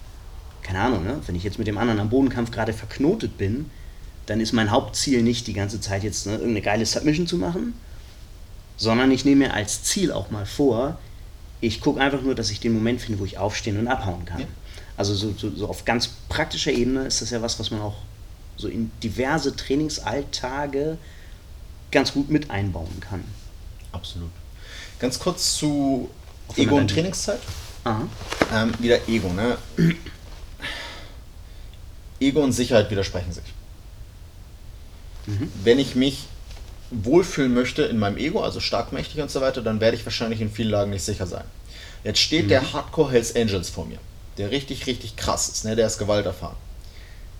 keine 0.63 0.79
Ahnung, 0.79 1.03
ne, 1.03 1.19
wenn 1.25 1.35
ich 1.35 1.43
jetzt 1.43 1.59
mit 1.59 1.67
dem 1.67 1.77
anderen 1.77 1.99
am 1.99 2.09
Bodenkampf 2.09 2.51
gerade 2.51 2.73
verknotet 2.73 3.37
bin, 3.37 3.69
dann 4.25 4.39
ist 4.39 4.53
mein 4.53 4.71
Hauptziel 4.71 5.21
nicht 5.21 5.47
die 5.47 5.53
ganze 5.53 5.81
Zeit 5.81 6.03
jetzt 6.03 6.25
ne, 6.25 6.33
irgendeine 6.33 6.61
geile 6.61 6.85
Submission 6.85 7.27
zu 7.27 7.37
machen, 7.37 7.73
sondern 8.77 9.11
ich 9.11 9.25
nehme 9.25 9.47
mir 9.47 9.53
als 9.53 9.83
Ziel 9.83 10.11
auch 10.11 10.31
mal 10.31 10.45
vor, 10.45 10.97
ich 11.61 11.81
gucke 11.81 12.01
einfach 12.01 12.21
nur, 12.21 12.35
dass 12.35 12.49
ich 12.49 12.59
den 12.59 12.73
Moment 12.73 13.01
finde, 13.01 13.19
wo 13.19 13.25
ich 13.25 13.37
aufstehen 13.37 13.79
und 13.79 13.87
abhauen 13.87 14.25
kann. 14.25 14.41
Ja. 14.41 14.47
Also 14.97 15.15
so, 15.15 15.33
so, 15.37 15.49
so 15.51 15.67
auf 15.67 15.85
ganz 15.85 16.09
praktischer 16.29 16.71
Ebene 16.71 17.05
ist 17.05 17.21
das 17.21 17.29
ja 17.29 17.41
was, 17.41 17.59
was 17.59 17.71
man 17.71 17.81
auch 17.81 17.95
so 18.57 18.67
in 18.67 18.91
diverse 19.01 19.55
Trainingsalltage 19.55 20.97
ganz 21.91 22.13
gut 22.13 22.29
mit 22.29 22.51
einbauen 22.51 22.99
kann. 22.99 23.23
Absolut. 23.91 24.31
Ganz 24.99 25.19
kurz 25.19 25.55
zu 25.55 26.09
wenn 26.55 26.65
Ego 26.65 26.77
und 26.77 26.89
Trainingszeit. 26.89 27.39
Aha. 27.83 28.07
Ähm, 28.53 28.73
wieder 28.79 29.07
Ego, 29.07 29.31
ne? 29.33 29.57
Ego 32.19 32.41
und 32.41 32.53
Sicherheit 32.53 32.89
widersprechen 32.89 33.31
sich. 33.31 33.43
Wenn 35.63 35.79
ich 35.79 35.95
mich 35.95 36.25
wohlfühlen 36.91 37.53
möchte 37.53 37.83
in 37.83 37.97
meinem 37.97 38.17
Ego, 38.17 38.41
also 38.41 38.59
stark, 38.59 38.91
mächtig 38.91 39.21
und 39.21 39.31
so 39.31 39.41
weiter, 39.41 39.61
dann 39.61 39.79
werde 39.79 39.97
ich 39.97 40.05
wahrscheinlich 40.05 40.41
in 40.41 40.51
vielen 40.51 40.69
Lagen 40.69 40.91
nicht 40.91 41.03
sicher 41.03 41.25
sein. 41.25 41.45
Jetzt 42.03 42.19
steht 42.19 42.49
der 42.49 42.73
Hardcore 42.73 43.11
Hells 43.11 43.35
Angels 43.35 43.69
vor 43.69 43.85
mir, 43.85 43.97
der 44.37 44.51
richtig, 44.51 44.85
richtig 44.87 45.15
krass 45.15 45.49
ist, 45.49 45.65
ne? 45.65 45.75
der 45.75 45.87
ist 45.87 45.97
Gewalt 45.97 46.25
erfahren. 46.25 46.57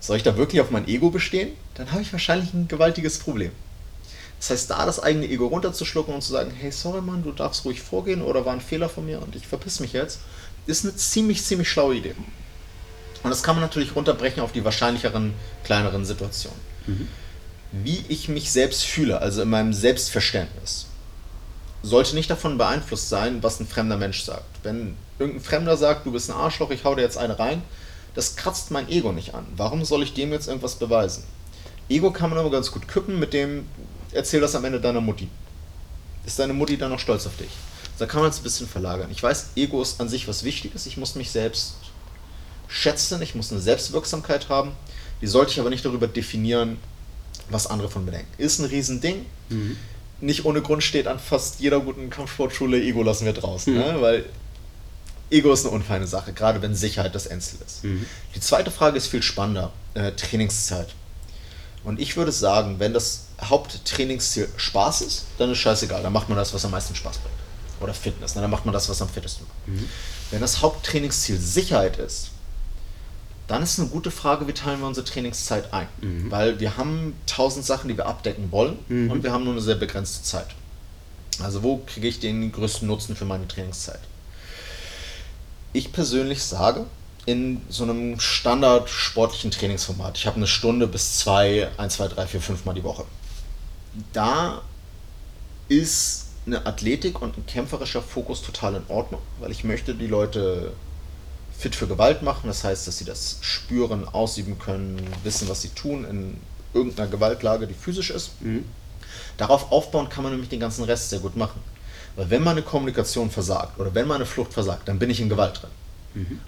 Soll 0.00 0.16
ich 0.16 0.22
da 0.22 0.36
wirklich 0.36 0.60
auf 0.60 0.70
mein 0.70 0.88
Ego 0.88 1.10
bestehen? 1.10 1.52
Dann 1.74 1.92
habe 1.92 2.02
ich 2.02 2.12
wahrscheinlich 2.12 2.52
ein 2.52 2.68
gewaltiges 2.68 3.18
Problem. 3.18 3.52
Das 4.38 4.50
heißt, 4.50 4.70
da 4.70 4.84
das 4.84 5.00
eigene 5.00 5.26
Ego 5.26 5.46
runterzuschlucken 5.46 6.14
und 6.14 6.22
zu 6.22 6.32
sagen, 6.32 6.50
hey, 6.50 6.70
sorry 6.72 7.00
Mann, 7.00 7.22
du 7.22 7.32
darfst 7.32 7.64
ruhig 7.64 7.80
vorgehen 7.80 8.20
oder 8.20 8.44
war 8.44 8.52
ein 8.52 8.60
Fehler 8.60 8.88
von 8.88 9.06
mir 9.06 9.22
und 9.22 9.36
ich 9.36 9.46
verpiss 9.46 9.80
mich 9.80 9.92
jetzt, 9.92 10.20
ist 10.66 10.84
eine 10.84 10.96
ziemlich, 10.96 11.42
ziemlich 11.42 11.68
schlaue 11.68 11.94
Idee. 11.94 12.14
Und 13.22 13.30
das 13.30 13.42
kann 13.42 13.56
man 13.56 13.62
natürlich 13.62 13.96
runterbrechen 13.96 14.42
auf 14.42 14.52
die 14.52 14.64
wahrscheinlicheren, 14.64 15.32
kleineren 15.64 16.04
Situationen. 16.04 16.58
Wie 17.82 18.04
ich 18.08 18.28
mich 18.28 18.52
selbst 18.52 18.84
fühle, 18.84 19.20
also 19.20 19.42
in 19.42 19.50
meinem 19.50 19.72
Selbstverständnis, 19.72 20.86
sollte 21.82 22.14
nicht 22.14 22.30
davon 22.30 22.56
beeinflusst 22.56 23.08
sein, 23.08 23.42
was 23.42 23.58
ein 23.58 23.66
fremder 23.66 23.96
Mensch 23.96 24.22
sagt. 24.22 24.44
Wenn 24.62 24.96
irgendein 25.18 25.42
Fremder 25.42 25.76
sagt, 25.76 26.06
du 26.06 26.12
bist 26.12 26.30
ein 26.30 26.36
Arschloch, 26.36 26.70
ich 26.70 26.84
hau 26.84 26.94
dir 26.94 27.02
jetzt 27.02 27.18
eine 27.18 27.38
rein, 27.38 27.62
das 28.14 28.36
kratzt 28.36 28.70
mein 28.70 28.88
Ego 28.88 29.10
nicht 29.12 29.34
an. 29.34 29.44
Warum 29.56 29.84
soll 29.84 30.04
ich 30.04 30.14
dem 30.14 30.30
jetzt 30.30 30.46
irgendwas 30.46 30.76
beweisen? 30.76 31.24
Ego 31.88 32.12
kann 32.12 32.30
man 32.30 32.38
aber 32.38 32.50
ganz 32.50 32.70
gut 32.70 32.86
kippen 32.86 33.18
mit 33.18 33.32
dem, 33.32 33.66
erzähl 34.12 34.40
das 34.40 34.54
am 34.54 34.64
Ende 34.64 34.80
deiner 34.80 35.00
Mutti. 35.00 35.28
Ist 36.24 36.38
deine 36.38 36.52
Mutti 36.52 36.78
dann 36.78 36.90
noch 36.90 37.00
stolz 37.00 37.26
auf 37.26 37.36
dich? 37.36 37.50
Da 37.98 38.06
kann 38.06 38.22
man 38.22 38.30
es 38.30 38.38
ein 38.38 38.44
bisschen 38.44 38.68
verlagern. 38.68 39.10
Ich 39.10 39.22
weiß, 39.22 39.50
Ego 39.56 39.82
ist 39.82 40.00
an 40.00 40.08
sich 40.08 40.26
was 40.26 40.44
Wichtiges. 40.44 40.86
Ich 40.86 40.96
muss 40.96 41.16
mich 41.16 41.30
selbst 41.30 41.74
schätzen, 42.68 43.20
ich 43.20 43.34
muss 43.34 43.52
eine 43.52 43.60
Selbstwirksamkeit 43.60 44.48
haben. 44.48 44.72
Die 45.20 45.26
sollte 45.26 45.52
ich 45.52 45.60
aber 45.60 45.70
nicht 45.70 45.84
darüber 45.84 46.06
definieren, 46.06 46.78
was 47.50 47.66
andere 47.66 47.88
von 47.88 48.04
mir 48.04 48.12
denken. 48.12 48.28
Ist 48.38 48.58
ein 48.58 48.66
Riesending. 48.66 49.26
Nicht 50.20 50.44
ohne 50.44 50.62
Grund 50.62 50.82
steht 50.82 51.06
an 51.06 51.18
fast 51.18 51.60
jeder 51.60 51.80
guten 51.80 52.08
Kampfsportschule, 52.10 52.80
Ego 52.80 53.02
lassen 53.02 53.26
wir 53.26 53.32
draußen. 53.32 53.72
Mhm. 53.72 53.78
Ne? 53.78 53.96
Weil 54.00 54.24
Ego 55.30 55.52
ist 55.52 55.64
eine 55.66 55.74
unfeine 55.74 56.06
Sache, 56.06 56.32
gerade 56.32 56.62
wenn 56.62 56.74
Sicherheit 56.74 57.14
das 57.14 57.26
Endziel 57.26 57.58
ist. 57.66 57.84
Mhm. 57.84 58.06
Die 58.34 58.40
zweite 58.40 58.70
Frage 58.70 58.96
ist 58.96 59.08
viel 59.08 59.22
spannender. 59.22 59.72
Äh, 59.94 60.12
Trainingszeit. 60.12 60.88
Und 61.82 62.00
ich 62.00 62.16
würde 62.16 62.32
sagen, 62.32 62.76
wenn 62.78 62.94
das 62.94 63.26
Haupttrainingsziel 63.42 64.48
Spaß 64.56 65.02
ist, 65.02 65.26
dann 65.38 65.50
ist 65.50 65.58
scheißegal. 65.58 66.02
Dann 66.02 66.12
macht 66.12 66.28
man 66.28 66.38
das, 66.38 66.54
was 66.54 66.64
am 66.64 66.70
meisten 66.70 66.94
Spaß 66.94 67.18
bringt. 67.18 67.34
Oder 67.80 67.92
Fitness. 67.92 68.34
ne? 68.34 68.40
Dann 68.40 68.50
macht 68.50 68.64
man 68.64 68.72
das, 68.72 68.88
was 68.88 69.02
am 69.02 69.08
fittesten 69.08 69.46
macht. 69.46 69.78
Wenn 70.30 70.40
das 70.40 70.62
Haupttrainingsziel 70.62 71.38
Sicherheit 71.38 71.98
ist, 71.98 72.30
dann 73.46 73.62
ist 73.62 73.78
eine 73.78 73.88
gute 73.88 74.10
Frage, 74.10 74.46
wie 74.48 74.52
teilen 74.52 74.80
wir 74.80 74.86
unsere 74.86 75.04
Trainingszeit 75.06 75.72
ein? 75.72 75.86
Weil 76.30 76.60
wir 76.60 76.76
haben 76.76 77.14
tausend 77.26 77.64
Sachen, 77.64 77.88
die 77.88 77.96
wir 77.96 78.06
abdecken 78.06 78.50
wollen 78.52 78.78
Mhm. 78.88 79.10
und 79.10 79.22
wir 79.22 79.32
haben 79.32 79.44
nur 79.44 79.52
eine 79.52 79.62
sehr 79.62 79.74
begrenzte 79.74 80.22
Zeit. 80.22 80.46
Also 81.42 81.62
wo 81.62 81.78
kriege 81.86 82.06
ich 82.08 82.20
den 82.20 82.52
größten 82.52 82.86
Nutzen 82.88 83.16
für 83.16 83.24
meine 83.24 83.46
Trainingszeit? 83.48 84.00
Ich 85.72 85.92
persönlich 85.92 86.42
sage, 86.42 86.86
in 87.26 87.60
so 87.68 87.84
einem 87.84 88.20
standard 88.20 88.88
sportlichen 88.90 89.50
Trainingsformat, 89.50 90.16
ich 90.18 90.26
habe 90.26 90.36
eine 90.36 90.46
Stunde 90.46 90.86
bis 90.86 91.18
zwei, 91.18 91.68
ein, 91.78 91.90
zwei, 91.90 92.08
drei, 92.08 92.26
vier, 92.26 92.40
fünf 92.40 92.64
Mal 92.64 92.74
die 92.74 92.84
Woche. 92.84 93.04
Da 94.12 94.62
ist 95.68 96.26
eine 96.46 96.66
Athletik 96.66 97.22
und 97.22 97.36
ein 97.38 97.46
kämpferischer 97.46 98.02
Fokus 98.02 98.42
total 98.42 98.74
in 98.76 98.82
Ordnung, 98.88 99.22
weil 99.40 99.50
ich 99.50 99.64
möchte 99.64 99.94
die 99.94 100.06
Leute 100.06 100.72
fit 101.58 101.74
für 101.74 101.86
Gewalt 101.86 102.22
machen. 102.22 102.46
Das 102.46 102.64
heißt, 102.64 102.86
dass 102.86 102.98
sie 102.98 103.04
das 103.04 103.38
spüren, 103.40 104.06
ausüben 104.08 104.58
können, 104.58 105.00
wissen, 105.22 105.48
was 105.48 105.62
sie 105.62 105.70
tun 105.70 106.04
in 106.04 106.36
irgendeiner 106.72 107.08
Gewaltlage, 107.08 107.66
die 107.66 107.74
physisch 107.74 108.10
ist. 108.10 108.40
Mhm. 108.40 108.64
Darauf 109.36 109.72
aufbauen 109.72 110.08
kann 110.08 110.22
man 110.22 110.32
nämlich 110.32 110.50
den 110.50 110.60
ganzen 110.60 110.84
Rest 110.84 111.10
sehr 111.10 111.20
gut 111.20 111.36
machen. 111.36 111.60
Weil 112.16 112.30
wenn 112.30 112.42
meine 112.42 112.62
Kommunikation 112.62 113.30
versagt 113.30 113.78
oder 113.80 113.94
wenn 113.94 114.06
meine 114.06 114.26
Flucht 114.26 114.52
versagt, 114.52 114.88
dann 114.88 114.98
bin 114.98 115.10
ich 115.10 115.20
in 115.20 115.28
Gewalt 115.28 115.62
drin. 115.62 115.70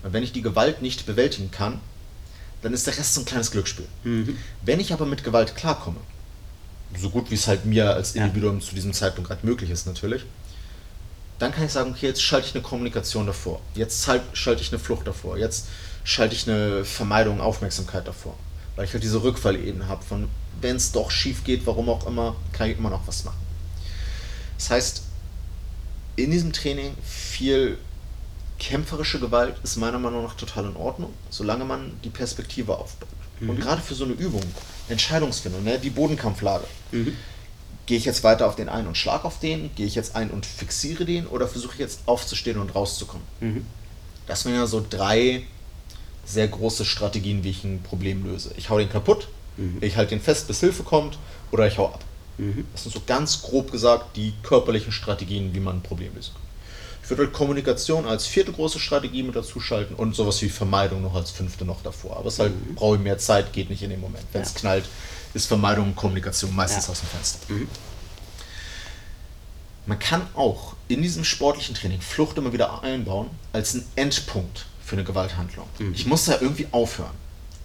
Und 0.04 0.12
wenn 0.12 0.22
ich 0.22 0.30
die 0.30 0.42
Gewalt 0.42 0.80
nicht 0.80 1.06
bewältigen 1.06 1.50
kann, 1.50 1.80
dann 2.62 2.72
ist 2.72 2.86
der 2.86 2.96
Rest 2.96 3.14
so 3.14 3.22
ein 3.22 3.24
kleines 3.24 3.50
Glücksspiel. 3.50 3.86
Mhm. 4.04 4.38
Wenn 4.62 4.78
ich 4.78 4.92
aber 4.92 5.06
mit 5.06 5.24
Gewalt 5.24 5.56
klarkomme, 5.56 5.98
so 6.96 7.10
gut 7.10 7.30
wie 7.30 7.34
es 7.34 7.48
halt 7.48 7.64
mir 7.64 7.92
als 7.94 8.14
Ja. 8.14 8.22
Individuum 8.24 8.60
zu 8.60 8.76
diesem 8.76 8.92
Zeitpunkt 8.92 9.28
gerade 9.28 9.44
möglich 9.44 9.70
ist 9.70 9.86
natürlich, 9.86 10.24
dann 11.38 11.52
kann 11.52 11.64
ich 11.66 11.72
sagen, 11.72 11.90
okay, 11.90 12.06
jetzt 12.06 12.22
schalte 12.22 12.48
ich 12.48 12.54
eine 12.54 12.62
Kommunikation 12.62 13.26
davor, 13.26 13.60
jetzt 13.74 14.06
halt- 14.08 14.22
schalte 14.32 14.62
ich 14.62 14.72
eine 14.72 14.78
Flucht 14.78 15.06
davor, 15.06 15.36
jetzt 15.36 15.66
schalte 16.04 16.34
ich 16.34 16.48
eine 16.48 16.84
Vermeidung, 16.84 17.40
Aufmerksamkeit 17.40 18.06
davor. 18.06 18.36
Weil 18.74 18.84
ich 18.84 18.92
halt 18.92 19.02
diese 19.02 19.22
Rückfallebene 19.22 19.88
habe 19.88 20.04
von, 20.04 20.28
wenn 20.60 20.76
es 20.76 20.92
doch 20.92 21.10
schief 21.10 21.44
geht, 21.44 21.66
warum 21.66 21.88
auch 21.88 22.06
immer, 22.06 22.36
kann 22.52 22.70
ich 22.70 22.78
immer 22.78 22.90
noch 22.90 23.06
was 23.06 23.24
machen. 23.24 23.38
Das 24.58 24.70
heißt, 24.70 25.02
in 26.16 26.30
diesem 26.30 26.52
Training 26.52 26.94
viel 27.04 27.78
kämpferische 28.58 29.20
Gewalt 29.20 29.56
ist 29.62 29.76
meiner 29.76 29.98
Meinung 29.98 30.22
nach 30.24 30.34
total 30.34 30.64
in 30.64 30.76
Ordnung, 30.76 31.12
solange 31.30 31.64
man 31.64 31.92
die 32.04 32.08
Perspektive 32.08 32.76
aufbaut. 32.78 33.08
Und 33.40 33.60
gerade 33.60 33.82
für 33.82 33.94
so 33.94 34.04
eine 34.04 34.14
Übung, 34.14 34.42
Entscheidungsfindung, 34.88 35.62
ne, 35.62 35.78
wie 35.82 35.90
Bodenkampflage. 35.90 36.64
Gehe 37.86 37.96
ich 37.96 38.04
jetzt 38.04 38.24
weiter 38.24 38.46
auf 38.46 38.56
den 38.56 38.68
einen 38.68 38.88
und 38.88 38.96
schlag 38.96 39.24
auf 39.24 39.38
den? 39.38 39.70
Gehe 39.76 39.86
ich 39.86 39.94
jetzt 39.94 40.16
ein 40.16 40.30
und 40.30 40.44
fixiere 40.44 41.04
den? 41.04 41.26
Oder 41.26 41.46
versuche 41.46 41.74
ich 41.74 41.80
jetzt 41.80 42.00
aufzustehen 42.06 42.58
und 42.58 42.74
rauszukommen? 42.74 43.26
Mhm. 43.40 43.66
Das 44.26 44.44
wären 44.44 44.56
ja 44.56 44.66
so 44.66 44.84
drei 44.88 45.44
sehr 46.24 46.48
große 46.48 46.84
Strategien, 46.84 47.44
wie 47.44 47.50
ich 47.50 47.64
ein 47.64 47.82
Problem 47.82 48.24
löse. 48.24 48.50
Ich 48.56 48.68
hau 48.68 48.78
den 48.78 48.88
kaputt, 48.88 49.28
mhm. 49.56 49.78
ich 49.80 49.96
halte 49.96 50.10
den 50.10 50.20
fest, 50.20 50.48
bis 50.48 50.60
Hilfe 50.60 50.82
kommt, 50.82 51.18
oder 51.52 51.66
ich 51.66 51.78
hau 51.78 51.86
ab. 51.86 52.04
Mhm. 52.38 52.66
Das 52.72 52.82
sind 52.82 52.92
so 52.92 53.00
ganz 53.06 53.42
grob 53.42 53.70
gesagt 53.70 54.16
die 54.16 54.34
körperlichen 54.42 54.92
Strategien, 54.92 55.54
wie 55.54 55.60
man 55.60 55.76
ein 55.76 55.82
Problem 55.82 56.14
lösen 56.14 56.34
kann. 56.34 56.42
Ich 57.02 57.10
würde 57.10 57.22
halt 57.22 57.32
Kommunikation 57.32 58.04
als 58.04 58.26
vierte 58.26 58.50
große 58.50 58.80
Strategie 58.80 59.22
mit 59.22 59.36
dazu 59.36 59.60
schalten 59.60 59.94
und 59.94 60.16
sowas 60.16 60.42
wie 60.42 60.48
Vermeidung 60.48 61.02
noch 61.02 61.14
als 61.14 61.30
fünfte 61.30 61.64
noch 61.64 61.80
davor. 61.82 62.16
Aber 62.16 62.26
es 62.26 62.40
halt, 62.40 62.52
mhm. 62.52 62.74
brauche 62.74 62.96
ich 62.96 63.02
mehr 63.02 63.18
Zeit, 63.18 63.52
geht 63.52 63.70
nicht 63.70 63.82
in 63.82 63.90
dem 63.90 64.00
Moment. 64.00 64.24
Wenn 64.32 64.42
es 64.42 64.54
ja. 64.54 64.60
knallt, 64.60 64.86
ist 65.36 65.46
Vermeidung 65.46 65.88
und 65.88 65.96
Kommunikation 65.96 66.54
meistens 66.54 66.86
ja. 66.86 66.92
aus 66.92 67.00
dem 67.00 67.08
Fenster. 67.08 67.38
Mhm. 67.52 67.68
Man 69.86 69.98
kann 69.98 70.26
auch 70.34 70.74
in 70.88 71.02
diesem 71.02 71.24
sportlichen 71.24 71.74
Training 71.74 72.00
Flucht 72.00 72.36
immer 72.38 72.52
wieder 72.52 72.82
einbauen 72.82 73.30
als 73.52 73.74
einen 73.74 73.86
Endpunkt 73.94 74.66
für 74.84 74.96
eine 74.96 75.04
Gewalthandlung. 75.04 75.68
Mhm. 75.78 75.92
Ich 75.94 76.06
muss 76.06 76.24
da 76.24 76.40
irgendwie 76.40 76.66
aufhören. 76.72 77.14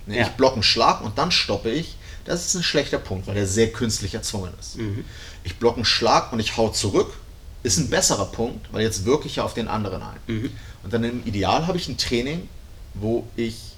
Ne, 0.05 0.17
ja. 0.17 0.24
Ich 0.24 0.30
blocke 0.30 0.55
einen 0.55 0.63
Schlag 0.63 1.01
und 1.01 1.17
dann 1.17 1.32
stoppe 1.32 1.72
ich. 1.72 1.95
Das 2.26 2.45
ist 2.45 2.53
ein 2.53 2.63
schlechter 2.63 2.99
Punkt, 2.99 3.26
weil 3.26 3.34
der 3.34 3.47
sehr 3.47 3.72
künstlich 3.72 4.13
erzwungen 4.13 4.53
ist. 4.59 4.78
Mhm. 4.78 5.05
Ich 5.43 5.55
blocke 5.55 5.78
einen 5.78 5.86
Schlag 5.86 6.32
und 6.32 6.39
ich 6.39 6.57
hau 6.57 6.69
zurück 6.69 7.11
ist 7.63 7.78
ein 7.78 7.89
besserer 7.89 8.26
Punkt, 8.26 8.72
weil 8.72 8.82
jetzt 8.82 9.05
wirke 9.05 9.28
ich 9.28 9.38
ja 9.38 9.43
auf 9.43 9.53
den 9.53 9.67
anderen 9.67 10.01
ein. 10.01 10.19
Mhm. 10.28 10.49
Und 10.84 10.93
dann 10.93 11.03
im 11.03 11.26
Ideal 11.26 11.67
habe 11.67 11.78
ich 11.78 11.88
ein 11.88 11.97
Training, 11.97 12.47
wo 12.93 13.28
ich 13.36 13.70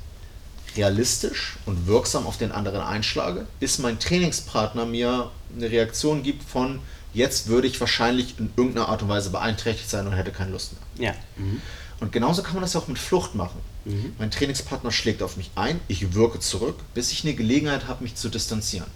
realistisch 0.75 1.57
und 1.65 1.87
wirksam 1.87 2.25
auf 2.25 2.37
den 2.37 2.51
anderen 2.51 2.81
einschlage, 2.81 3.45
bis 3.59 3.79
mein 3.79 3.99
Trainingspartner 3.99 4.85
mir 4.85 5.31
eine 5.55 5.69
Reaktion 5.69 6.23
gibt 6.23 6.43
von, 6.43 6.79
jetzt 7.13 7.47
würde 7.47 7.67
ich 7.67 7.79
wahrscheinlich 7.79 8.39
in 8.39 8.51
irgendeiner 8.55 8.89
Art 8.89 9.01
und 9.01 9.09
Weise 9.09 9.29
beeinträchtigt 9.29 9.89
sein 9.89 10.07
und 10.07 10.13
hätte 10.13 10.31
keine 10.31 10.51
Lust 10.51 10.73
mehr. 10.97 11.09
Ja. 11.09 11.15
Mhm. 11.37 11.61
Und 11.99 12.11
genauso 12.11 12.43
kann 12.43 12.55
man 12.55 12.63
das 12.63 12.75
auch 12.75 12.87
mit 12.87 12.97
Flucht 12.97 13.35
machen. 13.35 13.59
Mhm. 13.85 14.15
Mein 14.17 14.31
Trainingspartner 14.31 14.91
schlägt 14.91 15.21
auf 15.21 15.37
mich 15.37 15.51
ein, 15.55 15.79
ich 15.87 16.13
wirke 16.13 16.39
zurück, 16.39 16.77
bis 16.93 17.11
ich 17.11 17.23
eine 17.23 17.33
Gelegenheit 17.33 17.87
habe, 17.87 18.03
mich 18.03 18.15
zu 18.15 18.29
distanzieren. 18.29 18.89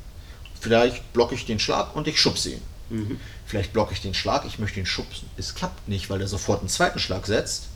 Vielleicht 0.59 1.13
blocke 1.13 1.36
ich 1.36 1.45
den 1.45 1.59
Schlag 1.59 1.95
und 1.95 2.07
ich 2.07 2.19
schubse 2.19 2.51
ihn. 2.51 2.61
Mhm. 2.89 3.19
Vielleicht 3.45 3.73
blocke 3.73 3.93
ich 3.93 4.01
den 4.01 4.13
Schlag, 4.13 4.45
ich 4.45 4.59
möchte 4.59 4.80
ihn 4.80 4.86
schubsen. 4.86 5.30
Es 5.38 5.55
klappt 5.55 5.88
nicht, 5.88 6.09
weil 6.09 6.21
er 6.21 6.28
sofort 6.28 6.59
einen 6.59 6.69
zweiten 6.69 6.99
Schlag 6.99 7.28
setzt. 7.28 7.67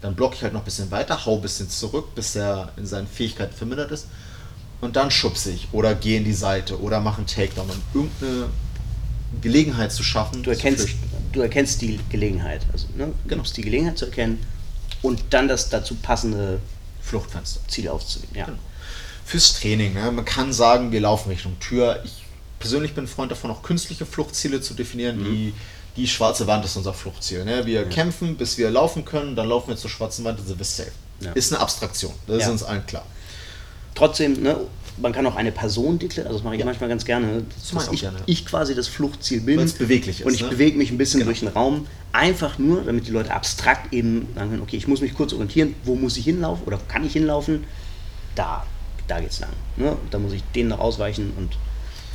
Dann 0.00 0.14
blocke 0.14 0.36
ich 0.36 0.42
halt 0.42 0.52
noch 0.52 0.60
ein 0.60 0.64
bisschen 0.64 0.90
weiter, 0.90 1.24
hau 1.24 1.36
ein 1.36 1.42
bisschen 1.42 1.70
zurück, 1.70 2.14
bis 2.14 2.36
er 2.36 2.72
in 2.76 2.86
seinen 2.86 3.06
Fähigkeiten 3.06 3.54
vermindert 3.54 3.90
ist. 3.90 4.06
Und 4.80 4.96
dann 4.96 5.10
schubse 5.10 5.50
ich 5.50 5.68
oder 5.72 5.94
gehe 5.94 6.18
in 6.18 6.24
die 6.24 6.34
Seite 6.34 6.80
oder 6.80 7.00
mache 7.00 7.18
einen 7.18 7.26
Takedown, 7.26 7.70
um 7.70 7.82
irgendeine 8.02 8.50
Gelegenheit 9.40 9.92
zu 9.92 10.02
schaffen. 10.02 10.42
Du 10.42 10.50
erkennst, 10.50 10.88
du 11.32 11.40
erkennst 11.40 11.80
die 11.80 11.98
Gelegenheit. 12.10 12.66
Also, 12.72 12.86
ne? 12.96 13.12
genau. 13.26 13.42
die 13.42 13.62
Gelegenheit 13.62 13.98
zu 13.98 14.06
erkennen 14.06 14.44
und 15.02 15.22
dann 15.30 15.48
das 15.48 15.70
dazu 15.70 15.94
passende 15.94 16.60
Fluchtfenster. 17.00 17.60
Ziel 17.68 17.88
aufzunehmen. 17.88 18.32
Ja. 18.34 18.44
Genau. 18.46 18.58
Fürs 19.24 19.54
Training. 19.54 19.94
Ne? 19.94 20.10
Man 20.12 20.24
kann 20.24 20.52
sagen, 20.52 20.92
wir 20.92 21.00
laufen 21.00 21.30
Richtung 21.30 21.58
Tür. 21.58 22.02
Ich 22.04 22.24
persönlich 22.58 22.94
bin 22.94 23.04
ein 23.04 23.08
Freund 23.08 23.30
davon, 23.30 23.50
auch 23.50 23.62
künstliche 23.62 24.06
Fluchtziele 24.06 24.60
zu 24.60 24.74
definieren. 24.74 25.20
Mhm. 25.20 25.24
Die, 25.24 25.54
die 25.96 26.06
schwarze 26.06 26.46
Wand 26.46 26.64
ist 26.64 26.76
unser 26.76 26.92
Fluchtziel. 26.92 27.44
Ne? 27.44 27.64
Wir 27.64 27.82
ja. 27.82 27.88
kämpfen, 27.88 28.36
bis 28.36 28.58
wir 28.58 28.70
laufen 28.70 29.04
können, 29.04 29.34
dann 29.34 29.48
laufen 29.48 29.68
wir 29.68 29.76
zur 29.76 29.90
schwarzen 29.90 30.24
Wand 30.24 30.38
und 30.38 30.46
sind 30.46 30.58
wir 30.58 30.64
safe. 30.64 30.92
Ja. 31.20 31.32
Ist 31.32 31.52
eine 31.52 31.62
Abstraktion, 31.62 32.12
das 32.26 32.40
ja. 32.40 32.44
ist 32.46 32.52
uns 32.52 32.62
allen 32.62 32.84
klar. 32.86 33.06
Trotzdem, 33.94 34.34
ne, 34.42 34.60
man 34.98 35.12
kann 35.12 35.26
auch 35.26 35.36
eine 35.36 35.52
Person 35.52 35.98
deklarieren, 35.98 36.26
also 36.26 36.38
das 36.38 36.44
mache 36.44 36.56
ich 36.56 36.64
manchmal 36.64 36.90
ganz 36.90 37.04
gerne, 37.04 37.42
das 37.54 37.70
dass 37.70 37.92
ich, 37.92 38.00
gerne. 38.00 38.18
ich 38.26 38.44
quasi 38.44 38.74
das 38.74 38.88
Fluchtziel 38.88 39.40
bin. 39.40 39.58
Weil 39.58 39.64
es 39.64 39.72
beweglich 39.72 40.20
ist. 40.20 40.26
Und 40.26 40.34
ich 40.34 40.42
ne? 40.42 40.48
bewege 40.48 40.76
mich 40.76 40.90
ein 40.90 40.98
bisschen 40.98 41.20
genau. 41.20 41.30
durch 41.30 41.40
den 41.40 41.48
Raum, 41.48 41.86
einfach 42.12 42.58
nur, 42.58 42.82
damit 42.82 43.06
die 43.06 43.10
Leute 43.10 43.32
abstrakt 43.32 43.92
eben 43.92 44.28
sagen 44.34 44.50
können, 44.50 44.62
okay, 44.62 44.76
ich 44.76 44.88
muss 44.88 45.00
mich 45.00 45.14
kurz 45.14 45.32
orientieren, 45.32 45.74
wo 45.84 45.94
muss 45.94 46.16
ich 46.16 46.24
hinlaufen 46.24 46.64
oder 46.66 46.78
kann 46.88 47.04
ich 47.04 47.12
hinlaufen? 47.12 47.64
Da, 48.34 48.66
da 49.06 49.20
geht's 49.20 49.40
lang. 49.40 49.52
Ne? 49.76 49.96
Da 50.10 50.18
muss 50.18 50.32
ich 50.32 50.42
denen 50.54 50.70
noch 50.70 50.78
ausweichen 50.78 51.32
und 51.36 51.56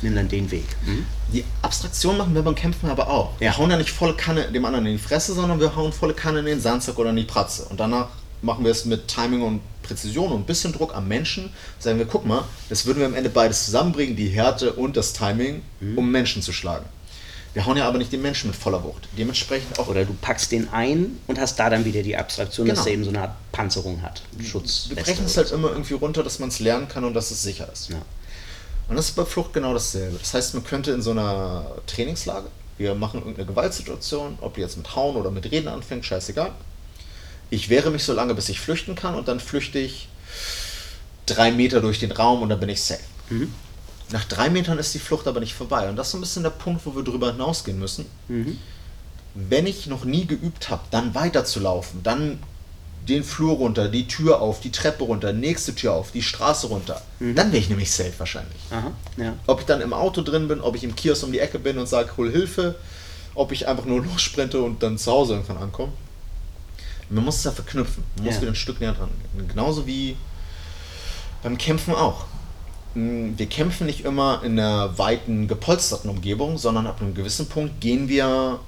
nimm 0.02 0.14
dann 0.14 0.28
den 0.28 0.50
Weg. 0.50 0.66
Mhm. 0.84 1.06
Die 1.32 1.44
Abstraktion 1.62 2.16
machen 2.16 2.34
wir 2.34 2.42
beim 2.42 2.54
Kämpfen 2.54 2.90
aber 2.90 3.08
auch. 3.08 3.32
Ja. 3.34 3.40
Wir 3.40 3.58
hauen 3.58 3.70
ja 3.70 3.76
nicht 3.76 3.90
volle 3.90 4.14
Kanne 4.14 4.50
dem 4.50 4.64
anderen 4.64 4.86
in 4.86 4.92
die 4.92 5.02
Fresse, 5.02 5.34
sondern 5.34 5.60
wir 5.60 5.74
hauen 5.76 5.92
volle 5.92 6.14
Kanne 6.14 6.40
in 6.40 6.46
den 6.46 6.60
Sandsack 6.60 6.98
oder 6.98 7.10
in 7.10 7.16
die 7.16 7.24
Pratze. 7.24 7.64
Und 7.64 7.80
danach 7.80 8.08
machen 8.42 8.64
wir 8.64 8.72
es 8.72 8.84
mit 8.84 9.08
Timing 9.08 9.42
und 9.42 9.60
Präzision 9.82 10.32
und 10.32 10.40
ein 10.40 10.46
bisschen 10.46 10.72
Druck 10.72 10.94
am 10.94 11.08
Menschen. 11.08 11.50
Sagen 11.78 11.98
wir, 11.98 12.06
guck 12.06 12.26
mal, 12.26 12.44
das 12.68 12.86
würden 12.86 13.00
wir 13.00 13.06
am 13.06 13.14
Ende 13.14 13.30
beides 13.30 13.64
zusammenbringen, 13.64 14.16
die 14.16 14.28
Härte 14.28 14.72
und 14.72 14.96
das 14.96 15.12
Timing, 15.12 15.62
mhm. 15.80 15.98
um 15.98 16.10
Menschen 16.10 16.42
zu 16.42 16.52
schlagen. 16.52 16.86
Wir 17.54 17.66
hauen 17.66 17.76
ja 17.76 17.86
aber 17.86 17.98
nicht 17.98 18.10
den 18.12 18.22
Menschen 18.22 18.48
mit 18.48 18.56
voller 18.56 18.82
Wucht. 18.82 19.08
Dementsprechend 19.18 19.78
auch. 19.78 19.88
Oder 19.88 20.06
du 20.06 20.14
packst 20.14 20.52
den 20.52 20.72
ein 20.72 21.18
und 21.26 21.38
hast 21.38 21.56
da 21.56 21.68
dann 21.68 21.84
wieder 21.84 22.02
die 22.02 22.16
Abstraktion, 22.16 22.66
genau. 22.66 22.76
dass 22.76 22.86
er 22.86 22.94
eben 22.94 23.04
so 23.04 23.10
eine 23.10 23.20
Art 23.20 23.34
Panzerung 23.52 24.00
hat. 24.00 24.22
Schutz. 24.42 24.86
Wir 24.88 24.96
brechen 24.96 25.26
es 25.26 25.36
halt 25.36 25.50
immer 25.52 25.70
irgendwie 25.70 25.94
runter, 25.94 26.22
dass 26.22 26.38
man 26.38 26.48
es 26.48 26.60
lernen 26.60 26.88
kann 26.88 27.04
und 27.04 27.12
dass 27.12 27.30
es 27.30 27.42
sicher 27.42 27.70
ist. 27.70 27.90
Ja. 27.90 27.96
Und 28.88 28.96
das 28.96 29.08
ist 29.08 29.16
bei 29.16 29.24
Flucht 29.24 29.52
genau 29.52 29.72
dasselbe. 29.72 30.18
Das 30.18 30.34
heißt, 30.34 30.54
man 30.54 30.64
könnte 30.64 30.92
in 30.92 31.02
so 31.02 31.12
einer 31.12 31.66
Trainingslage, 31.86 32.48
wir 32.78 32.94
machen 32.94 33.20
irgendeine 33.20 33.46
Gewaltsituation, 33.46 34.38
ob 34.40 34.54
die 34.54 34.60
jetzt 34.60 34.76
mit 34.76 34.94
Hauen 34.96 35.16
oder 35.16 35.30
mit 35.30 35.50
Reden 35.50 35.68
anfängt, 35.68 36.04
scheißegal. 36.04 36.52
Ich 37.50 37.68
wehre 37.68 37.90
mich 37.90 38.04
so 38.04 38.12
lange, 38.12 38.34
bis 38.34 38.48
ich 38.48 38.60
flüchten 38.60 38.94
kann 38.94 39.14
und 39.14 39.28
dann 39.28 39.40
flüchte 39.40 39.78
ich 39.78 40.08
drei 41.26 41.52
Meter 41.52 41.80
durch 41.80 42.00
den 42.00 42.12
Raum 42.12 42.42
und 42.42 42.48
dann 42.48 42.60
bin 42.60 42.68
ich 42.68 42.82
safe. 42.82 43.00
Mhm. 43.30 43.52
Nach 44.10 44.24
drei 44.24 44.50
Metern 44.50 44.78
ist 44.78 44.94
die 44.94 44.98
Flucht 44.98 45.26
aber 45.26 45.40
nicht 45.40 45.54
vorbei. 45.54 45.88
Und 45.88 45.96
das 45.96 46.08
ist 46.08 46.12
so 46.12 46.18
ein 46.18 46.22
bisschen 46.22 46.42
der 46.42 46.50
Punkt, 46.50 46.84
wo 46.84 46.94
wir 46.94 47.02
drüber 47.02 47.32
hinausgehen 47.32 47.78
müssen. 47.78 48.06
Mhm. 48.28 48.58
Wenn 49.34 49.66
ich 49.66 49.86
noch 49.86 50.04
nie 50.04 50.26
geübt 50.26 50.68
habe, 50.68 50.82
dann 50.90 51.14
weiterzulaufen, 51.14 52.02
dann 52.02 52.38
den 53.08 53.24
Flur 53.24 53.56
runter, 53.56 53.88
die 53.88 54.06
Tür 54.06 54.40
auf, 54.40 54.60
die 54.60 54.70
Treppe 54.70 55.04
runter, 55.04 55.32
nächste 55.32 55.74
Tür 55.74 55.94
auf, 55.94 56.12
die 56.12 56.22
Straße 56.22 56.68
runter. 56.68 57.02
Mhm. 57.18 57.34
Dann 57.34 57.52
wäre 57.52 57.58
ich 57.58 57.68
nämlich 57.68 57.90
safe 57.90 58.12
wahrscheinlich. 58.18 58.60
Aha, 58.70 58.92
ja. 59.16 59.34
Ob 59.46 59.60
ich 59.60 59.66
dann 59.66 59.80
im 59.80 59.92
Auto 59.92 60.22
drin 60.22 60.48
bin, 60.48 60.60
ob 60.60 60.76
ich 60.76 60.84
im 60.84 60.94
Kiosk 60.94 61.24
um 61.24 61.32
die 61.32 61.40
Ecke 61.40 61.58
bin 61.58 61.78
und 61.78 61.88
sage, 61.88 62.10
hol 62.16 62.30
Hilfe, 62.30 62.76
ob 63.34 63.50
ich 63.50 63.66
einfach 63.66 63.84
nur 63.84 64.04
lossprinte 64.04 64.62
und 64.62 64.82
dann 64.82 64.98
zu 64.98 65.10
Hause 65.10 65.34
irgendwann 65.34 65.58
ankomme. 65.58 65.92
Man 67.10 67.24
muss 67.24 67.36
es 67.38 67.44
ja 67.44 67.50
verknüpfen. 67.50 68.04
Man 68.16 68.26
ja. 68.26 68.32
muss 68.32 68.40
wieder 68.40 68.52
ein 68.52 68.56
Stück 68.56 68.80
näher 68.80 68.92
dran 68.92 69.10
gehen. 69.34 69.48
Genauso 69.48 69.86
wie 69.86 70.16
beim 71.42 71.58
Kämpfen 71.58 71.94
auch. 71.94 72.24
Hm, 72.94 73.36
wir 73.36 73.46
kämpfen 73.46 73.86
nicht 73.86 74.04
immer 74.04 74.42
in 74.44 74.58
einer 74.58 74.96
weiten, 74.98 75.48
gepolsterten 75.48 76.08
Umgebung, 76.08 76.56
sondern 76.56 76.86
ab 76.86 77.00
einem 77.00 77.14
gewissen 77.14 77.46
Punkt 77.46 77.80
gehen 77.80 78.08
wir 78.08 78.60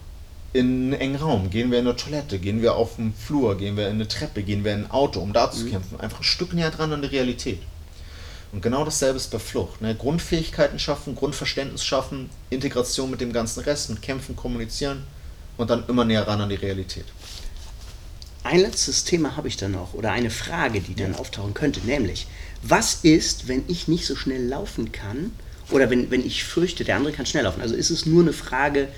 in 0.54 0.66
einen 0.66 0.92
engen 0.92 1.16
Raum, 1.16 1.50
gehen 1.50 1.72
wir 1.72 1.80
in 1.80 1.86
eine 1.86 1.96
Toilette, 1.96 2.38
gehen 2.38 2.62
wir 2.62 2.76
auf 2.76 2.96
den 2.96 3.12
Flur, 3.12 3.58
gehen 3.58 3.76
wir 3.76 3.88
in 3.88 3.94
eine 3.94 4.06
Treppe, 4.06 4.44
gehen 4.44 4.64
wir 4.64 4.72
in 4.72 4.84
ein 4.84 4.90
Auto, 4.90 5.20
um 5.20 5.32
da 5.32 5.50
zu 5.50 5.64
mhm. 5.64 5.70
kämpfen. 5.72 6.00
Einfach 6.00 6.20
ein 6.20 6.24
Stück 6.24 6.54
näher 6.54 6.70
dran 6.70 6.92
an 6.92 7.02
der 7.02 7.10
Realität. 7.10 7.58
Und 8.52 8.62
genau 8.62 8.84
dasselbe 8.84 9.16
ist 9.16 9.32
bei 9.32 9.40
Flucht. 9.40 9.80
Ne? 9.80 9.96
Grundfähigkeiten 9.96 10.78
schaffen, 10.78 11.16
Grundverständnis 11.16 11.84
schaffen, 11.84 12.30
Integration 12.50 13.10
mit 13.10 13.20
dem 13.20 13.32
ganzen 13.32 13.64
Rest, 13.64 13.90
mit 13.90 14.00
Kämpfen, 14.00 14.36
Kommunizieren 14.36 15.02
und 15.56 15.70
dann 15.70 15.82
immer 15.88 16.04
näher 16.04 16.28
ran 16.28 16.40
an 16.40 16.48
die 16.48 16.54
Realität. 16.54 17.06
Ein 18.44 18.60
letztes 18.60 19.02
Thema 19.02 19.36
habe 19.36 19.48
ich 19.48 19.56
dann 19.56 19.72
noch 19.72 19.92
oder 19.94 20.12
eine 20.12 20.30
Frage, 20.30 20.80
die 20.80 20.94
dann 20.94 21.14
ja. 21.14 21.18
auftauchen 21.18 21.54
könnte, 21.54 21.80
nämlich, 21.80 22.28
was 22.62 23.00
ist, 23.02 23.48
wenn 23.48 23.64
ich 23.66 23.88
nicht 23.88 24.06
so 24.06 24.14
schnell 24.14 24.46
laufen 24.46 24.92
kann 24.92 25.32
oder 25.70 25.90
wenn, 25.90 26.12
wenn 26.12 26.24
ich 26.24 26.44
fürchte, 26.44 26.84
der 26.84 26.94
andere 26.94 27.12
kann 27.12 27.26
schnell 27.26 27.42
laufen? 27.42 27.60
Also 27.60 27.74
ist 27.74 27.90
es 27.90 28.06
nur 28.06 28.22
eine 28.22 28.32
Frage, 28.32 28.88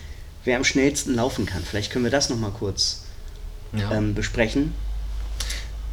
wer 0.47 0.57
am 0.57 0.65
schnellsten 0.65 1.15
laufen 1.15 1.45
kann. 1.45 1.63
Vielleicht 1.63 1.93
können 1.93 2.05
wir 2.05 2.11
das 2.11 2.31
nochmal 2.31 2.53
kurz 2.53 3.03
ja. 3.73 3.93
ähm, 3.93 4.15
besprechen. 4.15 4.73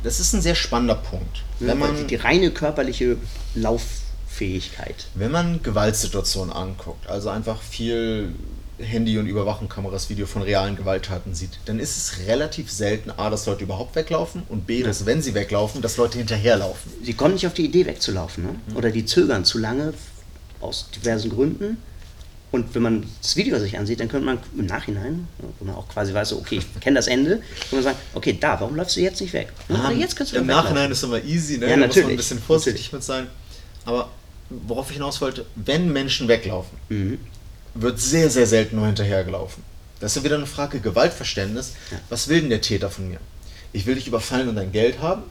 Das 0.03 0.19
ist 0.19 0.33
ein 0.33 0.41
sehr 0.41 0.55
spannender 0.55 0.95
Punkt. 0.95 1.43
Wenn 1.59 1.79
man, 1.79 1.95
die, 1.97 2.03
die 2.03 2.15
reine 2.15 2.51
körperliche 2.51 3.17
Lauffähigkeit. 3.55 5.07
Wenn 5.15 5.31
man 5.31 5.63
Gewaltsituationen 5.63 6.53
anguckt, 6.53 7.07
also 7.07 7.29
einfach 7.29 7.61
viel 7.61 8.33
Handy- 8.79 9.17
und 9.17 9.27
Überwachungskameras 9.27 10.09
Video 10.09 10.25
von 10.25 10.41
realen 10.41 10.75
Gewalttaten 10.75 11.33
sieht, 11.33 11.59
dann 11.65 11.79
ist 11.79 11.95
es 11.95 12.27
relativ 12.27 12.71
selten, 12.71 13.11
A, 13.11 13.29
dass 13.29 13.45
Leute 13.45 13.63
überhaupt 13.63 13.95
weglaufen 13.95 14.43
und 14.49 14.67
B, 14.67 14.83
dass 14.83 15.05
wenn 15.05 15.21
sie 15.21 15.33
weglaufen, 15.33 15.81
dass 15.81 15.97
Leute 15.97 16.17
hinterherlaufen. 16.17 16.91
Sie 17.03 17.13
kommen 17.13 17.35
nicht 17.35 17.47
auf 17.47 17.53
die 17.53 17.65
Idee 17.65 17.85
wegzulaufen, 17.85 18.43
ne? 18.43 18.55
Mhm. 18.67 18.75
oder 18.75 18.91
die 18.91 19.05
zögern 19.05 19.45
zu 19.45 19.57
lange 19.57 19.93
aus 20.59 20.89
diversen 20.95 21.29
Gründen 21.29 21.77
und 22.53 22.75
wenn 22.75 22.83
man 22.83 23.03
das 23.19 23.35
Video 23.35 23.57
sich 23.57 23.79
ansieht, 23.79 23.99
dann 23.99 24.07
könnte 24.07 24.27
man 24.27 24.37
im 24.55 24.67
Nachhinein, 24.67 25.27
wo 25.57 25.65
man 25.65 25.73
auch 25.73 25.89
quasi 25.89 26.13
weiß, 26.13 26.33
okay, 26.33 26.59
ich 26.59 26.79
kenne 26.81 26.97
das 26.97 27.07
Ende, 27.07 27.37
kann 27.37 27.45
man 27.71 27.83
sagen, 27.83 27.97
okay, 28.13 28.37
da, 28.39 28.59
warum 28.61 28.75
läufst 28.75 28.95
du 28.95 28.99
jetzt 28.99 29.19
nicht 29.21 29.33
weg? 29.33 29.51
Ah, 29.69 29.89
jetzt 29.89 30.15
kannst 30.15 30.33
du 30.33 30.37
Im 30.37 30.45
Nachhinein 30.45 30.91
ist 30.91 30.99
es 30.99 31.03
immer 31.03 31.23
easy, 31.23 31.57
ne? 31.57 31.65
Ja, 31.65 31.71
da 31.71 31.77
natürlich. 31.77 31.95
muss 31.95 32.03
man 32.03 32.11
ein 32.11 32.17
bisschen 32.17 32.39
vorsichtig 32.39 32.91
natürlich. 32.91 32.93
mit 32.93 33.03
sein. 33.03 33.27
Aber 33.85 34.09
worauf 34.51 34.91
ich 34.91 34.97
hinaus 34.97 35.19
wollte, 35.19 35.47
wenn 35.55 35.91
Menschen 35.91 36.27
weglaufen, 36.27 36.77
mhm. 36.89 37.17
wird 37.73 37.99
sehr, 37.99 38.29
sehr 38.29 38.45
selten 38.45 38.75
nur 38.75 38.85
hinterhergelaufen. 38.85 39.63
Das 39.99 40.11
ist 40.11 40.17
ja 40.17 40.23
wieder 40.23 40.35
eine 40.35 40.45
Frage 40.45 40.79
Gewaltverständnis. 40.79 41.73
Ja. 41.89 41.97
Was 42.09 42.27
will 42.27 42.41
denn 42.41 42.51
der 42.51 42.61
Täter 42.61 42.91
von 42.91 43.09
mir? 43.09 43.17
Ich 43.71 43.87
will 43.87 43.95
dich 43.95 44.05
überfallen 44.05 44.47
und 44.47 44.57
dein 44.57 44.71
Geld 44.71 45.01
haben 45.01 45.23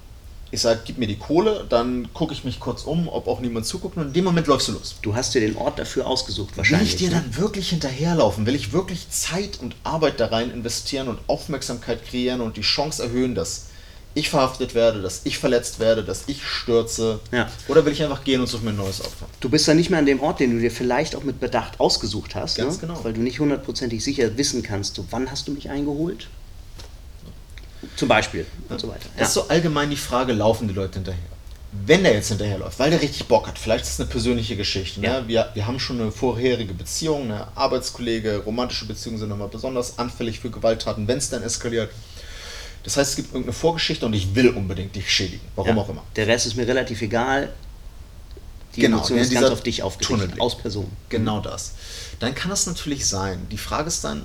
ich 0.53 0.61
sage, 0.61 0.81
gib 0.85 0.99
mir 0.99 1.07
die 1.07 1.17
Kohle, 1.17 1.65
dann 1.67 2.13
gucke 2.13 2.35
ich 2.35 2.45
mich 2.45 2.61
kurz 2.61 2.83
um, 2.85 3.09
ob 3.09 3.27
auch 3.27 3.41
niemand 3.41 3.65
zuguckt 3.65 3.97
und 3.97 4.09
in 4.09 4.13
dem 4.13 4.25
Moment 4.25 4.47
läufst 4.47 4.69
du 4.69 4.73
los. 4.73 4.97
Du 5.01 5.15
hast 5.15 5.35
dir 5.35 5.41
den 5.41 5.57
Ort 5.57 5.79
dafür 5.79 6.07
ausgesucht 6.07 6.59
wahrscheinlich. 6.59 6.91
Will 6.91 6.95
ich 6.95 6.97
dir 6.97 7.09
ne? 7.09 7.23
dann 7.23 7.43
wirklich 7.43 7.71
hinterherlaufen? 7.71 8.45
Will 8.45 8.55
ich 8.55 8.71
wirklich 8.75 9.09
Zeit 9.09 9.59
und 9.61 9.75
Arbeit 9.83 10.21
da 10.21 10.27
rein 10.27 10.51
investieren 10.51 11.09
und 11.09 11.19
Aufmerksamkeit 11.27 12.07
kreieren 12.07 12.43
und 12.43 12.59
die 12.59 12.63
Chance 12.63 13.03
erhöhen, 13.03 13.35
dass 13.35 13.69
ich 14.13 14.29
verhaftet 14.29 14.75
werde, 14.75 15.01
dass 15.01 15.23
ich 15.25 15.39
verletzt 15.39 15.81
werde, 15.81 16.05
dass 16.05 16.25
ich 16.27 16.45
stürze? 16.45 17.21
Ja. 17.33 17.51
Oder 17.69 17.87
will 17.87 17.95
ich 17.95 18.03
einfach 18.03 18.23
gehen 18.23 18.43
und 18.43 18.47
suche 18.47 18.63
mir 18.63 18.71
ein 18.73 18.77
neues 18.77 19.01
Opfer? 19.01 19.25
Du 19.41 19.49
bist 19.49 19.67
dann 19.67 19.79
nicht 19.79 19.89
mehr 19.89 20.01
an 20.01 20.07
dem 20.07 20.21
Ort, 20.21 20.41
den 20.41 20.55
du 20.55 20.61
dir 20.61 20.71
vielleicht 20.71 21.17
auch 21.17 21.25
mit 21.25 21.41
Bedacht 21.41 21.81
ausgesucht 21.81 22.35
hast, 22.35 22.59
Ganz 22.59 22.75
ne? 22.75 22.89
genau. 22.89 23.03
weil 23.05 23.15
du 23.15 23.23
nicht 23.23 23.41
hundertprozentig 23.41 24.05
sicher 24.05 24.37
wissen 24.37 24.63
kannst, 24.63 24.97
so, 24.97 25.07
wann 25.11 25.31
hast 25.31 25.49
du 25.49 25.53
mich 25.53 25.71
eingeholt? 25.71 26.29
Zum 27.97 28.09
Beispiel 28.09 28.47
und 28.69 28.81
so 28.81 28.89
weiter. 28.89 29.09
Das 29.17 29.29
ist 29.29 29.35
so 29.35 29.49
allgemein 29.49 29.91
die 29.91 29.97
Frage, 29.97 30.33
laufen 30.33 30.69
die 30.69 30.75
Leute 30.75 30.95
hinterher? 30.95 31.21
Wenn 31.87 32.03
der 32.05 32.13
jetzt 32.15 32.29
hinterherläuft, 32.29 32.79
weil 32.79 32.91
der 32.91 33.01
richtig 33.01 33.27
Bock 33.27 33.47
hat, 33.49 33.59
vielleicht 33.59 33.85
ist 33.85 33.93
es 33.93 34.01
eine 34.01 34.09
persönliche 34.09 34.57
Geschichte. 34.57 35.01
Ne? 35.01 35.07
Ja. 35.07 35.27
Wir, 35.29 35.51
wir 35.55 35.67
haben 35.67 35.81
schon 35.81 36.01
eine 36.01 36.13
vorherige 36.13 36.75
Beziehung, 36.75 37.25
eine 37.25 37.49
Arbeitskollege, 37.57 38.43
romantische 38.45 38.85
Beziehungen 38.87 39.19
sind 39.19 39.31
nochmal 39.31 39.49
besonders 39.49 39.99
anfällig 39.99 40.39
für 40.41 40.51
Gewalttaten, 40.51 41.09
wenn 41.09 41.17
es 41.19 41.31
dann 41.31 41.43
eskaliert. 41.43 41.91
Das 42.85 42.97
heißt, 42.97 43.11
es 43.11 43.17
gibt 43.17 43.29
irgendeine 43.29 43.55
Vorgeschichte 43.55 44.05
und 44.05 44.13
ich 44.13 44.35
will 44.35 44.51
unbedingt 44.51 44.95
dich 44.95 45.11
schädigen, 45.11 45.41
warum 45.57 45.77
Ja. 45.77 45.83
auch 45.83 45.89
immer. 45.89 46.03
Der 46.17 46.27
Rest 46.27 46.47
ist 46.47 46.57
mir 46.57 46.67
relativ 46.67 47.01
egal. 47.01 47.53
Die 48.75 48.81
Genau, 48.81 48.99
Emotion 48.99 49.19
ja, 49.19 49.25
ist 49.25 49.33
ganz 49.33 49.49
auf 49.49 49.63
dich 49.63 49.83
aufgerichtet, 49.83 50.41
aus 50.41 50.59
Person. 50.59 50.91
Genau 51.09 51.41
das. 51.41 51.73
Dann 52.21 52.35
kann 52.35 52.51
das 52.51 52.67
natürlich 52.67 53.07
sein. 53.07 53.47
Die 53.51 53.59
Frage 53.59 53.89
ist 53.89 54.03
dann, 54.05 54.25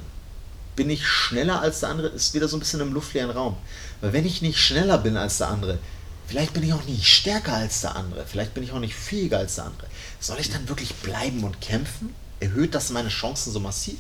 bin 0.78 0.90
ich 0.90 1.06
schneller 1.06 1.60
als 1.60 1.82
der 1.82 1.90
andere? 1.90 2.08
Ist 2.08 2.34
wieder 2.34 2.48
so 2.48 2.56
ein 2.56 2.62
bisschen 2.62 2.80
im 2.80 2.94
luftleeren 2.94 3.32
Raum. 3.32 3.58
Weil 4.00 4.14
wenn 4.14 4.26
ich 4.26 4.42
nicht 4.42 4.60
schneller 4.60 4.98
bin 4.98 5.18
als 5.18 5.40
der 5.40 5.50
andere, 5.50 5.80
vielleicht 6.28 6.54
bin 6.54 6.64
ich 6.64 6.72
auch 6.72 6.86
nicht 6.86 7.06
stärker 7.06 7.54
als 7.54 7.82
der 7.82 7.98
andere, 7.98 8.26
vielleicht 8.26 8.54
bin 8.54 8.64
ich 8.64 8.72
auch 8.72 8.80
nicht 8.80 8.96
fähiger 8.96 9.40
als 9.40 9.56
der 9.56 9.66
andere. 9.66 9.88
Soll 10.22 10.40
ich 10.40 10.50
dann 10.50 10.70
wirklich 10.70 10.96
bleiben 10.96 11.44
und 11.44 11.60
kämpfen? 11.60 12.16
Erhöht 12.40 12.76
das 12.76 12.92
meine 12.92 13.10
Chancen 13.10 13.52
so 13.52 13.60
massiv? 13.60 13.98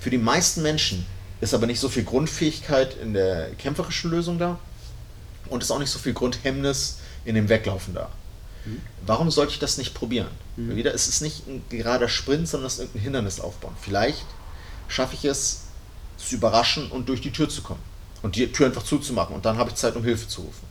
Für 0.00 0.10
die 0.10 0.18
meisten 0.18 0.62
Menschen 0.62 1.06
ist 1.40 1.54
aber 1.54 1.66
nicht 1.66 1.80
so 1.80 1.88
viel 1.88 2.04
Grundfähigkeit 2.04 2.96
in 3.00 3.14
der 3.14 3.50
kämpferischen 3.54 4.10
Lösung 4.10 4.38
da 4.38 4.58
und 5.48 5.62
ist 5.62 5.70
auch 5.70 5.78
nicht 5.78 5.90
so 5.90 5.98
viel 5.98 6.12
Grundhemmnis 6.12 6.98
in 7.24 7.34
dem 7.34 7.48
Weglaufen 7.48 7.94
da. 7.94 8.10
Warum 9.04 9.30
sollte 9.30 9.52
ich 9.52 9.58
das 9.58 9.76
nicht 9.78 9.94
probieren? 9.94 10.28
Weil 10.56 10.76
Wieder, 10.76 10.94
es 10.94 11.08
ist 11.08 11.20
nicht 11.20 11.46
ein 11.46 11.62
gerader 11.68 12.08
Sprint, 12.08 12.48
sondern 12.48 12.66
es 12.66 12.74
ist 12.74 12.80
irgendein 12.80 13.02
Hindernis 13.02 13.40
aufbauen. 13.40 13.74
Vielleicht 13.80 14.24
schaffe 14.88 15.14
ich 15.14 15.24
es, 15.24 15.63
zu 16.28 16.34
überraschen 16.36 16.90
und 16.90 17.08
durch 17.08 17.20
die 17.20 17.30
Tür 17.32 17.48
zu 17.48 17.62
kommen. 17.62 17.80
Und 18.22 18.36
die 18.36 18.50
Tür 18.50 18.66
einfach 18.66 18.82
zuzumachen. 18.84 19.34
Und 19.34 19.44
dann 19.44 19.58
habe 19.58 19.70
ich 19.70 19.76
Zeit, 19.76 19.96
um 19.96 20.04
Hilfe 20.04 20.26
zu 20.28 20.40
rufen. 20.42 20.66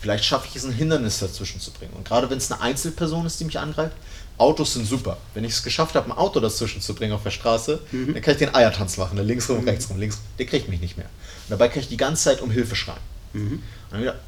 Vielleicht 0.00 0.24
schaffe 0.24 0.46
ich 0.48 0.56
es, 0.56 0.64
ein 0.64 0.72
Hindernis 0.72 1.18
dazwischen 1.20 1.60
zu 1.60 1.70
bringen. 1.72 1.92
Und 1.94 2.06
gerade 2.06 2.28
wenn 2.30 2.38
es 2.38 2.50
eine 2.50 2.60
Einzelperson 2.60 3.24
ist, 3.26 3.38
die 3.40 3.44
mich 3.44 3.58
angreift, 3.58 3.96
Autos 4.38 4.74
sind 4.74 4.86
super. 4.86 5.16
Wenn 5.34 5.44
ich 5.44 5.52
es 5.52 5.62
geschafft 5.62 5.94
habe, 5.94 6.10
ein 6.10 6.16
Auto 6.16 6.40
dazwischen 6.40 6.80
zu 6.80 6.94
bringen 6.94 7.12
auf 7.12 7.22
der 7.22 7.30
Straße, 7.30 7.80
dann 7.92 8.22
kann 8.22 8.32
ich 8.32 8.38
den 8.38 8.54
Eiertanz 8.54 8.96
machen. 8.96 9.16
ne? 9.16 9.22
Links 9.22 9.48
rum, 9.48 9.64
rechts 9.64 9.88
rum, 9.90 9.98
links 9.98 10.16
rum. 10.16 10.22
Der 10.38 10.46
kriegt 10.46 10.68
mich 10.68 10.80
nicht 10.80 10.96
mehr. 10.96 11.06
Und 11.06 11.50
dabei 11.50 11.68
kann 11.68 11.80
ich 11.82 11.88
die 11.88 11.96
ganze 11.96 12.24
Zeit 12.24 12.40
um 12.40 12.50
Hilfe 12.50 12.74
schreien. 12.74 12.98
Und 13.34 13.62
dann 13.90 14.00
wieder, 14.00 14.18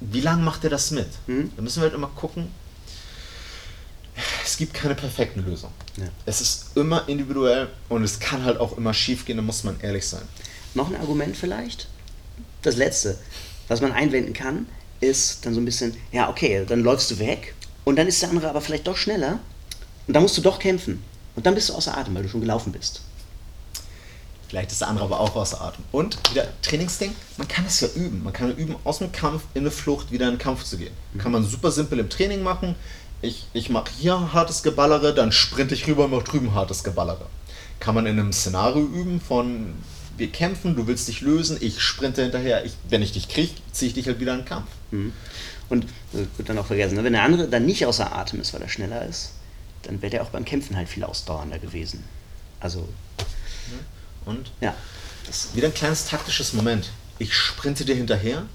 wie 0.00 0.20
lange 0.20 0.42
macht 0.42 0.64
er 0.64 0.70
das 0.70 0.90
mit? 0.90 1.08
Da 1.56 1.62
müssen 1.62 1.76
wir 1.80 1.84
halt 1.84 1.94
immer 1.94 2.08
gucken. 2.08 2.48
Es 4.44 4.56
gibt 4.56 4.74
keine 4.74 4.94
perfekten 4.94 5.44
Lösungen. 5.44 5.74
Ja. 5.96 6.04
Es 6.24 6.40
ist 6.40 6.76
immer 6.76 7.08
individuell 7.08 7.68
und 7.88 8.02
es 8.02 8.18
kann 8.18 8.44
halt 8.44 8.58
auch 8.58 8.76
immer 8.76 8.94
schief 8.94 9.24
gehen, 9.24 9.36
da 9.36 9.42
muss 9.42 9.64
man 9.64 9.78
ehrlich 9.80 10.06
sein. 10.06 10.22
Noch 10.74 10.88
ein 10.88 10.96
Argument 10.96 11.36
vielleicht? 11.36 11.88
Das 12.62 12.76
letzte, 12.76 13.18
was 13.68 13.80
man 13.80 13.92
einwenden 13.92 14.32
kann, 14.32 14.66
ist 15.00 15.44
dann 15.44 15.54
so 15.54 15.60
ein 15.60 15.64
bisschen, 15.64 15.94
ja, 16.12 16.28
okay, 16.28 16.64
dann 16.66 16.80
läufst 16.82 17.10
du 17.10 17.18
weg 17.18 17.54
und 17.84 17.96
dann 17.96 18.08
ist 18.08 18.22
der 18.22 18.30
andere 18.30 18.48
aber 18.48 18.60
vielleicht 18.60 18.86
doch 18.86 18.96
schneller 18.96 19.40
und 20.06 20.14
dann 20.14 20.22
musst 20.22 20.36
du 20.38 20.42
doch 20.42 20.58
kämpfen. 20.58 21.02
Und 21.34 21.44
dann 21.44 21.54
bist 21.54 21.68
du 21.68 21.74
außer 21.74 21.96
Atem, 21.96 22.14
weil 22.14 22.22
du 22.22 22.28
schon 22.28 22.40
gelaufen 22.40 22.72
bist. 22.72 23.02
Vielleicht 24.48 24.70
ist 24.70 24.80
der 24.80 24.88
andere 24.88 25.06
aber 25.06 25.20
auch 25.20 25.34
außer 25.34 25.60
Atem. 25.60 25.84
Und 25.92 26.18
wieder 26.30 26.48
Trainingsding, 26.62 27.14
man 27.36 27.48
kann 27.48 27.66
es 27.66 27.80
ja 27.80 27.88
üben. 27.94 28.22
Man 28.22 28.32
kann 28.32 28.56
üben, 28.56 28.76
aus 28.84 28.98
dem 28.98 29.12
Kampf 29.12 29.42
in 29.54 29.62
eine 29.62 29.70
Flucht 29.70 30.12
wieder 30.12 30.26
in 30.28 30.34
den 30.34 30.38
Kampf 30.38 30.64
zu 30.64 30.78
gehen. 30.78 30.94
Kann 31.18 31.32
man 31.32 31.44
super 31.44 31.70
simpel 31.70 31.98
im 31.98 32.08
Training 32.08 32.42
machen. 32.42 32.74
Ich, 33.22 33.46
ich 33.52 33.70
mache 33.70 33.90
hier 33.98 34.32
hartes 34.32 34.62
Geballere, 34.62 35.14
dann 35.14 35.32
sprinte 35.32 35.74
ich 35.74 35.86
rüber 35.86 36.04
und 36.04 36.10
mache 36.10 36.24
drüben 36.24 36.54
hartes 36.54 36.84
Geballere. 36.84 37.26
Kann 37.80 37.94
man 37.94 38.06
in 38.06 38.18
einem 38.18 38.32
Szenario 38.32 38.84
üben 38.84 39.20
von 39.20 39.74
wir 40.16 40.32
kämpfen, 40.32 40.76
du 40.76 40.86
willst 40.86 41.08
dich 41.08 41.20
lösen, 41.20 41.58
ich 41.60 41.80
sprinte 41.80 42.22
hinterher, 42.22 42.64
ich, 42.64 42.72
wenn 42.88 43.02
ich 43.02 43.12
dich 43.12 43.28
kriege, 43.28 43.52
ziehe 43.72 43.88
ich 43.88 43.94
dich 43.94 44.06
halt 44.06 44.18
wieder 44.18 44.32
in 44.32 44.40
den 44.40 44.46
Kampf. 44.46 44.68
Mhm. 44.90 45.12
Und 45.68 45.84
äh, 45.84 46.26
wird 46.36 46.48
dann 46.48 46.58
auch 46.58 46.66
vergessen, 46.66 46.94
ne? 46.94 47.04
wenn 47.04 47.12
der 47.12 47.22
andere 47.22 47.48
dann 47.48 47.66
nicht 47.66 47.84
außer 47.84 48.14
Atem 48.14 48.40
ist, 48.40 48.54
weil 48.54 48.62
er 48.62 48.68
schneller 48.68 49.04
ist, 49.04 49.32
dann 49.82 50.00
wäre 50.00 50.10
der 50.10 50.22
auch 50.22 50.30
beim 50.30 50.44
Kämpfen 50.44 50.76
halt 50.76 50.88
viel 50.88 51.04
ausdauernder 51.04 51.58
gewesen. 51.58 52.04
Also, 52.60 52.88
Und 54.24 54.50
ja. 54.60 54.74
Das, 55.26 55.54
Wieder 55.54 55.68
ein 55.68 55.74
kleines 55.74 56.06
taktisches 56.06 56.52
Moment. 56.52 56.90
Ich 57.18 57.34
sprinte 57.34 57.84
dir 57.84 57.96
hinterher. 57.96 58.46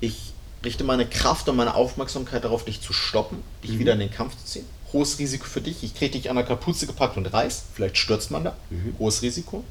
Ich 0.00 0.31
richte 0.64 0.84
meine 0.84 1.06
Kraft 1.06 1.48
und 1.48 1.56
meine 1.56 1.74
Aufmerksamkeit 1.74 2.44
darauf, 2.44 2.64
dich 2.64 2.80
zu 2.80 2.92
stoppen, 2.92 3.42
dich 3.62 3.78
wieder 3.78 3.94
in 3.94 3.98
den 3.98 4.10
Kampf 4.10 4.36
zu 4.38 4.44
ziehen. 4.44 4.66
Hohes 4.92 5.18
Risiko 5.18 5.44
für 5.44 5.60
dich. 5.60 5.82
Ich 5.82 5.94
kriege 5.94 6.12
dich 6.12 6.30
an 6.30 6.36
der 6.36 6.44
Kapuze 6.44 6.86
gepackt 6.86 7.16
und 7.16 7.26
reiß. 7.26 7.64
Vielleicht 7.74 7.96
stürzt 7.96 8.30
man 8.30 8.44
da. 8.44 8.56
Hohes 8.98 9.22
Risiko. 9.22 9.64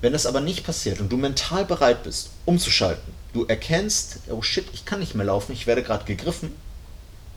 Wenn 0.00 0.12
das 0.12 0.26
aber 0.26 0.40
nicht 0.40 0.64
passiert 0.64 1.00
und 1.00 1.10
du 1.10 1.16
mental 1.16 1.64
bereit 1.64 2.02
bist, 2.02 2.30
umzuschalten, 2.44 3.12
du 3.32 3.44
erkennst, 3.46 4.20
oh 4.28 4.42
shit, 4.42 4.66
ich 4.72 4.84
kann 4.84 5.00
nicht 5.00 5.14
mehr 5.14 5.26
laufen, 5.26 5.52
ich 5.52 5.66
werde 5.66 5.82
gerade 5.82 6.04
gegriffen 6.04 6.52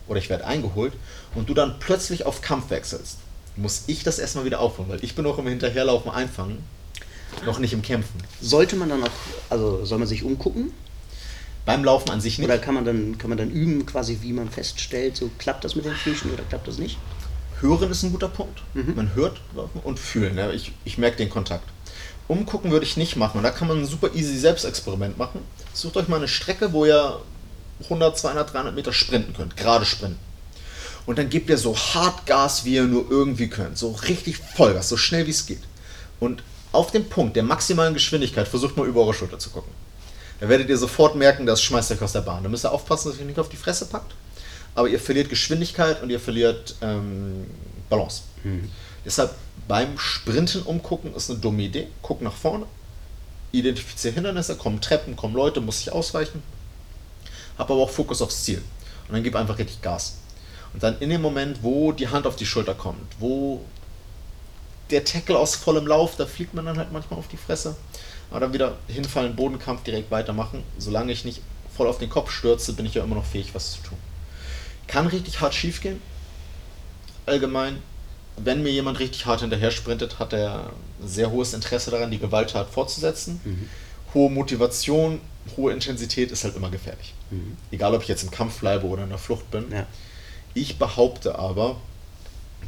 oder 0.08 0.20
ich 0.20 0.30
werde 0.30 0.46
eingeholt 0.46 0.94
und 1.36 1.50
du 1.50 1.54
dann 1.54 1.80
plötzlich 1.80 2.26
auf 2.26 2.42
Kampf 2.42 2.70
wechselst, 2.70 3.18
muss 3.56 3.84
ich 3.88 4.04
das 4.04 4.20
erstmal 4.20 4.46
wieder 4.46 4.60
aufholen, 4.60 4.90
weil 4.90 5.04
ich 5.04 5.16
bin 5.16 5.26
auch 5.26 5.38
im 5.38 5.48
Hinterherlaufen 5.48 6.12
einfangen, 6.12 6.64
noch 7.46 7.60
nicht 7.60 7.74
im 7.74 7.82
Kämpfen. 7.82 8.22
sollte 8.42 8.76
man 8.76 8.90
dann 8.90 9.04
auch, 9.04 9.10
also 9.50 9.86
soll 9.86 10.00
man 10.00 10.08
sich 10.08 10.24
umgucken? 10.24 10.74
Beim 11.70 11.84
Laufen 11.84 12.10
an 12.10 12.20
sich 12.20 12.40
nicht. 12.40 12.48
Oder 12.48 12.58
kann 12.58 12.74
man 12.74 12.84
dann, 12.84 13.20
kann 13.20 13.30
man 13.30 13.38
dann 13.38 13.52
üben, 13.52 13.86
quasi 13.86 14.18
wie 14.22 14.34
man 14.34 14.50
feststellt, 14.50 15.16
so 15.16 15.30
klappt 15.38 15.64
das 15.64 15.76
mit 15.76 15.86
den 15.86 15.94
Füßen 15.94 16.32
oder 16.32 16.42
klappt 16.42 16.68
das 16.68 16.80
nicht? 16.80 16.98
Hören 17.62 17.92
ist 17.92 18.02
ein 18.02 18.12
guter 18.12 18.28
Punkt. 18.28 18.64
Mhm. 18.74 18.96
Man 18.96 19.14
hört 19.14 19.40
laufen 19.56 19.80
und 19.84 20.00
fühlen. 20.00 20.34
Ne? 20.34 20.52
Ich, 20.54 20.72
ich 20.84 20.98
merke 20.98 21.18
den 21.18 21.30
Kontakt. 21.30 21.70
Umgucken 22.28 22.72
würde 22.72 22.88
ich 22.88 22.98
nicht 22.98 23.18
machen. 23.18 23.38
Und 23.38 23.44
da 23.44 23.52
kann 23.52 23.68
man 23.68 23.78
ein 23.78 23.86
super 23.86 24.10
easy 24.16 24.36
Selbstexperiment 24.40 25.20
machen. 25.20 25.42
Sucht 25.72 25.98
euch 25.98 26.08
mal 26.08 26.16
eine 26.16 26.28
Strecke, 26.28 26.74
wo 26.74 26.86
ihr 26.86 27.20
100, 27.84 28.18
200, 28.18 28.52
300 28.52 28.74
Meter 28.74 28.92
sprinten 28.92 29.36
könnt. 29.36 29.56
Gerade 29.56 29.86
sprinten. 29.86 30.18
Und 31.06 31.20
dann 31.20 31.30
gebt 31.30 31.52
ihr 31.52 31.58
so 31.60 31.78
hart 31.78 32.26
Gas, 32.26 32.66
wie 32.66 32.76
ihr 32.76 32.86
nur 32.86 33.06
irgendwie 33.12 33.48
könnt. 33.48 33.78
So 33.78 33.92
richtig 33.92 34.38
Vollgas, 34.38 34.90
so 34.90 34.98
schnell 34.98 35.28
wie 35.28 35.32
es 35.32 35.46
geht. 35.46 35.62
Und 36.20 36.42
auf 36.72 36.90
dem 36.90 37.06
Punkt 37.06 37.36
der 37.36 37.44
maximalen 37.44 37.94
Geschwindigkeit 37.94 38.48
versucht 38.48 38.76
mal 38.76 38.88
über 38.88 39.02
eure 39.02 39.14
Schulter 39.14 39.38
zu 39.38 39.52
gucken. 39.52 39.72
Da 40.40 40.48
werdet 40.48 40.70
ihr 40.70 40.78
sofort 40.78 41.16
merken, 41.16 41.46
das 41.46 41.62
schmeißt 41.62 41.92
euch 41.92 42.02
aus 42.02 42.14
der 42.14 42.22
Bahn. 42.22 42.44
Da 42.44 42.50
müsst 42.50 42.66
ihr 42.66 42.72
aufpassen, 42.72 43.10
dass 43.10 43.20
ihr 43.20 43.26
nicht 43.26 43.40
auf 43.40 43.50
die 43.50 43.58
Fresse 43.58 43.86
packt. 43.86 44.14
Aber 44.76 44.88
ihr 44.88 45.00
verliert 45.00 45.30
Geschwindigkeit 45.30 46.02
und 46.02 46.10
ihr 46.10 46.20
verliert 46.20 46.76
ähm, 46.82 47.46
Balance. 47.90 48.22
Deshalb 49.06 49.34
beim 49.68 49.98
Sprinten 49.98 50.62
umgucken 50.64 51.14
ist 51.16 51.30
eine 51.30 51.40
dumme 51.40 51.64
Idee. 51.64 51.88
Guck 52.02 52.22
nach 52.22 52.34
vorne, 52.34 52.66
identifiziere 53.52 54.14
Hindernisse, 54.14 54.56
kommen 54.56 54.82
Treppen, 54.82 55.16
kommen 55.16 55.36
Leute, 55.36 55.62
muss 55.62 55.82
ich 55.82 55.92
ausweichen. 55.92 56.42
Hab 57.58 57.70
aber 57.70 57.82
auch 57.82 57.90
Fokus 57.90 58.22
aufs 58.22 58.44
Ziel. 58.44 58.62
Und 59.08 59.16
dann 59.16 59.24
gib 59.24 59.36
einfach 59.36 59.58
richtig 59.58 59.82
Gas. 59.82 60.18
Und 60.74 60.84
dann 60.84 61.00
in 61.00 61.10
dem 61.10 61.22
Moment, 61.22 61.64
wo 61.64 61.92
die 61.92 62.08
Hand 62.08 62.28
auf 62.28 62.36
die 62.36 62.46
Schulter 62.46 62.76
kommt, 62.76 63.16
wo 63.20 63.66
der 64.92 65.04
Tackle 65.04 65.38
aus 65.38 65.56
vollem 65.56 65.88
Lauf, 65.88 66.16
da 66.16 66.26
fliegt 66.26 66.54
man 66.54 66.66
dann 66.66 66.78
halt 66.78 66.92
manchmal 66.92 67.20
auf 67.20 67.28
die 67.28 67.38
Fresse. 67.38 67.76
Aber 68.32 68.42
dann 68.42 68.54
wieder 68.54 68.78
hinfallen, 68.88 69.36
Bodenkampf 69.36 69.84
direkt 69.84 70.12
weitermachen. 70.12 70.64
Solange 70.78 71.12
ich 71.12 71.26
nicht 71.26 71.42
voll 71.76 71.88
auf 71.88 71.98
den 71.98 72.10
Kopf 72.10 72.32
stürze, 72.32 72.74
bin 72.74 72.86
ich 72.86 72.94
ja 72.94 73.04
immer 73.04 73.16
noch 73.16 73.26
fähig, 73.26 73.56
was 73.56 73.72
zu 73.74 73.82
tun. 73.82 73.98
Kann 74.88 75.08
richtig 75.08 75.42
hart 75.42 75.54
schief 75.54 75.82
gehen. 75.82 76.02
Allgemein, 77.26 77.78
wenn 78.38 78.64
mir 78.64 78.72
jemand 78.72 79.00
richtig 79.00 79.26
hart 79.26 79.42
hinterher 79.42 79.72
sprintet, 79.72 80.20
hat 80.20 80.34
er 80.34 80.72
sehr 81.04 81.32
hohes 81.32 81.54
Interesse 81.54 81.92
daran, 81.92 82.12
die 82.12 82.20
Gewalttat 82.20 82.70
fortzusetzen. 82.70 83.70
Hohe 84.14 84.30
Motivation, 84.30 85.22
hohe 85.58 85.72
Intensität 85.72 86.32
ist 86.32 86.44
halt 86.44 86.56
immer 86.56 86.70
gefährlich. 86.70 87.14
Egal, 87.72 87.94
ob 87.94 88.02
ich 88.02 88.08
jetzt 88.08 88.24
im 88.24 88.32
Kampf 88.32 88.60
bleibe 88.60 88.88
oder 88.88 89.04
in 89.04 89.10
der 89.10 89.18
Flucht 89.18 89.50
bin. 89.52 89.72
Ja. 89.72 89.86
Ich 90.54 90.80
behaupte 90.80 91.38
aber, 91.38 91.78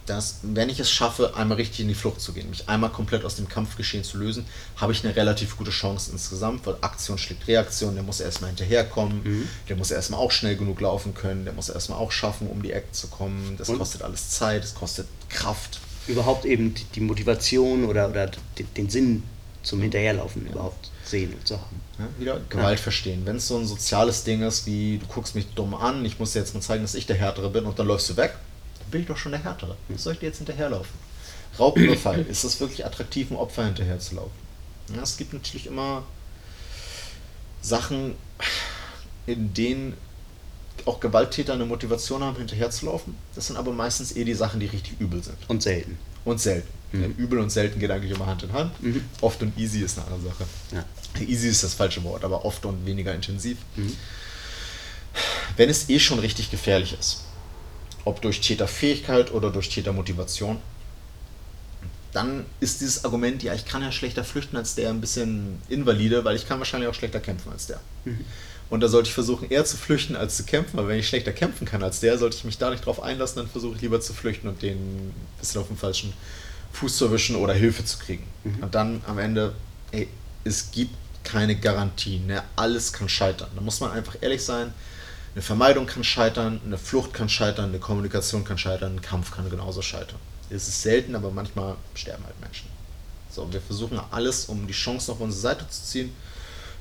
dass 0.06 0.40
wenn 0.42 0.70
ich 0.70 0.80
es 0.80 0.92
schaffe, 0.92 1.36
einmal 1.36 1.58
richtig 1.58 1.82
in 1.82 1.88
die 1.88 1.96
Flucht 1.96 2.22
zu 2.22 2.34
gehen, 2.34 2.50
mich 2.50 2.68
einmal 2.68 2.90
komplett 2.90 3.24
aus 3.24 3.36
dem 3.36 3.48
Kampfgeschehen 3.48 4.04
zu 4.04 4.18
lösen, 4.18 4.46
habe 4.78 4.92
ich 4.92 5.04
eine 5.04 5.16
relativ 5.16 5.58
gute 5.58 5.72
Chance 5.72 6.12
insgesamt, 6.12 6.66
weil 6.66 6.76
Aktion 6.82 7.18
schlägt 7.18 7.48
Reaktion, 7.48 7.94
der 7.96 8.04
muss 8.04 8.20
erstmal 8.20 8.50
hinterherkommen, 8.50 9.48
der 9.70 9.76
muss 9.76 9.92
erstmal 9.92 10.20
auch 10.20 10.32
schnell 10.32 10.56
genug 10.56 10.82
laufen 10.82 11.14
können, 11.14 11.46
der 11.46 11.54
muss 11.54 11.70
erstmal 11.70 12.00
auch 12.00 12.12
schaffen, 12.12 12.48
um 12.48 12.62
die 12.64 12.72
Ecke 12.72 12.92
zu 12.92 13.08
kommen. 13.08 13.56
Das 13.58 13.70
Und? 13.70 13.78
kostet 13.78 14.02
alles 14.02 14.32
Zeit, 14.32 14.64
das 14.64 14.76
kostet 14.76 15.08
Kraft. 15.30 15.80
Überhaupt 16.08 16.46
eben 16.46 16.74
die, 16.74 16.84
die 16.96 17.02
Motivation 17.02 17.86
oder, 17.86 18.10
oder 18.10 18.32
den, 18.76 18.90
Sinn 18.90 19.24
zum 19.62 19.82
Hinterherlaufen 19.82 20.48
überhaupt 20.48 20.90
sehen 21.06 21.34
und 21.34 21.48
zu 21.48 21.56
haben. 21.56 21.82
Ja, 22.00 22.08
wieder 22.18 22.42
Gewalt 22.50 22.80
verstehen. 22.80 23.22
Wenn 23.26 23.36
es 23.36 23.48
so 23.48 23.58
ein 23.58 23.68
soziales 23.68 24.24
Ding 24.24 24.42
ist, 24.42 24.66
wie 24.66 24.98
du 24.98 25.06
guckst 25.06 25.36
mich 25.36 25.46
dumm 25.54 25.76
an, 25.76 26.04
ich 26.04 26.18
muss 26.18 26.34
dir 26.34 26.40
jetzt 26.40 26.56
mal 26.56 26.62
zeigen, 26.62 26.84
dass 26.84 26.96
ich 26.96 27.06
der 27.06 27.16
Härtere 27.16 27.50
bin 27.52 27.66
und 27.66 27.78
dann 27.78 27.86
läufst 27.86 28.10
du 28.10 28.18
weg, 28.18 28.34
bin 28.92 29.02
ich 29.02 29.08
doch 29.08 29.18
schon 29.18 29.32
der 29.32 29.44
Härtere. 29.44 29.76
Was 29.90 30.04
soll 30.04 30.14
ich 30.14 30.20
dir 30.20 30.28
jetzt 30.28 30.38
hinterherlaufen? 30.38 30.94
Raubüberfall. 31.58 32.20
ist 32.30 32.44
es 32.44 32.60
wirklich 32.60 32.86
attraktiv, 32.86 33.32
ein 33.32 33.38
Opfer 33.38 33.66
hinterherzulaufen? 33.66 34.32
Ja, 34.96 35.02
es 35.02 35.18
gibt 35.18 35.34
natürlich 35.34 35.68
immer 35.68 36.04
Sachen, 37.62 38.16
in 39.26 39.54
denen 39.54 39.96
auch 40.86 41.00
Gewalttäter 41.00 41.54
eine 41.54 41.66
Motivation 41.66 42.24
haben, 42.24 42.38
hinterherzulaufen. 42.38 43.16
Das 43.36 43.48
sind 43.48 43.58
aber 43.58 43.72
meistens 43.72 44.16
eh 44.16 44.24
die 44.24 44.34
Sachen, 44.34 44.60
die 44.60 44.66
richtig 44.66 45.00
übel 45.00 45.24
sind. 45.24 45.38
Und 45.48 45.62
selten. 45.62 45.98
Und 46.26 46.40
selten. 46.40 46.68
Mhm. 46.92 47.16
Übel 47.18 47.40
und 47.40 47.52
selten 47.52 47.80
geht 47.80 47.92
eigentlich 47.92 48.12
immer 48.12 48.26
Hand 48.26 48.44
in 48.44 48.54
Hand. 48.54 48.82
Mhm. 48.82 49.06
Oft 49.22 49.42
und 49.42 49.58
easy 49.58 49.82
ist 49.82 49.98
eine 49.98 50.08
andere 50.08 50.32
Sache. 50.32 50.46
Ja. 50.72 50.86
Easy 51.22 51.50
ist 51.50 51.64
das 51.64 51.74
falsche 51.74 52.04
Wort, 52.04 52.24
aber 52.24 52.44
oft 52.46 52.66
und 52.66 52.86
weniger 52.86 53.14
intensiv. 53.14 53.58
Mhm. 53.76 53.96
Wenn 55.56 55.70
es 55.70 55.90
eh 55.90 56.00
schon 56.00 56.20
richtig 56.20 56.52
gefährlich 56.52 56.96
ist, 57.00 57.24
ob 58.06 58.22
durch 58.22 58.42
Täterfähigkeit 58.42 59.32
oder 59.32 59.52
durch 59.52 59.70
Tätermotivation, 59.70 60.58
dann 62.14 62.46
ist 62.60 62.82
dieses 62.82 63.06
Argument, 63.06 63.42
ja, 63.44 63.54
ich 63.54 63.66
kann 63.66 63.82
ja 63.82 63.92
schlechter 63.92 64.24
flüchten 64.24 64.58
als 64.58 64.76
der, 64.76 64.90
ein 64.90 65.02
bisschen 65.02 65.62
invalide, 65.70 66.26
weil 66.26 66.36
ich 66.36 66.48
kann 66.48 66.60
wahrscheinlich 66.60 66.90
auch 66.90 66.94
schlechter 66.94 67.20
kämpfen 67.20 67.52
als 67.52 67.68
der. 67.68 67.80
Mhm. 68.06 68.26
Und 68.70 68.82
da 68.82 68.88
sollte 68.88 69.10
ich 69.10 69.14
versuchen, 69.14 69.50
eher 69.50 69.66
zu 69.66 69.76
flüchten 69.78 70.16
als 70.16 70.38
zu 70.38 70.44
kämpfen, 70.44 70.78
weil 70.78 70.88
wenn 70.88 71.00
ich 71.00 71.08
schlechter 71.08 71.34
kämpfen 71.34 71.66
kann 71.66 71.84
als 71.84 72.00
der, 72.00 72.18
sollte 72.18 72.38
ich 72.38 72.44
mich 72.44 72.58
da 72.58 72.70
nicht 72.70 72.86
drauf 72.86 73.02
einlassen, 73.02 73.38
dann 73.38 73.50
versuche 73.50 73.76
ich 73.76 73.82
lieber 73.82 74.00
zu 74.00 74.14
flüchten 74.14 74.48
und 74.48 74.62
den 74.62 74.78
ein 74.78 75.14
bisschen 75.40 75.62
auf 75.62 75.68
dem 75.68 75.78
falschen 75.78 76.14
Fuß 76.74 76.98
zu 76.98 77.06
erwischen 77.06 77.36
oder 77.36 77.54
Hilfe 77.54 77.84
zu 77.84 77.98
kriegen. 77.98 78.24
Mhm. 78.44 78.64
Und 78.64 78.76
dann 78.76 79.02
am 79.08 79.20
Ende, 79.20 79.54
ey, 79.92 80.08
es 80.44 80.72
gibt 80.72 80.96
keine 81.24 81.56
Garantie, 81.56 82.20
ne? 82.20 82.44
alles 82.56 82.94
kann 82.94 83.10
scheitern. 83.10 83.50
Da 83.56 83.62
muss 83.62 83.80
man 83.80 83.92
einfach 83.92 84.16
ehrlich 84.22 84.44
sein, 84.44 84.74
eine 85.34 85.42
Vermeidung 85.42 85.86
kann 85.86 86.04
scheitern, 86.04 86.60
eine 86.66 86.78
Flucht 86.78 87.14
kann 87.14 87.30
scheitern, 87.30 87.70
eine 87.70 87.80
Kommunikation 87.80 88.44
kann 88.44 88.58
scheitern, 88.58 88.96
ein 88.96 89.02
Kampf 89.02 89.32
kann 89.32 89.50
genauso 89.50 89.82
scheitern. 89.82 90.20
Es 90.50 90.68
ist 90.68 90.82
selten, 90.82 91.16
aber 91.16 91.32
manchmal 91.32 91.76
sterben 91.96 92.26
halt 92.26 92.40
Menschen. 92.42 92.68
So, 93.30 93.52
wir 93.52 93.62
versuchen 93.62 94.00
alles, 94.12 94.46
um 94.46 94.68
die 94.68 94.74
Chancen 94.74 95.12
auf 95.12 95.22
unsere 95.22 95.42
Seite 95.42 95.70
zu 95.70 95.84
ziehen. 95.84 96.12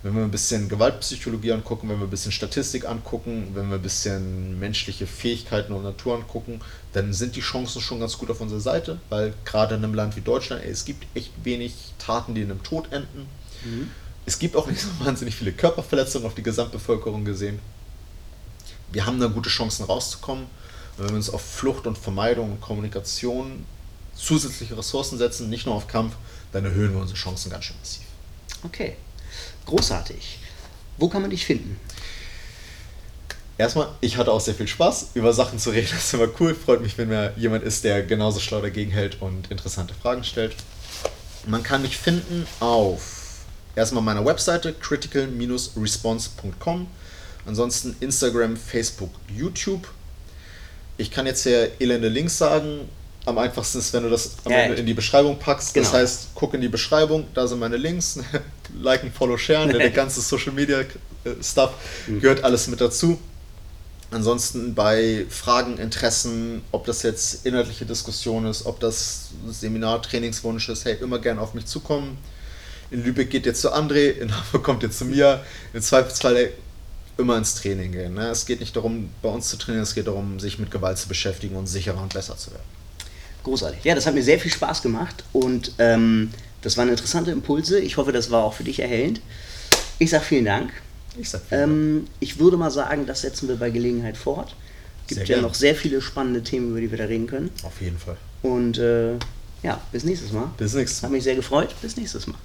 Wenn 0.02 0.16
wir 0.16 0.22
ein 0.22 0.30
bisschen 0.30 0.68
Gewaltpsychologie 0.68 1.52
angucken, 1.52 1.88
wenn 1.88 1.98
wir 1.98 2.06
ein 2.06 2.10
bisschen 2.10 2.32
Statistik 2.32 2.88
angucken, 2.88 3.50
wenn 3.54 3.68
wir 3.68 3.76
ein 3.76 3.82
bisschen 3.82 4.58
menschliche 4.58 5.06
Fähigkeiten 5.06 5.72
und 5.74 5.84
Natur 5.84 6.16
angucken, 6.16 6.60
dann 6.94 7.12
sind 7.12 7.36
die 7.36 7.40
Chancen 7.40 7.80
schon 7.80 8.00
ganz 8.00 8.16
gut 8.16 8.30
auf 8.30 8.40
unserer 8.40 8.60
Seite, 8.60 8.98
weil 9.10 9.34
gerade 9.44 9.74
in 9.74 9.84
einem 9.84 9.94
Land 9.94 10.16
wie 10.16 10.22
Deutschland, 10.22 10.64
ey, 10.64 10.70
es 10.70 10.86
gibt 10.86 11.06
echt 11.14 11.32
wenig 11.44 11.74
Taten, 11.98 12.34
die 12.34 12.40
in 12.40 12.50
einem 12.50 12.62
Tod 12.62 12.90
enden. 12.92 13.28
Mhm. 13.62 13.90
Es 14.24 14.38
gibt 14.38 14.56
auch 14.56 14.66
nicht 14.66 14.80
so 14.80 14.88
wahnsinnig 15.04 15.36
viele 15.36 15.52
Körperverletzungen 15.52 16.26
auf 16.26 16.34
die 16.34 16.42
Gesamtbevölkerung 16.42 17.24
gesehen. 17.24 17.60
Wir 18.92 19.06
haben 19.06 19.20
da 19.20 19.26
gute 19.26 19.50
Chancen 19.50 19.84
rauszukommen. 19.84 20.46
Und 20.96 21.04
wenn 21.04 21.10
wir 21.10 21.16
uns 21.16 21.30
auf 21.30 21.42
Flucht 21.42 21.86
und 21.86 21.96
Vermeidung 21.96 22.52
und 22.52 22.60
Kommunikation 22.60 23.64
zusätzliche 24.14 24.76
Ressourcen 24.76 25.18
setzen, 25.18 25.48
nicht 25.48 25.66
nur 25.66 25.74
auf 25.74 25.86
Kampf, 25.86 26.14
dann 26.52 26.64
erhöhen 26.64 26.92
wir 26.92 27.00
unsere 27.00 27.18
Chancen 27.18 27.50
ganz 27.50 27.64
schön 27.64 27.76
massiv. 27.78 28.02
Okay. 28.64 28.96
Großartig. 29.66 30.38
Wo 30.98 31.08
kann 31.08 31.22
man 31.22 31.30
dich 31.30 31.46
finden? 31.46 31.78
Erstmal, 33.56 33.88
ich 34.00 34.16
hatte 34.16 34.32
auch 34.32 34.40
sehr 34.40 34.54
viel 34.54 34.66
Spaß, 34.66 35.10
über 35.14 35.34
Sachen 35.34 35.58
zu 35.58 35.70
reden. 35.70 35.88
Das 35.92 36.04
ist 36.04 36.14
immer 36.14 36.28
cool. 36.40 36.54
Freut 36.54 36.80
mich, 36.80 36.96
wenn 36.98 37.08
mir 37.08 37.34
jemand 37.36 37.62
ist, 37.62 37.84
der 37.84 38.02
genauso 38.02 38.40
schlau 38.40 38.60
dagegen 38.60 38.90
hält 38.90 39.20
und 39.20 39.50
interessante 39.50 39.94
Fragen 39.94 40.24
stellt. 40.24 40.56
Man 41.46 41.62
kann 41.62 41.82
mich 41.82 41.98
finden 41.98 42.46
auf 42.60 43.44
erstmal 43.76 44.02
meiner 44.02 44.24
Webseite 44.24 44.72
critical-response.com. 44.72 46.86
Ansonsten 47.46 47.96
Instagram, 48.00 48.56
Facebook, 48.56 49.10
YouTube. 49.34 49.88
Ich 50.96 51.10
kann 51.10 51.26
jetzt 51.26 51.42
hier 51.44 51.70
elende 51.80 52.08
Links 52.08 52.38
sagen. 52.38 52.88
Am 53.26 53.36
einfachsten 53.38 53.78
ist, 53.78 53.92
wenn 53.92 54.02
du 54.02 54.10
das 54.10 54.36
am 54.44 54.52
Ende 54.52 54.76
in 54.76 54.86
die 54.86 54.94
Beschreibung 54.94 55.38
packst. 55.38 55.76
Das 55.76 55.88
genau. 55.88 56.02
heißt, 56.02 56.28
guck 56.34 56.54
in 56.54 56.60
die 56.62 56.68
Beschreibung, 56.68 57.26
da 57.34 57.46
sind 57.46 57.58
meine 57.58 57.76
Links. 57.76 58.18
Liken, 58.80 59.12
follow, 59.12 59.36
sharen. 59.36 59.70
Der 59.70 59.90
ganze 59.90 60.20
Social 60.20 60.52
Media 60.52 60.80
äh, 60.80 60.86
Stuff 61.42 61.72
Mhm. 62.06 62.20
gehört 62.20 62.44
alles 62.44 62.66
mit 62.68 62.80
dazu. 62.80 63.18
Ansonsten 64.10 64.74
bei 64.74 65.26
Fragen, 65.28 65.78
Interessen, 65.78 66.62
ob 66.72 66.84
das 66.86 67.02
jetzt 67.02 67.46
inhaltliche 67.46 67.84
Diskussion 67.86 68.44
ist, 68.46 68.66
ob 68.66 68.80
das 68.80 69.28
Seminar, 69.48 70.02
Trainingswunsch 70.02 70.68
ist, 70.68 70.84
hey, 70.84 70.96
immer 71.00 71.20
gerne 71.20 71.40
auf 71.40 71.54
mich 71.54 71.66
zukommen. 71.66 72.18
In 72.90 73.04
Lübeck 73.04 73.30
geht 73.30 73.46
ihr 73.46 73.54
zu 73.54 73.72
André, 73.72 74.10
in 74.10 74.36
Hamburg 74.36 74.64
kommt 74.64 74.82
ihr 74.82 74.90
zu 74.90 75.04
mir. 75.04 75.44
Im 75.72 75.80
Zweifelsfall 75.80 76.36
ey, 76.36 76.52
immer 77.20 77.36
ins 77.36 77.54
Training 77.54 77.92
gehen. 77.92 78.14
Ne? 78.14 78.28
Es 78.28 78.46
geht 78.46 78.60
nicht 78.60 78.74
darum, 78.74 79.10
bei 79.22 79.28
uns 79.28 79.48
zu 79.48 79.56
trainieren, 79.56 79.82
es 79.82 79.94
geht 79.94 80.06
darum, 80.06 80.40
sich 80.40 80.58
mit 80.58 80.70
Gewalt 80.70 80.98
zu 80.98 81.08
beschäftigen 81.08 81.56
und 81.56 81.66
sicherer 81.66 82.02
und 82.02 82.12
besser 82.12 82.36
zu 82.36 82.50
werden. 82.50 82.64
Großartig. 83.44 83.84
Ja, 83.84 83.94
das 83.94 84.06
hat 84.06 84.14
mir 84.14 84.22
sehr 84.22 84.38
viel 84.38 84.50
Spaß 84.50 84.82
gemacht 84.82 85.24
und 85.32 85.72
ähm, 85.78 86.30
das 86.62 86.76
waren 86.76 86.88
interessante 86.88 87.30
Impulse. 87.30 87.80
Ich 87.80 87.96
hoffe, 87.96 88.12
das 88.12 88.30
war 88.30 88.44
auch 88.44 88.54
für 88.54 88.64
dich 88.64 88.80
erhellend. 88.80 89.20
Ich 89.98 90.10
sage 90.10 90.24
vielen 90.24 90.44
Dank. 90.44 90.72
Ich 91.18 91.30
sag 91.30 91.42
vielen 91.48 91.60
Dank. 91.60 91.72
Ähm, 91.72 92.06
ich 92.20 92.38
würde 92.38 92.56
mal 92.56 92.70
sagen, 92.70 93.06
das 93.06 93.22
setzen 93.22 93.48
wir 93.48 93.56
bei 93.56 93.70
Gelegenheit 93.70 94.16
fort. 94.16 94.54
Es 95.02 95.16
gibt 95.16 95.26
Sehr 95.26 95.36
ja 95.36 95.42
noch 95.42 95.54
sehr 95.54 95.74
viele 95.74 96.00
spannende 96.00 96.42
Themen, 96.42 96.70
über 96.70 96.80
die 96.80 96.90
wir 96.90 96.98
da 96.98 97.04
reden 97.04 97.26
können. 97.26 97.50
Auf 97.62 97.80
jeden 97.80 97.98
Fall. 97.98 98.16
Und 98.42 98.78
äh, 98.78 99.14
ja, 99.62 99.80
bis 99.90 100.04
nächstes 100.04 100.32
Mal. 100.32 100.50
Bis 100.56 100.74
nächstes 100.74 101.02
Mal. 101.02 101.08
Hat 101.08 101.12
mich 101.12 101.24
sehr 101.24 101.34
gefreut. 101.34 101.74
Bis 101.82 101.96
nächstes 101.96 102.26
Mal. 102.26 102.36